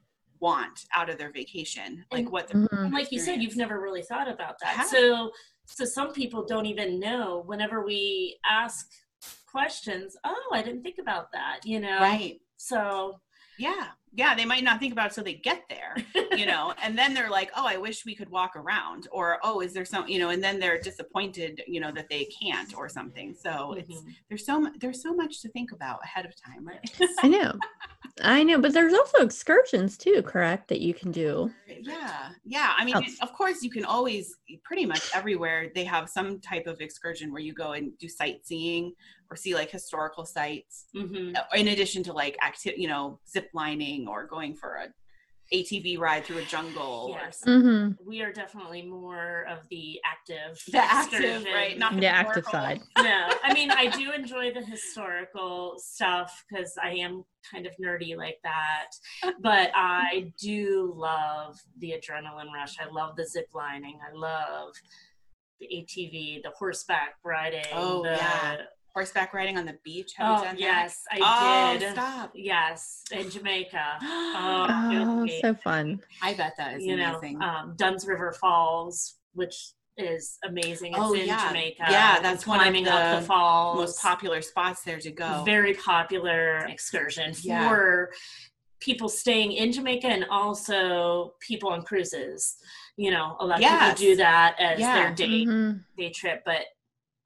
want 0.41 0.85
out 0.95 1.09
of 1.09 1.17
their 1.19 1.33
vacation, 1.33 2.05
like 2.13 2.25
And- 2.25 2.31
what. 2.33 2.49
their 2.49 2.61
Mhm. 2.69 2.93
like 2.93 3.11
you 3.11 3.19
said, 3.21 3.43
you've 3.43 3.57
never 3.57 3.81
really 3.81 4.03
thought 4.03 4.29
about 4.29 4.59
that. 4.61 4.87
So, 4.91 5.31
so 5.67 5.85
some 5.85 6.13
people 6.13 6.45
don't 6.45 6.67
even 6.67 7.01
know. 7.01 7.43
Whenever 7.47 7.85
we 7.85 8.39
ask 8.49 8.91
questions, 9.51 10.17
oh, 10.25 10.51
I 10.53 10.63
didn't 10.63 10.83
think 10.83 10.99
about 10.99 11.33
that. 11.33 11.61
You 11.65 11.81
know, 11.81 11.99
Right. 12.01 12.41
So, 12.59 13.21
Yeah. 13.59 13.89
Yeah. 14.17 14.35
They 14.35 14.45
might 14.45 14.65
not 14.65 14.81
think 14.81 14.93
about 14.93 15.11
it 15.11 15.15
till 15.15 15.25
they 15.25 15.35
get 15.35 15.63
there. 15.69 15.95
you 16.37 16.47
know 16.53 16.75
and 16.83 16.97
then 16.99 17.15
they're 17.15 17.31
like 17.31 17.51
oh 17.57 17.67
i 17.67 17.77
wish 17.77 18.05
we 18.05 18.15
could 18.15 18.29
walk 18.31 18.57
around 18.57 19.09
or 19.11 19.39
oh 19.43 19.61
is 19.61 19.73
there 19.73 19.85
some 19.85 20.07
you 20.09 20.19
know 20.19 20.29
and 20.31 20.43
then 20.45 20.59
they're 20.61 20.79
disappointed 20.81 21.63
you 21.67 21.81
know 21.81 21.91
that 21.93 22.09
they 22.11 22.25
can't 22.41 22.75
or 22.77 22.89
something 22.89 23.35
so 23.35 23.73
it's 23.75 23.91
Mhm. 23.91 24.15
there's 24.29 24.45
so 24.45 24.71
there's 24.81 25.03
so 25.03 25.15
much 25.15 25.41
to 25.43 25.49
think 25.49 25.73
about 25.73 25.99
ahead 26.05 26.27
of 26.27 26.33
time 26.41 26.67
right 26.67 26.91
I 27.21 27.29
know. 27.29 27.53
I 28.23 28.43
know, 28.43 28.59
but 28.61 28.73
there's 28.73 28.95
also 28.95 29.19
excursions 29.19 29.97
too, 29.99 30.23
correct? 30.23 30.69
That 30.69 30.81
you 30.81 30.95
can 30.95 31.13
do. 31.13 31.51
yeah 31.83 32.31
yeah 32.45 32.73
i 32.79 32.85
mean 32.85 32.95
Else. 32.95 33.17
of 33.21 33.33
course 33.33 33.63
you 33.63 33.71
can 33.71 33.85
always 33.85 34.35
pretty 34.65 34.87
much 34.87 35.05
everywhere 35.15 35.71
they 35.75 35.85
have 35.85 36.09
some 36.09 36.41
type 36.41 36.67
of 36.67 36.81
excursion 36.81 37.31
where 37.33 37.43
you 37.43 37.53
go 37.53 37.73
and 37.73 37.97
do 37.99 38.09
sightseeing 38.09 38.93
or 39.31 39.37
see 39.37 39.55
like 39.55 39.71
historical 39.71 40.25
sites 40.25 40.87
Mhm. 40.95 41.37
uh, 41.37 41.43
in 41.55 41.69
addition 41.69 42.03
to 42.05 42.13
like 42.13 42.37
active 42.41 42.75
you 42.79 42.89
know 42.89 43.19
zip 43.29 43.49
lining 43.53 44.07
or 44.09 44.27
going 44.27 44.55
for 44.55 44.77
a 44.77 44.87
atv 45.53 45.99
ride 45.99 46.25
through 46.25 46.39
a 46.39 46.45
jungle 46.45 47.11
or 47.13 47.19
Yes. 47.21 47.43
hmm 47.45 47.91
we 48.05 48.23
are 48.23 48.33
definitely 48.33 48.83
more 48.83 49.47
of 49.49 49.67
the 49.69 50.01
active, 50.05 50.61
the 50.71 50.79
active 50.79 51.45
right 51.53 51.79
not 51.79 51.95
the, 51.95 52.01
The 52.01 52.07
active 52.09 52.45
side. 52.47 52.81
no, 52.99 53.29
I 53.43 53.53
mean 53.53 53.71
I 53.71 53.87
do 53.89 54.13
enjoy 54.13 54.53
the 54.53 54.65
historical 54.65 55.75
stuff 55.79 56.45
because 56.49 56.75
I 56.83 56.91
am 56.95 57.25
kind 57.51 57.67
of 57.67 57.73
nerdy 57.83 58.17
like 58.17 58.39
that. 58.43 58.89
But 59.41 59.71
I 59.75 60.33
do 60.41 60.93
love 60.97 61.59
the 61.79 61.93
adrenaline 61.93 62.53
rush. 62.53 62.77
I 62.81 62.91
love 62.91 63.17
the 63.17 63.25
zip 63.27 63.49
lining. 63.55 63.99
I 64.07 64.13
love 64.17 64.73
the 65.61 65.67
ATV, 65.67 66.43
the 66.43 66.51
horseback 66.59 67.15
riding. 67.25 67.65
Oh, 67.73 68.03
the, 68.03 68.11
yeah. 68.11 68.57
Horseback 68.97 69.35
riding 69.35 69.59
on 69.59 69.67
the 69.67 69.77
beach 69.85 70.15
have 70.17 70.27
you 70.27 70.35
Oh 70.37 70.45
done 70.45 70.55
that? 70.55 70.59
yes, 70.59 71.03
I 71.13 71.19
oh, 71.21 71.79
did. 71.79 71.93
stop 71.93 72.33
Yes, 72.35 73.03
in 73.13 73.29
Jamaica. 73.29 73.99
Oh, 74.03 74.67
Oh, 74.91 75.27
so 75.43 75.53
fun. 75.55 76.01
i 76.23 76.33
bet 76.33 76.55
that 76.57 76.77
is 76.77 76.85
you 76.87 76.97
know, 76.97 77.19
amazing 77.19 77.43
um, 77.43 77.75
Dunn's 77.77 78.07
River 78.07 78.33
Falls, 78.41 79.17
which 79.35 79.73
is 79.99 80.39
amazing. 80.47 80.93
It's 80.93 81.01
Oh, 81.03 81.13
in 81.13 81.27
yeah. 81.27 81.47
Jamaica. 81.49 81.85
Yeah, 81.91 82.21
that's 82.21 82.47
one 82.47 82.57
of 82.59 82.63
climbing 82.63 82.89
up 82.89 83.11
the 83.17 83.21
the 83.21 83.27
falls. 83.27 83.77
most 83.81 84.01
popular 84.01 84.41
spots 84.41 84.83
there 84.83 84.99
to 84.99 85.11
go 85.11 85.43
Very 85.45 85.75
popular 85.75 86.65
excursion 86.67 87.35
Yeah. 87.43 87.69
for 87.69 88.11
people 88.81 89.09
staying 89.11 89.53
in 89.53 89.73
Jamaica 89.73 90.07
and 90.07 90.25
also 90.31 91.35
people 91.41 91.69
on 91.69 91.83
cruises. 91.83 92.57
You 92.97 93.11
know, 93.11 93.37
a 93.41 93.45
lot 93.47 93.57
of 93.57 93.61
Yes. 93.61 93.79
people 93.99 94.09
do 94.09 94.17
that 94.17 94.57
as 94.59 94.81
Yeah. 94.81 94.95
their 94.95 95.15
day 95.15 95.45
Mhm. 95.45 95.85
day 95.99 96.11
trip, 96.11 96.43
but 96.47 96.63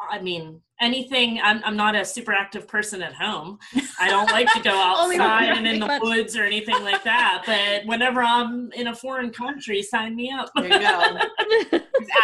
I 0.00 0.18
mean, 0.20 0.62
anything. 0.80 1.40
I'm, 1.42 1.62
I'm 1.64 1.76
not 1.76 1.94
a 1.94 2.04
super 2.04 2.32
active 2.32 2.66
person 2.66 3.02
at 3.02 3.14
home. 3.14 3.58
I 3.98 4.08
don't 4.08 4.30
like 4.30 4.52
to 4.54 4.60
go 4.60 4.70
outside 4.74 5.50
and 5.56 5.66
in 5.66 5.80
the 5.80 5.86
much- 5.86 6.02
woods 6.02 6.36
or 6.36 6.44
anything 6.44 6.82
like 6.82 7.04
that. 7.04 7.42
But 7.46 7.86
whenever 7.86 8.22
I'm 8.22 8.72
in 8.72 8.88
a 8.88 8.94
foreign 8.94 9.30
country, 9.30 9.82
sign 9.82 10.16
me 10.16 10.30
up. 10.32 10.50
there 10.56 10.64
you 10.64 10.70
go 10.70 11.78
at 11.78 11.82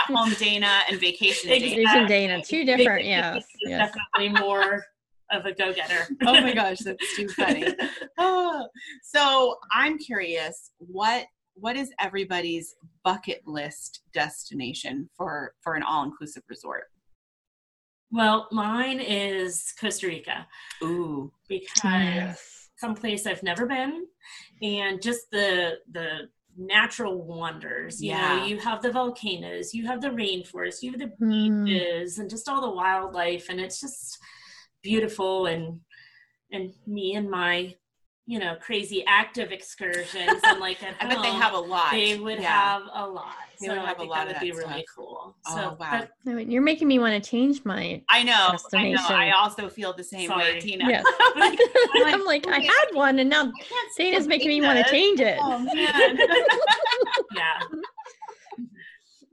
home 0.09 0.33
dana 0.39 0.81
and 0.91 0.99
vacation 1.01 1.51
Exactly. 1.51 1.85
dana 1.85 2.09
Dana, 2.09 2.43
two 2.43 2.65
different. 2.65 3.05
Yes. 3.05 3.37
It's 3.37 3.71
yes. 3.71 3.95
definitely 4.15 4.41
more 4.41 4.85
of 5.31 5.45
a 5.45 5.53
go-getter. 5.53 6.07
oh 6.25 6.41
my 6.41 6.55
gosh 6.55 6.79
that's 6.79 7.17
too 7.17 7.29
funny 7.29 7.67
oh, 8.19 8.67
so 9.03 9.57
i'm 9.73 9.99
curious 9.99 10.71
what 10.79 11.27
what 11.55 11.77
is 11.77 11.91
everybody's 12.01 12.77
bucket 13.05 13.43
list 13.47 14.03
destination 14.15 15.09
for 15.17 15.53
for 15.63 15.75
an 15.75 15.83
all-inclusive 15.83 16.45
resort 16.49 16.85
Well, 18.11 18.49
mine 18.53 19.01
is 19.01 19.73
Costa 19.81 20.07
Rica 20.07 20.47
ooh 20.83 21.33
because 21.49 21.83
Yes. 21.85 22.71
someplace 22.77 23.27
I've 23.27 23.43
never 23.43 23.67
been, 23.67 24.07
and 24.63 25.03
just 25.03 25.31
the 25.31 25.79
the 25.91 26.29
natural 26.57 27.23
wonders. 27.23 28.03
You 28.03 28.11
Yeah. 28.11 28.39
know, 28.39 28.47
you 28.47 28.59
have 28.59 28.83
the 28.83 28.93
volcanoes, 28.93 29.75
you 29.75 29.87
have 29.87 30.01
the 30.01 30.09
rainforest, 30.11 30.83
you 30.83 30.93
have 30.93 31.01
the 31.01 31.13
Mm. 31.21 31.67
beaches, 31.67 32.19
and 32.19 32.31
just 32.31 32.49
all 32.49 32.61
the 32.61 32.71
wildlife, 32.71 33.49
and 33.49 33.61
it's 33.61 33.81
just 33.81 34.19
beautiful. 34.83 35.47
And 35.47 35.81
and 36.53 36.73
me 36.87 37.15
and 37.17 37.31
my 37.31 37.75
you 38.29 38.39
know 38.41 38.57
crazy 38.61 39.05
active 39.07 39.53
excursions 39.53 40.41
and 40.43 40.59
like 40.59 40.83
at 40.83 40.95
i 41.01 41.07
bet 41.07 41.23
they 41.23 41.31
have 41.31 41.53
a 41.55 41.59
lot 41.59 41.93
they 41.93 42.19
would 42.19 42.41
Yeah. 42.41 42.51
have 42.51 42.83
a 42.93 43.07
lot. 43.07 43.35
They 43.61 43.69
so 43.69 43.73
would 43.73 43.83
I 43.83 43.87
have 43.87 44.01
a 44.01 44.05
lot 44.05 44.27
that 44.27 44.27
of 44.27 44.33
would 44.35 44.41
be 44.41 44.51
that 44.51 44.57
really 44.59 44.73
stuff. 44.83 44.85
cool. 44.95 45.37
Oh, 45.47 45.55
So 45.55 45.77
wow. 45.81 45.89
but 45.93 46.11
No, 46.27 46.37
You're 46.37 46.61
making 46.61 46.89
me 46.89 46.99
want 46.99 47.23
to 47.25 47.31
change 47.31 47.65
my. 47.65 48.03
I 48.11 48.23
know, 48.23 48.55
I 48.75 48.91
know. 48.93 49.01
I 49.09 49.31
also 49.31 49.71
feel 49.71 49.95
the 49.95 50.05
same 50.05 50.29
way, 50.37 50.61
Tina. 50.61 50.85
Yes. 50.87 51.05
like, 51.37 51.59
I'm 52.05 52.23
like, 52.27 52.47
I 52.49 52.59
had 52.59 52.85
one, 52.93 53.19
and 53.19 53.31
now 53.31 53.45
I 53.45 53.45
can't 53.45 53.97
Dana's 53.97 54.25
stand 54.25 54.27
making 54.27 54.49
me 54.49 54.61
want 54.61 54.85
to 54.85 54.91
change 54.93 55.21
it. 55.21 55.39
Oh 55.41 55.59
man. 55.59 56.19
yeah. 57.35 57.61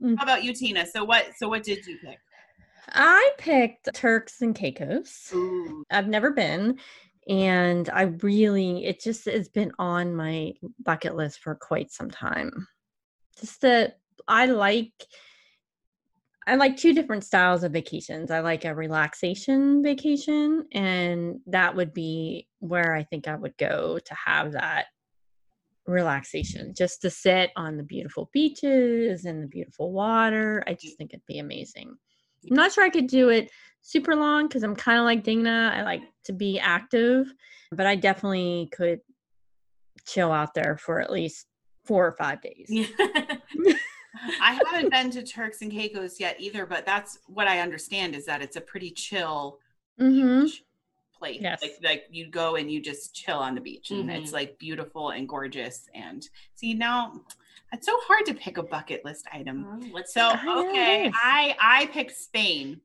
Mm. 0.02 0.16
How 0.16 0.22
about 0.24 0.42
you, 0.44 0.54
Tina? 0.54 0.86
So 0.86 1.04
what? 1.04 1.26
So 1.36 1.48
what 1.48 1.62
did 1.62 1.84
you 1.86 1.98
pick? 2.02 2.18
I 2.88 3.30
picked 3.38 3.88
Turks 3.94 4.40
and 4.42 4.54
Caicos. 4.54 5.30
Ooh, 5.34 5.84
I've 5.90 6.08
never 6.08 6.30
been, 6.30 6.78
and 7.28 7.88
I 7.90 8.02
really, 8.22 8.84
it 8.84 9.00
just 9.00 9.24
has 9.26 9.48
been 9.48 9.72
on 9.78 10.14
my 10.14 10.52
bucket 10.82 11.16
list 11.16 11.40
for 11.40 11.54
quite 11.54 11.90
some 11.90 12.10
time. 12.10 12.66
Just 13.40 13.62
that 13.62 13.98
I 14.28 14.46
like, 14.46 14.92
I 16.46 16.56
like 16.56 16.76
two 16.76 16.92
different 16.92 17.24
styles 17.24 17.64
of 17.64 17.72
vacations. 17.72 18.30
I 18.30 18.40
like 18.40 18.66
a 18.66 18.74
relaxation 18.74 19.82
vacation, 19.82 20.66
and 20.72 21.40
that 21.46 21.74
would 21.74 21.94
be 21.94 22.48
where 22.58 22.94
I 22.94 23.04
think 23.04 23.26
I 23.26 23.34
would 23.34 23.56
go 23.56 23.98
to 23.98 24.14
have 24.14 24.52
that 24.52 24.86
relaxation, 25.86 26.74
just 26.74 27.02
to 27.02 27.10
sit 27.10 27.50
on 27.56 27.76
the 27.76 27.82
beautiful 27.82 28.30
beaches 28.32 29.24
and 29.24 29.42
the 29.42 29.46
beautiful 29.46 29.92
water. 29.92 30.62
I 30.66 30.74
just 30.74 30.98
think 30.98 31.14
it'd 31.14 31.26
be 31.26 31.38
amazing. 31.38 31.96
I'm 32.50 32.56
not 32.56 32.72
sure 32.72 32.84
I 32.84 32.90
could 32.90 33.06
do 33.06 33.30
it 33.30 33.50
super 33.86 34.16
long 34.16 34.48
because 34.48 34.62
I'm 34.62 34.74
kind 34.74 34.98
of 34.98 35.04
like 35.04 35.22
Dana. 35.22 35.70
I 35.74 35.82
like 35.82 36.02
to 36.24 36.32
be 36.32 36.58
active, 36.58 37.32
but 37.70 37.86
I 37.86 37.94
definitely 37.94 38.68
could 38.72 39.00
chill 40.06 40.32
out 40.32 40.54
there 40.54 40.76
for 40.78 41.00
at 41.00 41.12
least 41.12 41.46
four 41.84 42.06
or 42.06 42.12
five 42.12 42.40
days. 42.40 42.66
Yeah. 42.68 42.86
I 44.40 44.58
haven't 44.70 44.90
been 44.90 45.10
to 45.10 45.22
Turks 45.22 45.60
and 45.60 45.70
Caicos 45.70 46.18
yet 46.18 46.36
either, 46.40 46.64
but 46.66 46.86
that's 46.86 47.18
what 47.26 47.46
I 47.46 47.60
understand 47.60 48.14
is 48.14 48.24
that 48.26 48.40
it's 48.42 48.56
a 48.56 48.60
pretty 48.60 48.90
chill 48.90 49.58
Mm-hmm. 50.00 50.44
beach 50.46 50.64
place. 51.16 51.38
Yes. 51.40 51.62
Like 51.62 51.76
like 51.82 52.04
you 52.10 52.28
go 52.28 52.56
and 52.56 52.68
you 52.68 52.80
just 52.82 53.14
chill 53.14 53.36
on 53.38 53.54
the 53.54 53.60
beach 53.60 53.92
and 53.92 54.08
Mhm. 54.08 54.16
it's 54.20 54.32
like 54.32 54.58
beautiful 54.58 55.10
and 55.10 55.28
gorgeous. 55.28 55.86
And 55.94 56.26
see 56.56 56.74
now 56.74 57.20
it's 57.72 57.86
so 57.86 57.96
hard 58.08 58.24
to 58.26 58.34
pick 58.34 58.56
a 58.58 58.62
bucket 58.64 59.04
list 59.04 59.24
item. 59.32 59.64
Oh, 59.68 59.86
What's 59.92 60.12
So 60.14 60.20
that? 60.20 60.40
I 60.40 60.44
know, 60.44 60.68
okay. 60.70 61.12
I 61.14 61.54
I 61.60 61.86
picked 61.92 62.16
Spain. 62.16 62.80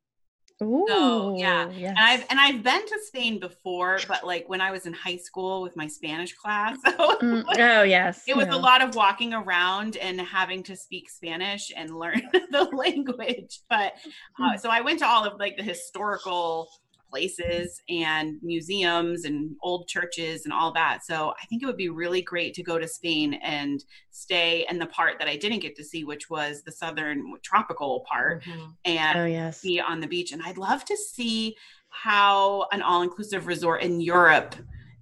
Ooh, 0.61 1.35
yeah, 1.37 1.69
yes. 1.69 1.95
And 1.97 1.99
I've 1.99 2.25
and 2.29 2.39
I've 2.39 2.63
been 2.63 2.85
to 2.85 2.99
Spain 3.05 3.39
before, 3.39 3.99
but 4.07 4.25
like 4.25 4.49
when 4.49 4.59
I 4.59 4.71
was 4.71 4.85
in 4.85 4.93
high 4.93 5.15
school 5.15 5.61
with 5.61 5.75
my 5.75 5.87
Spanish 5.87 6.33
class. 6.33 6.77
Mm, 7.19 7.43
oh 7.57 7.83
yes. 7.83 8.23
it 8.27 8.35
was 8.35 8.47
yeah. 8.47 8.55
a 8.55 8.57
lot 8.57 8.81
of 8.81 8.95
walking 8.95 9.33
around 9.33 9.97
and 9.97 10.21
having 10.21 10.63
to 10.63 10.75
speak 10.75 11.09
Spanish 11.09 11.71
and 11.75 11.97
learn 11.97 12.21
the 12.51 12.63
language. 12.71 13.59
But 13.69 13.93
uh, 14.39 14.55
so 14.57 14.69
I 14.69 14.81
went 14.81 14.99
to 14.99 15.07
all 15.07 15.25
of 15.25 15.37
like 15.37 15.57
the 15.57 15.63
historical 15.63 16.69
places 17.09 17.81
and 17.89 18.37
museums 18.41 19.25
and 19.25 19.55
old 19.63 19.87
churches 19.87 20.45
and 20.45 20.53
all 20.53 20.71
that. 20.73 21.05
So 21.05 21.33
I 21.41 21.45
think 21.47 21.63
it 21.63 21.65
would 21.65 21.77
be 21.77 21.89
really 21.89 22.21
great 22.21 22.53
to 22.55 22.63
go 22.63 22.77
to 22.77 22.87
Spain 22.87 23.35
and 23.35 23.83
stay 24.11 24.65
in 24.69 24.79
the 24.79 24.85
part 24.87 25.17
that 25.19 25.27
I 25.27 25.35
didn't 25.37 25.59
get 25.59 25.75
to 25.77 25.83
see, 25.83 26.03
which 26.03 26.29
was 26.29 26.63
the 26.63 26.71
southern 26.71 27.33
tropical 27.41 28.05
part, 28.09 28.43
Mhm. 28.43 28.75
and 28.85 29.19
Oh 29.19 29.25
yes. 29.25 29.61
be 29.61 29.79
on 29.79 29.99
the 29.99 30.07
beach. 30.07 30.31
And 30.31 30.41
I'd 30.43 30.57
love 30.57 30.85
to 30.85 30.95
see 30.97 31.55
how 31.89 32.67
an 32.71 32.81
all 32.81 33.01
inclusive 33.01 33.47
resort 33.47 33.81
in 33.81 33.99
Europe 33.99 34.55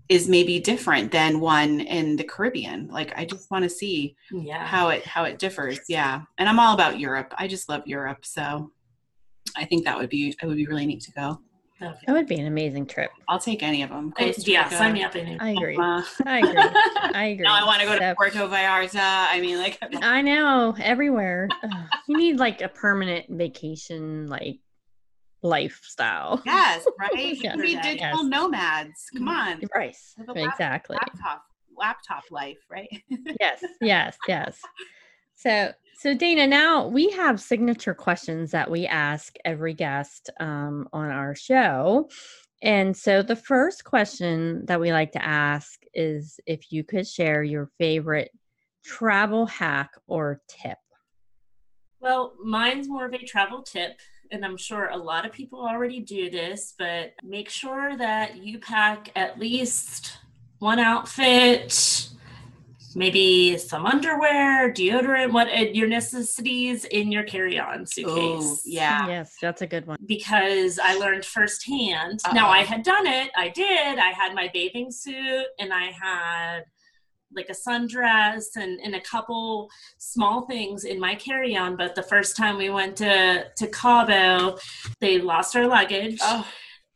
is 0.08 0.30
maybe 0.30 0.58
different 0.58 1.12
than 1.12 1.42
one 1.42 1.82
in 1.82 2.16
the 2.16 2.24
Caribbean. 2.24 2.88
Like 2.88 3.12
I 3.18 3.26
just 3.26 3.52
want 3.52 3.64
to 3.64 3.70
see 3.70 4.16
Yeah. 4.32 4.66
how 4.66 4.88
it 4.88 5.04
how 5.06 5.26
it 5.26 5.38
differs. 5.38 5.80
Yeah. 5.90 6.22
And 6.38 6.48
I'm 6.48 6.60
all 6.60 6.74
about 6.74 6.98
Europe. 6.98 7.34
I 7.38 7.48
just 7.50 7.68
love 7.68 7.86
Europe. 7.86 8.26
So 8.26 8.72
I 9.58 9.66
think 9.66 9.84
that 9.84 9.98
would 9.98 10.10
be 10.10 10.34
it 10.42 10.46
would 10.46 10.56
be 10.56 10.66
really 10.66 10.86
neat 10.86 11.02
to 11.02 11.12
go. 11.12 11.42
Okay. 11.82 11.94
That 12.08 12.14
would 12.14 12.28
be 12.28 12.40
an 12.40 12.48
amazing 12.48 12.88
trip. 12.88 13.12
I'll 13.28 13.40
take 13.40 13.62
any 13.62 13.84
of 13.84 13.90
them. 13.90 14.12
Uh, 14.20 14.34
Yeah, 14.40 14.68
sign 14.70 14.94
me 14.94 15.04
up. 15.04 15.16
in 15.16 15.40
I 15.40 15.52
agree. 15.52 15.78
I 15.78 16.40
agree. 16.40 16.54
I 17.14 17.26
agree. 17.34 17.44
now 17.46 17.54
I 17.54 17.64
want 17.66 17.82
to 17.82 17.86
go 17.86 17.94
to 17.94 18.00
So- 18.00 18.16
Puerto 18.16 18.48
Vallarta. 18.48 19.28
I 19.30 19.40
mean, 19.42 19.58
like, 19.60 19.78
I 20.02 20.22
know 20.24 20.76
everywhere. 20.82 21.48
Ugh, 21.64 21.72
you 22.08 22.18
need 22.18 22.38
like 22.40 22.62
a 22.62 22.68
permanent 22.68 23.26
vacation, 23.30 24.28
like 24.28 24.58
lifestyle. 25.44 26.42
yes, 26.46 26.86
right? 27.00 27.12
We 27.14 27.34
Yes. 27.34 27.42
can 27.42 27.62
be 27.62 27.72
Yes. 27.74 27.84
digital 27.86 28.24
nomads. 28.24 29.06
Come 29.16 29.28
on, 29.28 29.62
Right. 29.76 29.96
Lap- 30.28 30.36
Exactly. 30.36 30.96
laptop, 31.00 31.46
laptop 31.78 32.24
life, 32.32 32.58
right? 32.70 32.90
yes. 33.40 33.64
Yes. 33.82 34.18
Yes. 34.28 34.60
So, 35.36 35.72
so 35.98 36.14
Dana, 36.14 36.46
now 36.46 36.88
we 36.88 37.10
have 37.12 37.42
signature 37.42 37.96
questions 37.96 38.52
that 38.52 38.70
we 38.70 38.86
ask 38.86 39.36
every 39.44 39.74
guest 39.74 40.30
um, 40.40 40.88
on 40.94 41.10
our 41.10 41.34
show. 41.34 42.08
And 42.62 42.96
so 42.96 43.24
the 43.24 43.36
first 43.36 43.84
question 43.84 44.64
that 44.66 44.80
we 44.80 44.92
like 44.92 45.12
to 45.14 45.26
ask 45.26 45.82
is 45.96 46.40
if 46.46 46.72
you 46.72 46.84
could 46.84 47.08
share 47.08 47.42
your 47.42 47.72
favorite 47.80 48.30
travel 48.86 49.48
hack 49.48 49.90
or 50.06 50.42
tip. 50.48 50.78
Well, 52.00 52.34
mine's 52.44 52.88
more 52.88 53.06
of 53.06 53.14
a 53.14 53.26
travel 53.26 53.64
tip, 53.64 54.00
and 54.32 54.46
I'm 54.46 54.58
sure 54.58 54.90
a 54.90 54.98
lot 54.98 55.26
of 55.26 55.32
people 55.32 55.66
already 55.66 56.00
do 56.00 56.30
this, 56.30 56.76
but 56.78 57.14
make 57.24 57.50
sure 57.50 57.98
that 57.98 58.38
you 58.38 58.60
pack 58.60 59.10
at 59.16 59.40
least 59.40 60.20
one 60.60 60.80
outfit, 60.80 62.10
maybe 62.98 63.58
some 63.60 63.86
underwear, 63.86 64.74
deodorant, 64.74 65.32
what 65.32 65.48
uh, 65.48 65.62
your 65.72 65.88
necessities 65.88 66.84
in 66.86 67.12
your 67.12 67.24
carry-on 67.24 67.86
suitcase. 67.86 68.16
Oh, 68.16 68.58
yeah. 68.66 69.08
Yes, 69.08 69.36
that's 69.40 69.62
a 69.62 69.68
good 69.68 69.86
one. 69.86 70.00
because 70.08 70.80
I 70.80 70.98
learned 70.98 71.24
firsthand. 71.24 72.20
Now 72.34 72.50
I 72.50 72.64
had 72.64 72.82
done 72.84 73.06
it. 73.06 73.30
I 73.38 73.50
did. 73.50 74.00
I 74.00 74.10
had 74.10 74.34
my 74.34 74.50
bathing 74.52 74.92
suit 74.92 75.46
and 75.60 75.72
I 75.72 75.92
had 75.92 76.64
like 77.36 77.50
a 77.50 77.70
sundress 77.70 78.46
and, 78.56 78.80
and 78.80 78.96
a 78.96 79.02
couple 79.02 79.70
small 80.00 80.48
things 80.48 80.84
in 80.84 81.00
my 81.00 81.14
carry-on. 81.14 81.76
But 81.76 81.94
the 81.94 82.04
first 82.04 82.36
time 82.36 82.58
we 82.58 82.70
went 82.70 82.96
to, 82.98 83.46
to 83.56 83.68
Cabo, 83.68 84.58
they 85.02 85.20
lost 85.20 85.56
our 85.56 85.68
luggage. 85.68 86.18
Oh, 86.22 86.48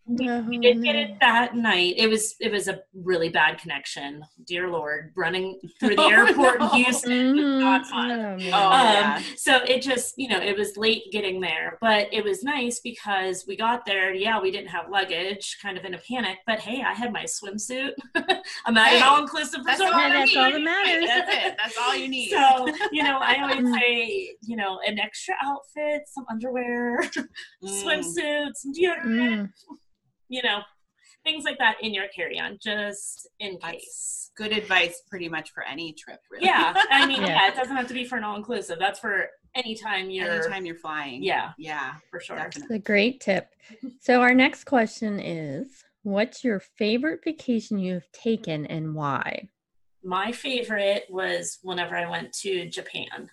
we, 0.07 0.25
we 0.41 0.57
Oh, 0.57 0.61
did 0.61 0.83
get 0.83 0.95
it 0.95 1.19
that 1.21 1.55
night. 1.55 1.93
It 1.97 2.07
was 2.09 2.35
it 2.39 2.51
was 2.51 2.67
a 2.67 2.81
really 2.93 3.29
bad 3.29 3.59
connection. 3.59 4.23
Dear 4.45 4.69
Lord, 4.69 5.11
running 5.15 5.59
through 5.79 5.95
the 5.95 6.01
Oh, 6.01 6.09
airport 6.09 6.59
no. 6.59 6.69
in 6.73 6.83
Houston 6.83 7.59
not 7.59 7.85
fun. 7.87 8.11
Oh. 8.11 8.33
Oh, 8.33 8.35
um, 8.35 8.41
yeah. 8.51 9.21
so 9.37 9.57
it 9.63 9.81
just 9.81 10.15
you 10.17 10.27
know 10.27 10.39
it 10.39 10.57
was 10.57 10.75
late 10.77 11.03
getting 11.11 11.39
there 11.39 11.77
but 11.81 12.07
it 12.11 12.23
was 12.23 12.43
nice 12.43 12.79
because 12.79 13.45
we 13.47 13.55
got 13.55 13.85
there 13.85 14.13
yeah 14.13 14.39
we 14.41 14.51
didn't 14.51 14.69
have 14.69 14.89
luggage 14.89 15.57
kind 15.61 15.77
of 15.77 15.85
in 15.85 15.93
a 15.93 15.97
panic 15.99 16.37
but 16.47 16.59
hey 16.59 16.81
i 16.81 16.93
had 16.93 17.13
my 17.13 17.23
swimsuit 17.23 17.91
i'm 18.65 18.77
at 18.77 18.87
Hey, 18.87 18.97
an 18.97 19.03
all-inclusive 19.03 19.61
that's 19.65 19.79
all, 19.81 19.91
that's 19.91 20.35
all 20.35 20.51
that 20.51 20.61
matters. 20.61 21.05
That's 21.07 21.45
it. 21.45 21.55
That's 21.57 21.77
all 21.77 21.95
you 21.95 22.07
need. 22.17 22.29
so 22.31 22.67
you 22.91 23.03
know 23.03 23.17
i 23.21 23.37
always 23.41 23.57
Mm. 23.61 23.79
say 23.79 24.35
you 24.41 24.55
know 24.55 24.79
an 24.87 24.97
extra 24.99 25.35
outfit 25.43 26.03
some 26.07 26.25
underwear 26.29 26.99
Mm. 27.01 27.27
swimsuit 27.63 28.55
some 28.55 28.73
deodorant 28.73 29.05
Mm. 29.05 29.49
You 30.31 30.41
know 30.43 30.59
things 31.23 31.43
like 31.43 31.57
that 31.59 31.75
in 31.81 31.93
your 31.93 32.05
carry-on 32.15 32.57
just 32.63 33.29
in 33.39 33.59
That's 33.61 33.73
case 33.73 34.31
good 34.37 34.53
advice 34.53 35.03
pretty 35.09 35.27
much 35.29 35.51
for 35.51 35.63
any 35.63 35.93
trip, 35.93 36.19
really. 36.31 36.45
yeah 36.45 36.73
i 36.89 37.05
mean 37.05 37.21
Yeah. 37.27 37.27
yeah. 37.27 37.47
it 37.49 37.55
doesn't 37.55 37.75
have 37.75 37.87
to 37.89 37.93
be 37.93 38.05
for 38.05 38.17
an 38.17 38.23
all-inclusive 38.23 38.79
that's 38.79 38.99
for 38.99 39.27
anytime 39.53 40.09
you're 40.09 40.31
Anytime 40.41 40.65
you're 40.65 40.75
flying. 40.75 41.21
yeah 41.21 41.51
Yeah. 41.57 41.95
for 42.09 42.19
sure 42.21 42.37
Definitely. 42.37 42.77
It's 42.77 42.83
a 42.83 42.87
great 42.91 43.19
tip. 43.19 43.49
So, 43.99 44.21
our 44.21 44.33
next 44.33 44.63
question 44.63 45.19
is 45.19 45.83
What's 46.03 46.43
your 46.43 46.59
favorite 46.77 47.19
vacation 47.23 47.77
you've 47.77 48.09
taken 48.13 48.65
and 48.67 48.95
why? 48.95 49.49
my 50.03 50.31
favorite 50.31 51.03
was 51.09 51.59
whenever 51.61 51.95
I 51.95 52.09
went 52.09 52.33
to 52.43 52.67
Japan. 52.69 53.29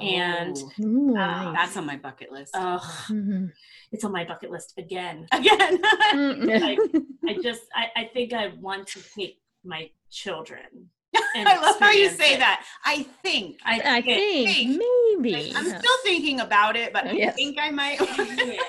And 0.00 0.56
Oh, 0.56 0.72
Ooh, 0.82 1.12
nice. 1.14 1.54
that's 1.56 1.76
on 1.76 1.86
my 1.86 1.96
bucket 1.96 2.32
list. 2.32 2.54
uh, 2.54 2.78
Mhm. 3.08 3.52
it's 3.92 4.04
on 4.04 4.10
my 4.12 4.24
bucket 4.24 4.50
list 4.50 4.74
again. 4.76 5.26
Again. 5.32 5.80
Mm. 6.12 7.06
I 7.28 7.38
just, 7.42 7.62
I, 7.74 7.86
I 7.96 8.10
think 8.12 8.32
I 8.32 8.48
want 8.60 8.88
to 8.88 9.00
take 9.16 9.40
my 9.64 9.90
children. 10.10 10.90
and 11.36 11.48
I 11.48 11.60
love 11.60 11.78
how 11.78 11.92
you 11.92 12.08
say 12.10 12.34
it. 12.34 12.38
that. 12.40 12.64
I 12.84 13.04
think. 13.22 13.60
I 13.64 13.78
think 14.02 14.46
think. 14.46 14.82
maybe. 14.82 15.52
I'm 15.54 15.64
Yeah. 15.66 15.78
still 15.78 15.96
thinking 16.02 16.40
about 16.40 16.76
it, 16.76 16.92
but 16.92 17.06
I 17.06 17.12
Yes. 17.12 17.36
think 17.36 17.56
I 17.60 17.70
might. 17.70 18.00
yeah. 18.00 18.62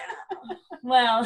Well, 0.83 1.25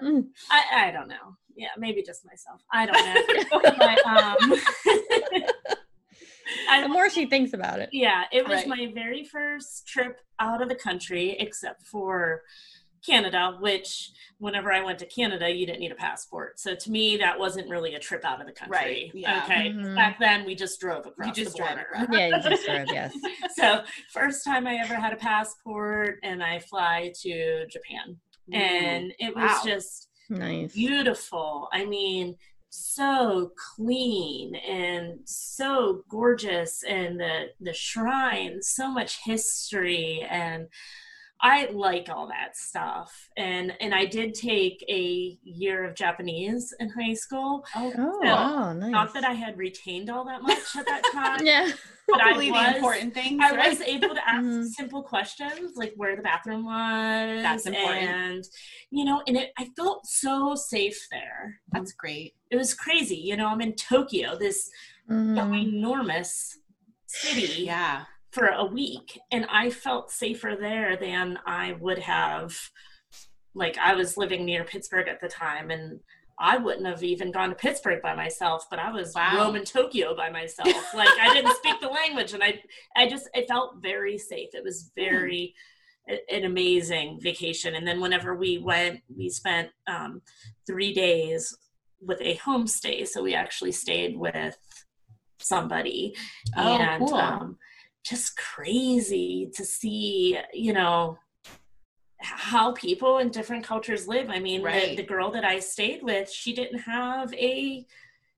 Mm. 0.00 0.28
I, 0.48 0.86
I 0.86 0.90
don't 0.92 1.08
know. 1.08 1.36
Yeah, 1.56 1.70
maybe 1.76 2.04
just 2.04 2.24
myself. 2.24 2.60
I 2.72 2.86
don't 2.86 3.04
know. 3.04 3.72
but, 3.78 4.06
um, 4.06 5.74
I, 6.68 6.82
the 6.82 6.88
more 6.88 7.10
she 7.10 7.26
thinks 7.26 7.52
about 7.52 7.80
it. 7.80 7.90
Yeah, 7.92 8.24
it 8.32 8.46
was 8.48 8.58
Right. 8.66 8.68
my 8.68 8.92
very 8.94 9.24
first 9.24 9.86
trip 9.86 10.20
out 10.40 10.62
of 10.62 10.68
the 10.68 10.74
country, 10.74 11.36
except 11.38 11.82
for 11.86 12.42
Canada, 13.06 13.56
which 13.60 14.10
whenever 14.38 14.72
I 14.72 14.82
went 14.82 14.98
to 14.98 15.06
Canada, 15.06 15.48
you 15.50 15.66
didn't 15.66 15.78
need 15.80 15.92
a 15.92 15.96
passport. 15.96 16.58
So 16.58 16.74
to 16.74 16.90
me, 16.90 17.16
that 17.18 17.38
wasn't 17.38 17.68
really 17.68 17.94
a 17.94 17.98
trip 17.98 18.24
out 18.24 18.40
of 18.40 18.46
the 18.46 18.52
country. 18.52 18.76
Right, 18.76 19.10
yeah. 19.14 19.42
Okay. 19.44 19.70
Mhm. 19.70 19.94
Back 19.94 20.18
then, 20.18 20.44
we 20.44 20.54
just 20.56 20.80
drove 20.80 21.06
across 21.06 21.34
just 21.36 21.56
the 21.56 21.62
border. 21.62 21.82
across. 21.82 22.08
Yeah, 22.10 22.36
you 22.36 22.42
just 22.42 22.66
drove, 22.66 22.86
yes. 22.92 23.14
so 23.56 23.82
first 24.12 24.44
time 24.44 24.66
I 24.66 24.76
ever 24.76 24.94
had 24.96 25.12
a 25.12 25.16
passport, 25.16 26.18
and 26.24 26.42
I 26.42 26.58
fly 26.58 27.12
to 27.22 27.66
Japan, 27.68 28.16
and 28.52 29.12
it 29.18 29.34
was 29.34 29.44
wow. 29.44 29.60
just 29.64 30.08
Nice. 30.28 30.72
beautiful. 30.74 31.68
I 31.72 31.84
mean, 31.84 32.36
so 32.70 33.52
clean 33.76 34.54
and 34.56 35.20
so 35.24 36.02
gorgeous, 36.08 36.82
and 36.82 37.18
the 37.20 37.46
the 37.60 37.72
shrines, 37.72 38.68
so 38.68 38.90
much 38.90 39.18
history, 39.24 40.26
and 40.28 40.68
I 41.40 41.66
like 41.72 42.08
all 42.08 42.28
that 42.28 42.56
stuff. 42.56 43.28
And 43.36 43.72
and 43.80 43.94
I 43.94 44.06
did 44.06 44.34
take 44.34 44.84
a 44.88 45.38
year 45.42 45.84
of 45.84 45.94
Japanese 45.94 46.74
in 46.80 46.90
high 46.90 47.14
school. 47.14 47.64
Oh, 47.76 47.92
So, 47.94 48.18
wow, 48.22 48.72
nice. 48.72 48.90
Not 48.90 49.14
that 49.14 49.24
I 49.24 49.32
had 49.34 49.56
retained 49.56 50.10
all 50.10 50.24
that 50.26 50.42
much 50.42 50.76
at 50.76 50.86
that 50.86 51.02
time. 51.12 51.46
Yeah. 51.46 51.70
But 52.08 52.20
I 52.20 52.24
Probably 52.28 52.46
the 52.46 52.52
was- 52.52 52.74
important 52.76 53.14
things. 53.14 53.40
I 53.42 53.54
right? 53.54 53.68
was 53.68 53.80
able 53.82 54.14
to 54.14 54.28
ask 54.28 54.44
Mhm. 54.44 54.64
simple 54.68 55.02
questions 55.02 55.76
like 55.76 55.92
where 55.96 56.16
the 56.16 56.22
bathroom 56.22 56.64
was. 56.64 57.42
That's 57.42 57.66
important. 57.66 58.08
And, 58.10 58.44
you 58.90 59.04
know, 59.04 59.22
and 59.26 59.36
it, 59.36 59.52
I 59.58 59.66
felt 59.76 60.06
so 60.06 60.54
safe 60.54 60.98
there. 61.10 61.60
That's 61.72 61.92
great. 61.92 62.34
It 62.50 62.56
was 62.56 62.72
crazy. 62.74 63.16
You 63.16 63.36
know, 63.36 63.46
I'm 63.48 63.60
in 63.60 63.74
Tokyo, 63.74 64.36
this 64.36 64.70
Mhm. 65.10 65.60
enormous 65.60 66.58
city 67.06 67.64
Yeah. 67.64 68.04
for 68.32 68.46
a 68.48 68.64
week, 68.64 69.18
and 69.30 69.46
I 69.50 69.70
felt 69.70 70.10
safer 70.10 70.56
there 70.58 70.96
than 70.96 71.38
I 71.46 71.72
would 71.72 71.98
have 72.00 72.56
like 73.54 73.76
I 73.78 73.94
was 73.94 74.16
living 74.16 74.44
near 74.44 74.62
Pittsburgh 74.64 75.08
at 75.08 75.20
the 75.20 75.28
time 75.28 75.70
and 75.70 76.00
I 76.40 76.56
wouldn't 76.56 76.86
have 76.86 77.02
even 77.02 77.32
gone 77.32 77.48
to 77.48 77.54
Pittsburgh 77.54 78.00
by 78.00 78.14
myself, 78.14 78.66
but 78.70 78.78
I 78.78 78.90
was 78.92 79.14
Wow. 79.14 79.36
roaming 79.36 79.64
Tokyo 79.64 80.14
by 80.16 80.30
myself. 80.30 80.68
like 80.94 81.08
I 81.20 81.34
didn't 81.34 81.56
speak 81.56 81.80
the 81.80 81.88
language 81.88 82.32
and 82.32 82.42
I 82.44 82.62
I 82.96 83.08
just 83.08 83.28
it 83.34 83.48
felt 83.48 83.82
very 83.82 84.18
safe. 84.18 84.50
It 84.54 84.62
was 84.64 84.90
very 84.94 85.54
a- 86.08 86.34
an 86.34 86.44
amazing 86.44 87.18
vacation. 87.20 87.74
And 87.74 87.86
then 87.86 88.00
whenever 88.00 88.34
we 88.36 88.58
went, 88.58 89.00
we 89.14 89.28
spent 89.28 89.70
um, 89.86 90.22
three 90.66 90.92
days 90.94 91.56
with 92.00 92.20
a 92.20 92.36
homestay. 92.36 93.06
So 93.06 93.22
we 93.22 93.34
actually 93.34 93.72
stayed 93.72 94.16
with 94.16 94.56
somebody. 95.40 96.14
Oh, 96.56 96.78
and 96.78 97.00
cool. 97.00 97.14
um, 97.14 97.58
just 98.04 98.36
crazy 98.36 99.50
to 99.54 99.64
see, 99.64 100.38
you 100.52 100.72
know, 100.72 101.18
how 102.20 102.72
people 102.72 103.18
in 103.18 103.30
different 103.30 103.64
cultures 103.64 104.08
live. 104.08 104.28
I 104.30 104.38
mean, 104.40 104.62
Right. 104.62 104.90
the, 104.90 104.96
the 104.96 105.02
girl 105.08 105.30
that 105.32 105.44
I 105.44 105.60
stayed 105.60 106.02
with, 106.02 106.30
she 106.30 106.52
didn't 106.54 106.80
have 106.80 107.32
a 107.34 107.86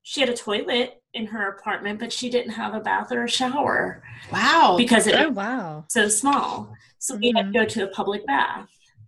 she 0.03 0.19
had 0.19 0.29
a 0.29 0.33
toilet 0.35 1.01
in 1.13 1.27
her 1.27 1.49
apartment, 1.49 1.99
but 1.99 2.11
she 2.11 2.27
didn't 2.29 2.53
have 2.53 2.73
a 2.73 2.79
bath 2.79 3.11
or 3.11 3.23
a 3.23 3.29
shower 3.29 4.01
Wow. 4.31 4.73
because 4.77 5.05
it 5.05 5.13
Oh 5.15 5.27
was 5.29 5.35
wow. 5.37 5.85
so 5.89 6.07
small. 6.07 6.73
So 6.97 7.15
we 7.17 7.31
had 7.35 7.43
to 7.45 7.49
Mhm. 7.51 7.53
go 7.53 7.65
to 7.65 7.83
a 7.83 7.87
public 7.89 8.25
bath. 8.25 8.67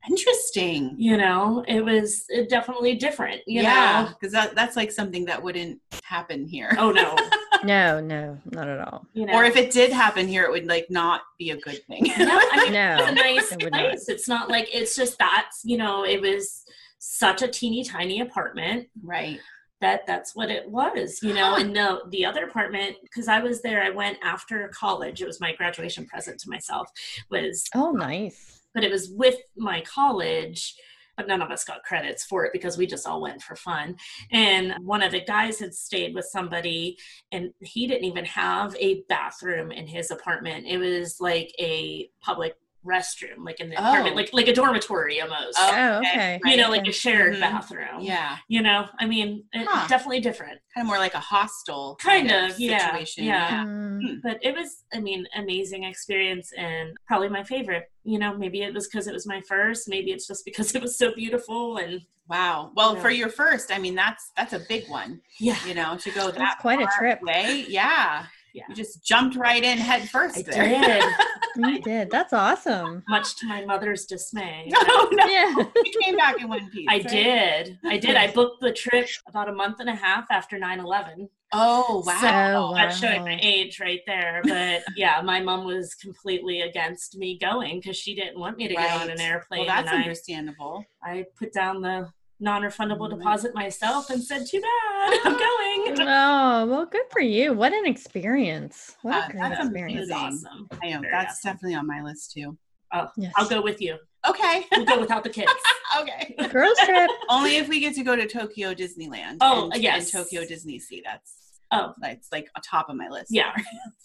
Interesting. 0.10 0.96
You 0.98 1.18
know, 1.18 1.64
it 1.68 1.82
was 1.84 2.26
uh, 2.38 2.42
definitely 2.50 2.96
different. 2.96 3.42
You 3.48 3.62
yeah, 3.62 4.10
because 4.10 4.34
that, 4.34 4.54
that's 4.54 4.76
like 4.76 4.92
something 4.92 5.26
that 5.26 5.42
wouldn't 5.42 5.80
happen 6.04 6.46
here. 6.46 6.76
oh 6.78 6.92
no, 6.92 7.16
No, 7.66 8.00
no, 8.00 8.40
not 8.52 8.68
at 8.68 8.80
all. 8.80 9.06
you 9.14 9.26
know, 9.26 9.34
Or 9.34 9.44
if 9.44 9.56
it 9.56 9.72
did 9.72 9.92
happen 9.92 10.28
here, 10.28 10.44
it 10.44 10.52
would 10.52 10.66
like 10.68 10.88
not 10.90 11.22
be 11.40 11.52
a 11.52 11.58
good 11.58 11.82
thing. 11.88 12.06
yeah, 12.06 12.16
I 12.52 12.64
mean, 12.64 12.74
No, 12.74 12.98
it's 13.00 13.10
a 13.10 13.16
nice 13.16 13.52
it 13.52 13.64
would 13.64 13.72
not. 13.74 13.94
It's 14.08 14.28
not 14.28 14.50
like 14.50 14.70
it's 14.74 14.96
just 14.96 15.18
that's 15.20 15.62
you 15.64 15.78
know, 15.78 16.04
it 16.06 16.22
was 16.22 16.64
such 17.00 17.42
a 17.42 17.48
teeny 17.48 17.84
tiny 17.84 18.22
apartment 18.22 18.88
right. 19.04 19.40
that 19.82 20.08
that's 20.08 20.34
what 20.34 20.50
it 20.50 20.70
was 20.70 21.20
you 21.22 21.34
know 21.34 21.56
and 21.56 21.74
no 21.74 22.00
the 22.12 22.24
other 22.26 22.46
apartment 22.46 22.96
because 23.04 23.28
i 23.28 23.42
was 23.42 23.62
there 23.62 23.84
i 23.84 23.90
went 23.90 24.18
after 24.24 24.70
college 24.74 25.22
it 25.22 25.26
was 25.28 25.42
my 25.42 25.54
graduation 25.56 26.06
present 26.06 26.40
to 26.40 26.50
myself 26.50 26.88
was 27.30 27.66
Oh, 27.76 27.92
nice. 27.92 28.62
but 28.74 28.86
it 28.86 28.90
was 28.92 29.10
with 29.10 29.36
my 29.58 29.82
college 29.82 30.76
but 31.16 31.28
none 31.28 31.42
of 31.42 31.52
us 31.52 31.64
got 31.64 31.84
credits 31.84 32.24
for 32.24 32.46
it 32.46 32.54
because 32.54 32.78
we 32.78 32.88
just 32.88 33.08
all 33.08 33.22
went 33.22 33.42
for 33.42 33.56
fun. 33.56 33.96
And 34.32 34.74
one 34.82 35.04
of 35.04 35.12
the 35.12 35.22
guys 35.22 35.60
had 35.60 35.74
stayed 35.74 36.14
with 36.14 36.26
somebody 36.26 36.98
and 37.32 37.54
he 37.60 37.88
didn't 37.88 38.06
even 38.06 38.26
have 38.26 38.76
a 38.78 39.04
bathroom 39.10 39.72
in 39.72 39.88
his 39.88 40.12
apartment. 40.12 40.66
It 40.68 40.78
was 40.78 41.20
like 41.20 41.54
a 41.60 42.10
public 42.22 42.56
restroom 42.86 43.38
like 43.46 43.60
in 43.60 43.70
the 43.70 43.76
apartment 43.78 44.14
Oh. 44.14 44.18
like 44.18 44.30
like 44.34 44.48
a 44.48 44.54
dormitory 44.54 45.22
almost 45.22 45.58
Oh, 45.60 45.98
okay. 46.00 46.36
okay. 46.36 46.40
you 46.46 46.58
know 46.58 46.70
like 46.70 46.88
a 46.88 46.92
shared 46.92 47.36
Mhm. 47.36 47.40
bathroom 47.40 48.02
Yeah. 48.02 48.38
you 48.48 48.62
know 48.62 48.88
i 49.00 49.06
mean 49.06 49.44
it, 49.54 49.68
Huh. 49.70 49.88
definitely 49.88 50.20
different 50.20 50.60
Kind 50.74 50.86
of 50.86 50.88
more 50.88 50.98
like 50.98 51.14
a 51.14 51.20
hostel 51.20 51.96
Kind 52.02 52.32
of, 52.32 52.60
yeah, 52.60 52.88
situation. 52.92 53.24
yeah. 53.26 53.64
Mm, 53.66 54.22
but 54.22 54.40
it 54.42 54.54
was 54.56 54.84
i 54.94 55.00
mean 55.00 55.26
amazing 55.36 55.84
experience 55.84 56.52
and 56.58 56.96
probably 57.08 57.30
my 57.30 57.44
favorite 57.44 57.92
you 58.04 58.20
know 58.20 58.38
maybe 58.38 58.62
it 58.64 58.74
was 58.74 58.88
because 58.88 59.08
it 59.08 59.14
was 59.14 59.26
my 59.26 59.42
first 59.48 59.88
maybe 59.88 60.12
it's 60.12 60.28
just 60.28 60.44
because 60.46 60.76
it 60.76 60.82
was 60.82 60.98
so 60.98 61.14
beautiful 61.14 61.78
and 61.78 62.02
Wow. 62.30 62.72
Well, 62.74 62.96
Yeah. 62.96 63.02
for 63.02 63.10
your 63.10 63.28
first, 63.28 63.70
I 63.70 63.80
mean, 63.80 63.96
that's 63.96 64.32
that's 64.38 64.54
a 64.54 64.60
big 64.70 64.88
one. 64.88 65.20
yeah 65.42 65.58
You 65.68 65.74
know, 65.74 65.98
to 65.98 66.10
go 66.10 66.28
that 66.32 66.38
That's 66.38 66.62
quite 66.62 66.80
a 66.80 66.86
far 66.86 66.98
trip. 66.98 67.22
away. 67.22 67.66
Yeah. 67.68 68.28
Yeah. 68.54 68.64
You 68.70 68.76
just 68.76 69.04
jumped 69.04 69.36
right 69.36 69.64
in 69.64 69.78
head 69.80 70.08
first. 70.10 70.38
i 70.38 70.42
there. 70.44 71.02
did 71.02 71.04
You 71.56 71.82
did. 71.82 72.10
That's 72.12 72.34
awesome. 72.34 73.04
much 73.08 73.36
to 73.38 73.48
my 73.48 73.64
mother's 73.66 74.06
dismay 74.06 74.66
no, 74.70 74.78
oh, 74.82 75.10
no. 75.12 75.26
Yeah. 75.26 75.56
You 75.58 75.92
came 76.02 76.16
back 76.18 76.40
in 76.42 76.48
one 76.50 76.70
piece. 76.70 76.88
i 76.90 76.94
right? 76.98 77.08
did 77.08 77.80
i 77.86 77.98
did 77.98 78.16
i 78.16 78.32
booked 78.32 78.62
the 78.62 78.72
trip 78.72 79.08
about 79.28 79.50
a 79.50 79.54
month 79.54 79.80
and 79.80 79.90
a 79.90 79.96
half 79.96 80.26
after 80.32 80.58
9-11 80.60 81.28
Oh 81.56 82.04
wow. 82.06 82.20
So, 82.20 82.28
Oh, 82.72 82.74
that's 82.76 82.98
showing 83.00 83.22
my 83.24 83.40
age 83.42 83.80
right 83.80 84.02
there 84.08 84.42
but 84.44 84.82
yeah 84.96 85.22
my 85.24 85.40
mom 85.40 85.66
was 85.66 85.94
completely 85.96 86.62
against 86.62 87.16
me 87.18 87.38
going 87.38 87.80
because 87.80 87.98
she 87.98 88.16
didn't 88.16 88.40
want 88.40 88.58
me 88.58 88.68
to 88.68 88.74
get 88.74 89.02
on 89.02 89.10
an 89.12 89.20
airplane 89.20 89.60
well, 89.62 89.68
that's 89.68 89.88
and 89.90 89.98
I- 89.98 90.02
understandable. 90.02 90.84
I 91.04 91.26
put 91.38 91.54
down 91.54 91.82
the 91.82 92.10
non-refundable 92.40 93.10
Mhm. 93.12 93.18
deposit 93.18 93.54
myself 93.56 94.10
and 94.10 94.24
said, 94.24 94.46
"Too 94.48 94.62
bad, 94.62 95.20
I'm 95.26 95.34
going." 95.38 96.08
Oh, 96.08 96.66
well, 96.68 96.86
good 96.86 97.06
for 97.12 97.22
you. 97.22 97.54
What 97.54 97.74
an 97.74 97.86
experience. 97.86 98.96
What 99.02 99.16
Uh, 99.16 99.18
a 99.28 99.32
great 99.32 99.40
that's 99.42 99.60
experience. 99.66 100.00
was 100.02 100.10
amazing. 100.10 100.48
awesome. 100.48 100.68
I 100.84 100.90
know 100.92 101.00
Very 101.02 101.12
that's 101.12 101.34
awesome. 101.40 101.52
definitely 101.52 101.76
on 101.76 101.88
my 101.88 102.02
list 102.04 102.32
too. 102.32 102.58
Oh, 102.94 103.10
Yes. 103.18 103.34
I'll 103.38 103.48
go 103.50 103.62
with 103.62 103.82
you. 103.82 103.98
Okay. 104.28 104.66
We'll 104.72 104.86
go 104.86 105.00
without 105.06 105.24
the 105.24 105.30
kids. 105.30 105.52
okay. 106.00 106.36
Girls 106.50 106.78
trip. 106.86 107.10
Only 107.30 107.58
if 107.58 107.68
we 107.68 107.80
get 107.80 107.96
to 107.96 108.04
go 108.04 108.16
to 108.16 108.28
Tokyo 108.28 108.74
Disneyland. 108.74 109.38
Oh, 109.42 109.70
and, 109.74 109.82
yes. 109.82 110.14
And 110.14 110.24
Tokyo 110.24 110.46
Disney 110.46 110.80
Sea. 110.80 111.02
That's 111.04 111.34
Oh. 111.72 111.94
that's 112.00 112.32
like 112.32 112.50
a 112.56 112.62
top 112.62 112.90
of 112.90 112.96
my 112.96 113.08
list. 113.10 113.28
Yeah, 113.32 113.52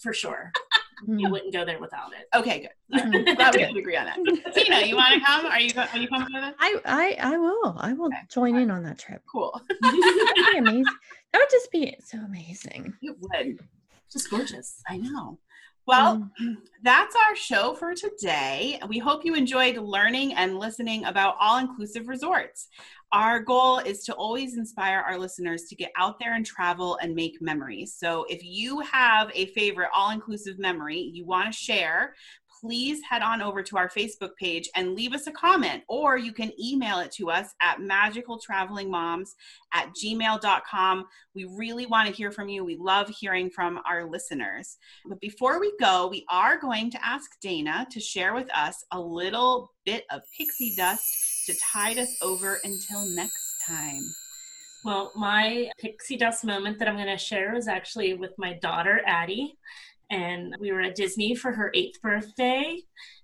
for 0.01 0.11
sure. 0.11 0.51
You 1.07 1.27
Mm. 1.27 1.31
wouldn't 1.31 1.53
go 1.53 1.63
there 1.65 1.79
without 1.79 2.11
it. 2.13 2.27
Okay, 2.35 2.59
good. 2.61 2.99
Mhm. 2.99 3.35
Glad 3.37 3.55
we 3.55 3.63
agree 3.79 3.95
on 3.95 4.05
that. 4.05 4.53
Tina, 4.53 4.81
you 4.85 4.95
want 4.95 5.13
to 5.13 5.19
come? 5.21 5.45
Are 5.45 5.59
you 5.59 5.71
are 5.75 5.97
you 5.97 6.07
coming 6.07 6.27
with 6.33 6.43
us? 6.43 6.53
I, 6.59 6.79
I, 6.85 7.17
I 7.33 7.37
will. 7.37 7.75
I 7.79 7.93
will 7.93 8.07
Okay. 8.07 8.17
join 8.29 8.55
in 8.57 8.69
on 8.71 8.83
that 8.83 8.97
trip. 8.99 9.21
Cool. 9.31 9.59
That'd 9.81 10.45
be 10.53 10.57
amazing. 10.57 10.83
That 11.31 11.39
would 11.39 11.49
just 11.51 11.71
be 11.71 11.95
so 12.03 12.17
amazing. 12.19 12.93
It 13.01 13.15
would. 13.19 13.59
Just 14.11 14.29
gorgeous. 14.29 14.81
I 14.87 14.97
know. 14.97 15.39
Well, 15.89 16.29
Mm. 16.39 16.57
that's 16.83 17.15
our 17.15 17.35
show 17.35 17.73
for 17.73 17.95
today. 17.95 18.79
We 18.87 18.99
hope 18.99 19.25
you 19.25 19.33
enjoyed 19.33 19.75
learning 19.77 20.35
and 20.35 20.59
listening 20.59 21.05
about 21.05 21.35
all 21.39 21.57
inclusive 21.57 22.07
resorts. 22.07 22.67
Our 23.11 23.39
goal 23.39 23.79
is 23.79 24.03
to 24.03 24.13
always 24.13 24.55
inspire 24.55 24.99
our 24.99 25.17
listeners 25.17 25.63
to 25.63 25.75
get 25.75 25.91
out 25.97 26.19
there 26.19 26.35
and 26.35 26.45
travel 26.45 26.99
and 27.01 27.15
make 27.15 27.41
memories. 27.41 27.95
So 27.97 28.27
if 28.29 28.43
you 28.43 28.81
have 28.81 29.31
a 29.33 29.47
favorite 29.47 29.89
all 29.91 30.11
inclusive 30.11 30.59
memory 30.59 30.99
you 30.99 31.25
want 31.25 31.51
to 31.51 31.57
share, 31.57 32.13
please 32.59 33.01
head 33.09 33.21
on 33.21 33.41
over 33.41 33.63
to 33.63 33.77
our 33.77 33.89
Facebook 33.89 34.35
page 34.39 34.69
and 34.75 34.95
leave 34.95 35.13
us 35.13 35.27
a 35.27 35.31
comment, 35.31 35.83
or 35.87 36.17
you 36.17 36.33
can 36.33 36.51
email 36.59 36.99
it 36.99 37.11
to 37.13 37.29
us 37.29 37.53
at 37.61 37.77
magicaltravelingmoms 37.79 39.29
at 39.73 39.89
gmail.com. 39.95 41.05
We 41.35 41.45
really 41.45 41.85
want 41.85 42.07
to 42.07 42.13
hear 42.13 42.31
from 42.31 42.49
you. 42.49 42.63
We 42.63 42.77
love 42.77 43.09
hearing 43.09 43.49
from 43.49 43.79
our 43.89 44.09
listeners. 44.09 44.77
But 45.07 45.19
before 45.19 45.59
we 45.59 45.73
go, 45.79 46.07
we 46.07 46.25
are 46.29 46.57
going 46.57 46.91
to 46.91 47.05
ask 47.05 47.29
Dana 47.41 47.87
to 47.91 47.99
share 47.99 48.33
with 48.33 48.49
us 48.55 48.83
a 48.91 48.99
little 48.99 49.71
bit 49.85 50.05
of 50.11 50.21
pixie 50.37 50.75
dust 50.75 51.45
to 51.45 51.53
tide 51.71 51.97
us 51.97 52.15
over 52.21 52.59
until 52.63 53.05
next 53.15 53.55
time. 53.65 54.03
Well, 54.85 55.11
my 55.15 55.69
pixie 55.77 56.15
dust 56.15 56.45
moment 56.45 56.79
that 56.79 56.87
I'm 56.87 56.95
going 56.95 57.07
to 57.07 57.17
share 57.17 57.55
is 57.55 57.67
actually 57.67 58.13
with 58.13 58.31
my 58.37 58.53
daughter, 58.53 59.01
Addie. 59.05 59.57
And 60.09 60.55
we 60.59 60.71
were 60.71 60.81
at 60.81 60.95
Disney 60.95 61.35
for 61.35 61.51
her 61.51 61.71
eighth 61.73 62.01
birthday. 62.01 62.79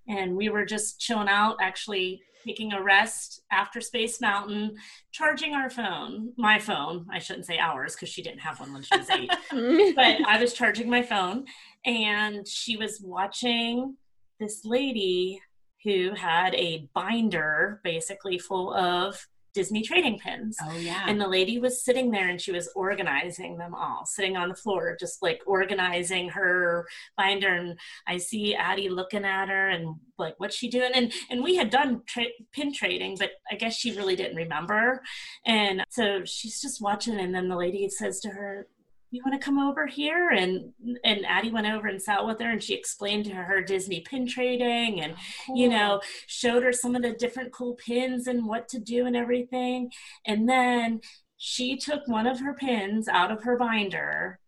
And 0.08 0.36
we 0.36 0.50
were 0.50 0.66
just 0.66 1.00
chilling 1.00 1.30
out, 1.30 1.58
actually 1.62 2.22
taking 2.46 2.74
a 2.74 2.82
rest 2.82 3.42
after 3.52 3.82
Space 3.82 4.22
Mountain, 4.22 4.76
charging 5.12 5.56
our 5.56 5.70
phone, 5.70 6.32
my 6.38 6.60
phone. 6.60 7.08
I 7.12 7.20
shouldn't 7.20 7.46
say 7.46 7.58
ours 7.58 7.96
because 7.96 8.10
she 8.10 8.22
didn't 8.22 8.40
have 8.40 8.60
one 8.60 8.72
when 8.72 8.84
she 8.84 8.98
was 8.98 9.10
eight. 9.10 9.32
but 9.96 10.28
I 10.28 10.40
was 10.40 10.54
charging 10.54 10.90
my 10.90 11.02
phone 11.02 11.46
and 11.86 12.48
she 12.48 12.78
was 12.78 13.02
watching 13.02 13.96
this 14.40 14.64
lady 14.66 15.42
who 15.84 16.12
had 16.16 16.54
a 16.56 16.90
binder 16.94 17.80
basically 17.84 18.38
full 18.40 18.74
of 18.74 19.28
Disney 19.56 19.82
trading 19.82 20.20
pins. 20.20 20.58
Oh, 20.62 20.78
yeah. 20.78 21.06
And 21.08 21.20
the 21.20 21.28
lady 21.28 21.58
was 21.58 21.84
sitting 21.84 22.12
there 22.12 22.30
and 22.30 22.40
she 22.40 22.52
was 22.52 22.70
organizing 22.76 23.58
them 23.58 23.74
all, 23.74 24.06
sitting 24.06 24.38
on 24.38 24.50
the 24.50 24.56
floor, 24.56 24.96
just 25.00 25.24
like 25.24 25.42
organizing 25.48 26.30
her 26.30 26.86
binder. 27.18 27.48
And 27.48 27.80
I 28.06 28.18
see 28.18 28.54
Addie 28.54 28.90
looking 28.90 29.26
at 29.26 29.50
her 29.50 29.70
and 29.70 29.96
like, 30.18 30.36
what's 30.38 30.56
she 30.56 30.70
doing? 30.70 30.92
And 30.94 31.12
and 31.30 31.44
we 31.44 31.56
had 31.56 31.70
done 31.70 32.02
tra- 32.06 32.26
pin 32.52 32.74
trading, 32.74 33.16
but 33.18 33.32
I 33.50 33.56
guess 33.56 33.76
she 33.76 33.96
really 33.96 34.16
didn't 34.16 34.38
remember. 34.38 35.02
And 35.46 35.84
so 35.90 36.24
she's 36.26 36.62
just 36.62 36.82
watching, 36.82 37.20
and 37.20 37.34
then 37.34 37.50
the 37.50 37.58
lady 37.58 37.90
says 37.90 38.20
to 38.22 38.30
her, 38.30 38.68
you 39.12 39.22
want 39.26 39.40
to 39.40 39.46
come 39.46 39.60
over 39.60 39.86
here? 39.86 40.30
And 40.30 40.74
and 41.04 41.26
addie 41.26 41.52
went 41.52 41.68
over 41.68 41.88
and 41.88 42.02
sat 42.02 42.26
with 42.26 42.40
her 42.40 42.50
and 42.50 42.64
she 42.64 42.74
explained 42.74 43.26
to 43.26 43.32
her 43.32 43.44
her 43.44 43.62
disney 43.62 44.02
pin 44.02 44.28
trading 44.28 45.02
and 45.02 45.16
you 45.54 45.68
oh. 45.68 45.72
know 45.72 46.02
showed 46.28 46.64
her 46.64 46.74
some 46.74 46.96
of 46.96 47.02
the 47.02 47.14
different 47.14 47.54
cool 47.54 47.76
pins 47.76 48.28
and 48.28 48.46
what 48.46 48.68
to 48.70 48.80
do 48.80 49.06
and 49.06 49.16
everything. 49.16 49.92
And 50.26 50.48
then 50.48 51.02
she 51.38 51.78
took 51.78 52.08
one 52.08 52.28
of 52.28 52.40
her 52.40 52.54
pins 52.54 53.08
out 53.08 53.32
of 53.32 53.44
her 53.44 53.58
binder 53.58 54.40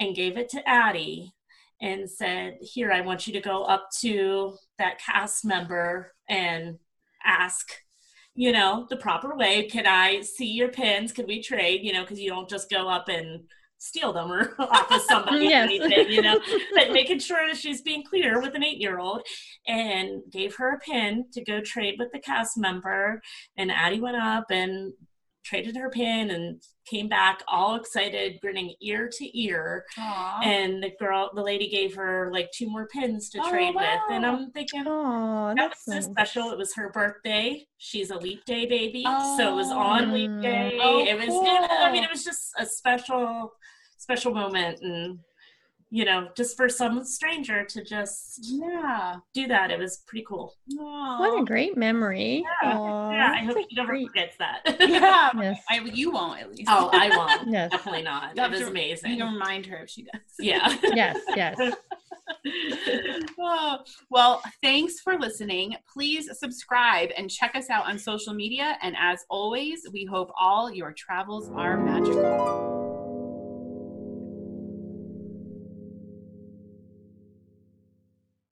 and 0.00 0.16
gave 0.16 0.36
it 0.36 0.48
to 0.50 0.68
addie 0.68 1.32
and 1.80 2.08
said 2.08 2.56
here 2.60 2.90
i 2.92 3.00
want 3.00 3.26
you 3.26 3.32
to 3.32 3.40
go 3.40 3.64
up 3.64 3.88
to 4.00 4.56
that 4.78 4.98
cast 5.00 5.44
member 5.44 6.12
and 6.28 6.78
ask 7.24 7.72
you 8.34 8.52
know 8.52 8.86
the 8.90 8.96
proper 8.96 9.36
way. 9.36 9.64
Can 9.64 9.86
i 9.86 10.20
see 10.20 10.46
your 10.46 10.68
pins? 10.68 11.12
Could 11.12 11.26
we 11.26 11.42
trade? 11.42 11.82
You 11.82 11.92
know 11.92 12.02
because 12.02 12.20
you 12.20 12.30
don't 12.30 12.48
just 12.48 12.70
go 12.70 12.88
up 12.88 13.08
and 13.08 13.44
steal 13.84 14.12
them 14.12 14.32
or 14.32 14.54
off 14.58 14.90
of 14.90 15.00
somebody 15.02 15.46
Yes. 15.48 15.68
anything, 15.70 16.10
you 16.10 16.22
know, 16.22 16.40
but 16.74 16.90
making 16.92 17.18
sure 17.18 17.46
that 17.46 17.56
she's 17.56 17.82
being 17.82 18.02
clear 18.02 18.40
with 18.40 18.54
an 18.54 18.64
eight 18.64 18.78
year 18.80 18.98
old 18.98 19.22
and 19.66 20.22
gave 20.32 20.54
her 20.56 20.70
a 20.74 20.78
pin 20.78 21.26
to 21.32 21.44
go 21.44 21.60
trade 21.60 21.96
with 21.98 22.10
the 22.12 22.18
cast 22.18 22.56
member. 22.56 23.20
And 23.56 23.70
Addie 23.70 24.00
went 24.00 24.16
up 24.16 24.46
and 24.50 24.92
traded 25.44 25.76
her 25.76 25.90
pin 25.90 26.30
and 26.30 26.62
came 26.88 27.06
back 27.06 27.42
all 27.48 27.74
excited, 27.74 28.38
grinning 28.40 28.74
ear 28.80 29.10
to 29.12 29.38
ear. 29.38 29.84
Aw. 29.98 30.40
And 30.42 30.82
the 30.82 30.90
girl, 30.98 31.30
the 31.34 31.42
lady 31.42 31.68
gave 31.68 31.94
her 31.96 32.30
like 32.32 32.50
two 32.52 32.68
more 32.70 32.86
pins 32.88 33.28
to 33.30 33.40
Oh, 33.42 33.50
trade 33.50 33.74
with. 33.74 33.84
And. 34.10 34.24
I'm 34.24 34.50
thinking, 34.52 34.84
Oh, 34.86 35.48
that 35.54 35.56
that's 35.56 35.86
was 35.86 35.94
so 35.94 36.00
nice. 36.00 36.04
special. 36.06 36.50
It 36.52 36.56
was 36.58 36.74
her 36.76 36.88
birthday. 36.90 37.66
She's 37.76 38.10
a 38.10 38.16
leap 38.16 38.46
day 38.46 38.64
baby, 38.64 39.02
so 39.04 39.52
it 39.52 39.54
was 39.54 39.70
on 39.70 40.12
leap 40.12 40.30
Oh. 40.38 40.40
day. 40.42 40.78
Oh, 40.80 41.04
it 41.04 41.14
was. 41.18 41.28
It, 41.28 41.70
I 41.70 41.92
mean, 41.92 42.04
it 42.04 42.10
was 42.10 42.24
just 42.24 42.52
a 42.58 42.64
special, 42.64 43.52
special 44.04 44.34
moment, 44.34 44.80
and 44.82 45.18
you 45.90 46.04
know, 46.04 46.28
just 46.36 46.56
for 46.56 46.68
some 46.68 47.04
stranger 47.04 47.64
to 47.64 47.84
just 47.84 48.40
yeah. 48.42 49.16
do 49.32 49.46
that, 49.46 49.70
it 49.70 49.78
was 49.78 49.98
pretty 50.08 50.24
cool. 50.28 50.52
Aw. 50.78 51.20
What 51.20 51.40
a 51.40 51.44
great 51.44 51.76
memory. 51.76 52.44
Yeah, 52.62 52.76
Aw, 52.76 53.10
yeah, 53.12 53.32
I 53.36 53.44
hope 53.44 53.56
a 53.56 53.60
she 53.60 53.76
never 53.76 53.92
great- 53.92 54.08
forgets 54.08 54.36
that. 54.38 54.60
yeah. 54.80 55.30
Yes. 55.40 55.60
I, 55.70 55.78
you 55.84 56.10
won't 56.10 56.40
at 56.40 56.50
least. 56.50 56.64
oh, 56.68 56.90
I 56.92 57.16
won't. 57.16 57.48
Yes. 57.54 57.70
Definitely 57.70 58.02
not. 58.02 58.34
You'll 58.34 58.46
It 58.46 58.50
have 58.50 58.58
was 58.58 58.68
amazing. 58.68 59.12
You 59.12 59.18
can 59.18 59.32
remind 59.34 59.66
her 59.66 59.76
if 59.84 59.90
she 59.90 60.02
does. 60.02 60.20
Yeah. 60.38 60.76
Yes, 60.82 61.18
yes. 61.36 61.56
Oh, 63.38 63.78
well, 64.10 64.42
thanks 64.62 65.00
for 65.00 65.16
listening. 65.18 65.76
Please 65.92 66.28
subscribe 66.38 67.10
and 67.16 67.30
check 67.30 67.54
us 67.54 67.70
out 67.70 67.86
on 67.86 67.98
social 67.98 68.34
media. 68.34 68.76
And 68.82 68.96
as 68.98 69.24
always, 69.30 69.86
we 69.92 70.04
hope 70.04 70.30
all 70.38 70.72
your 70.72 70.92
travels 70.92 71.50
are 71.54 71.76
magical. 71.76 72.73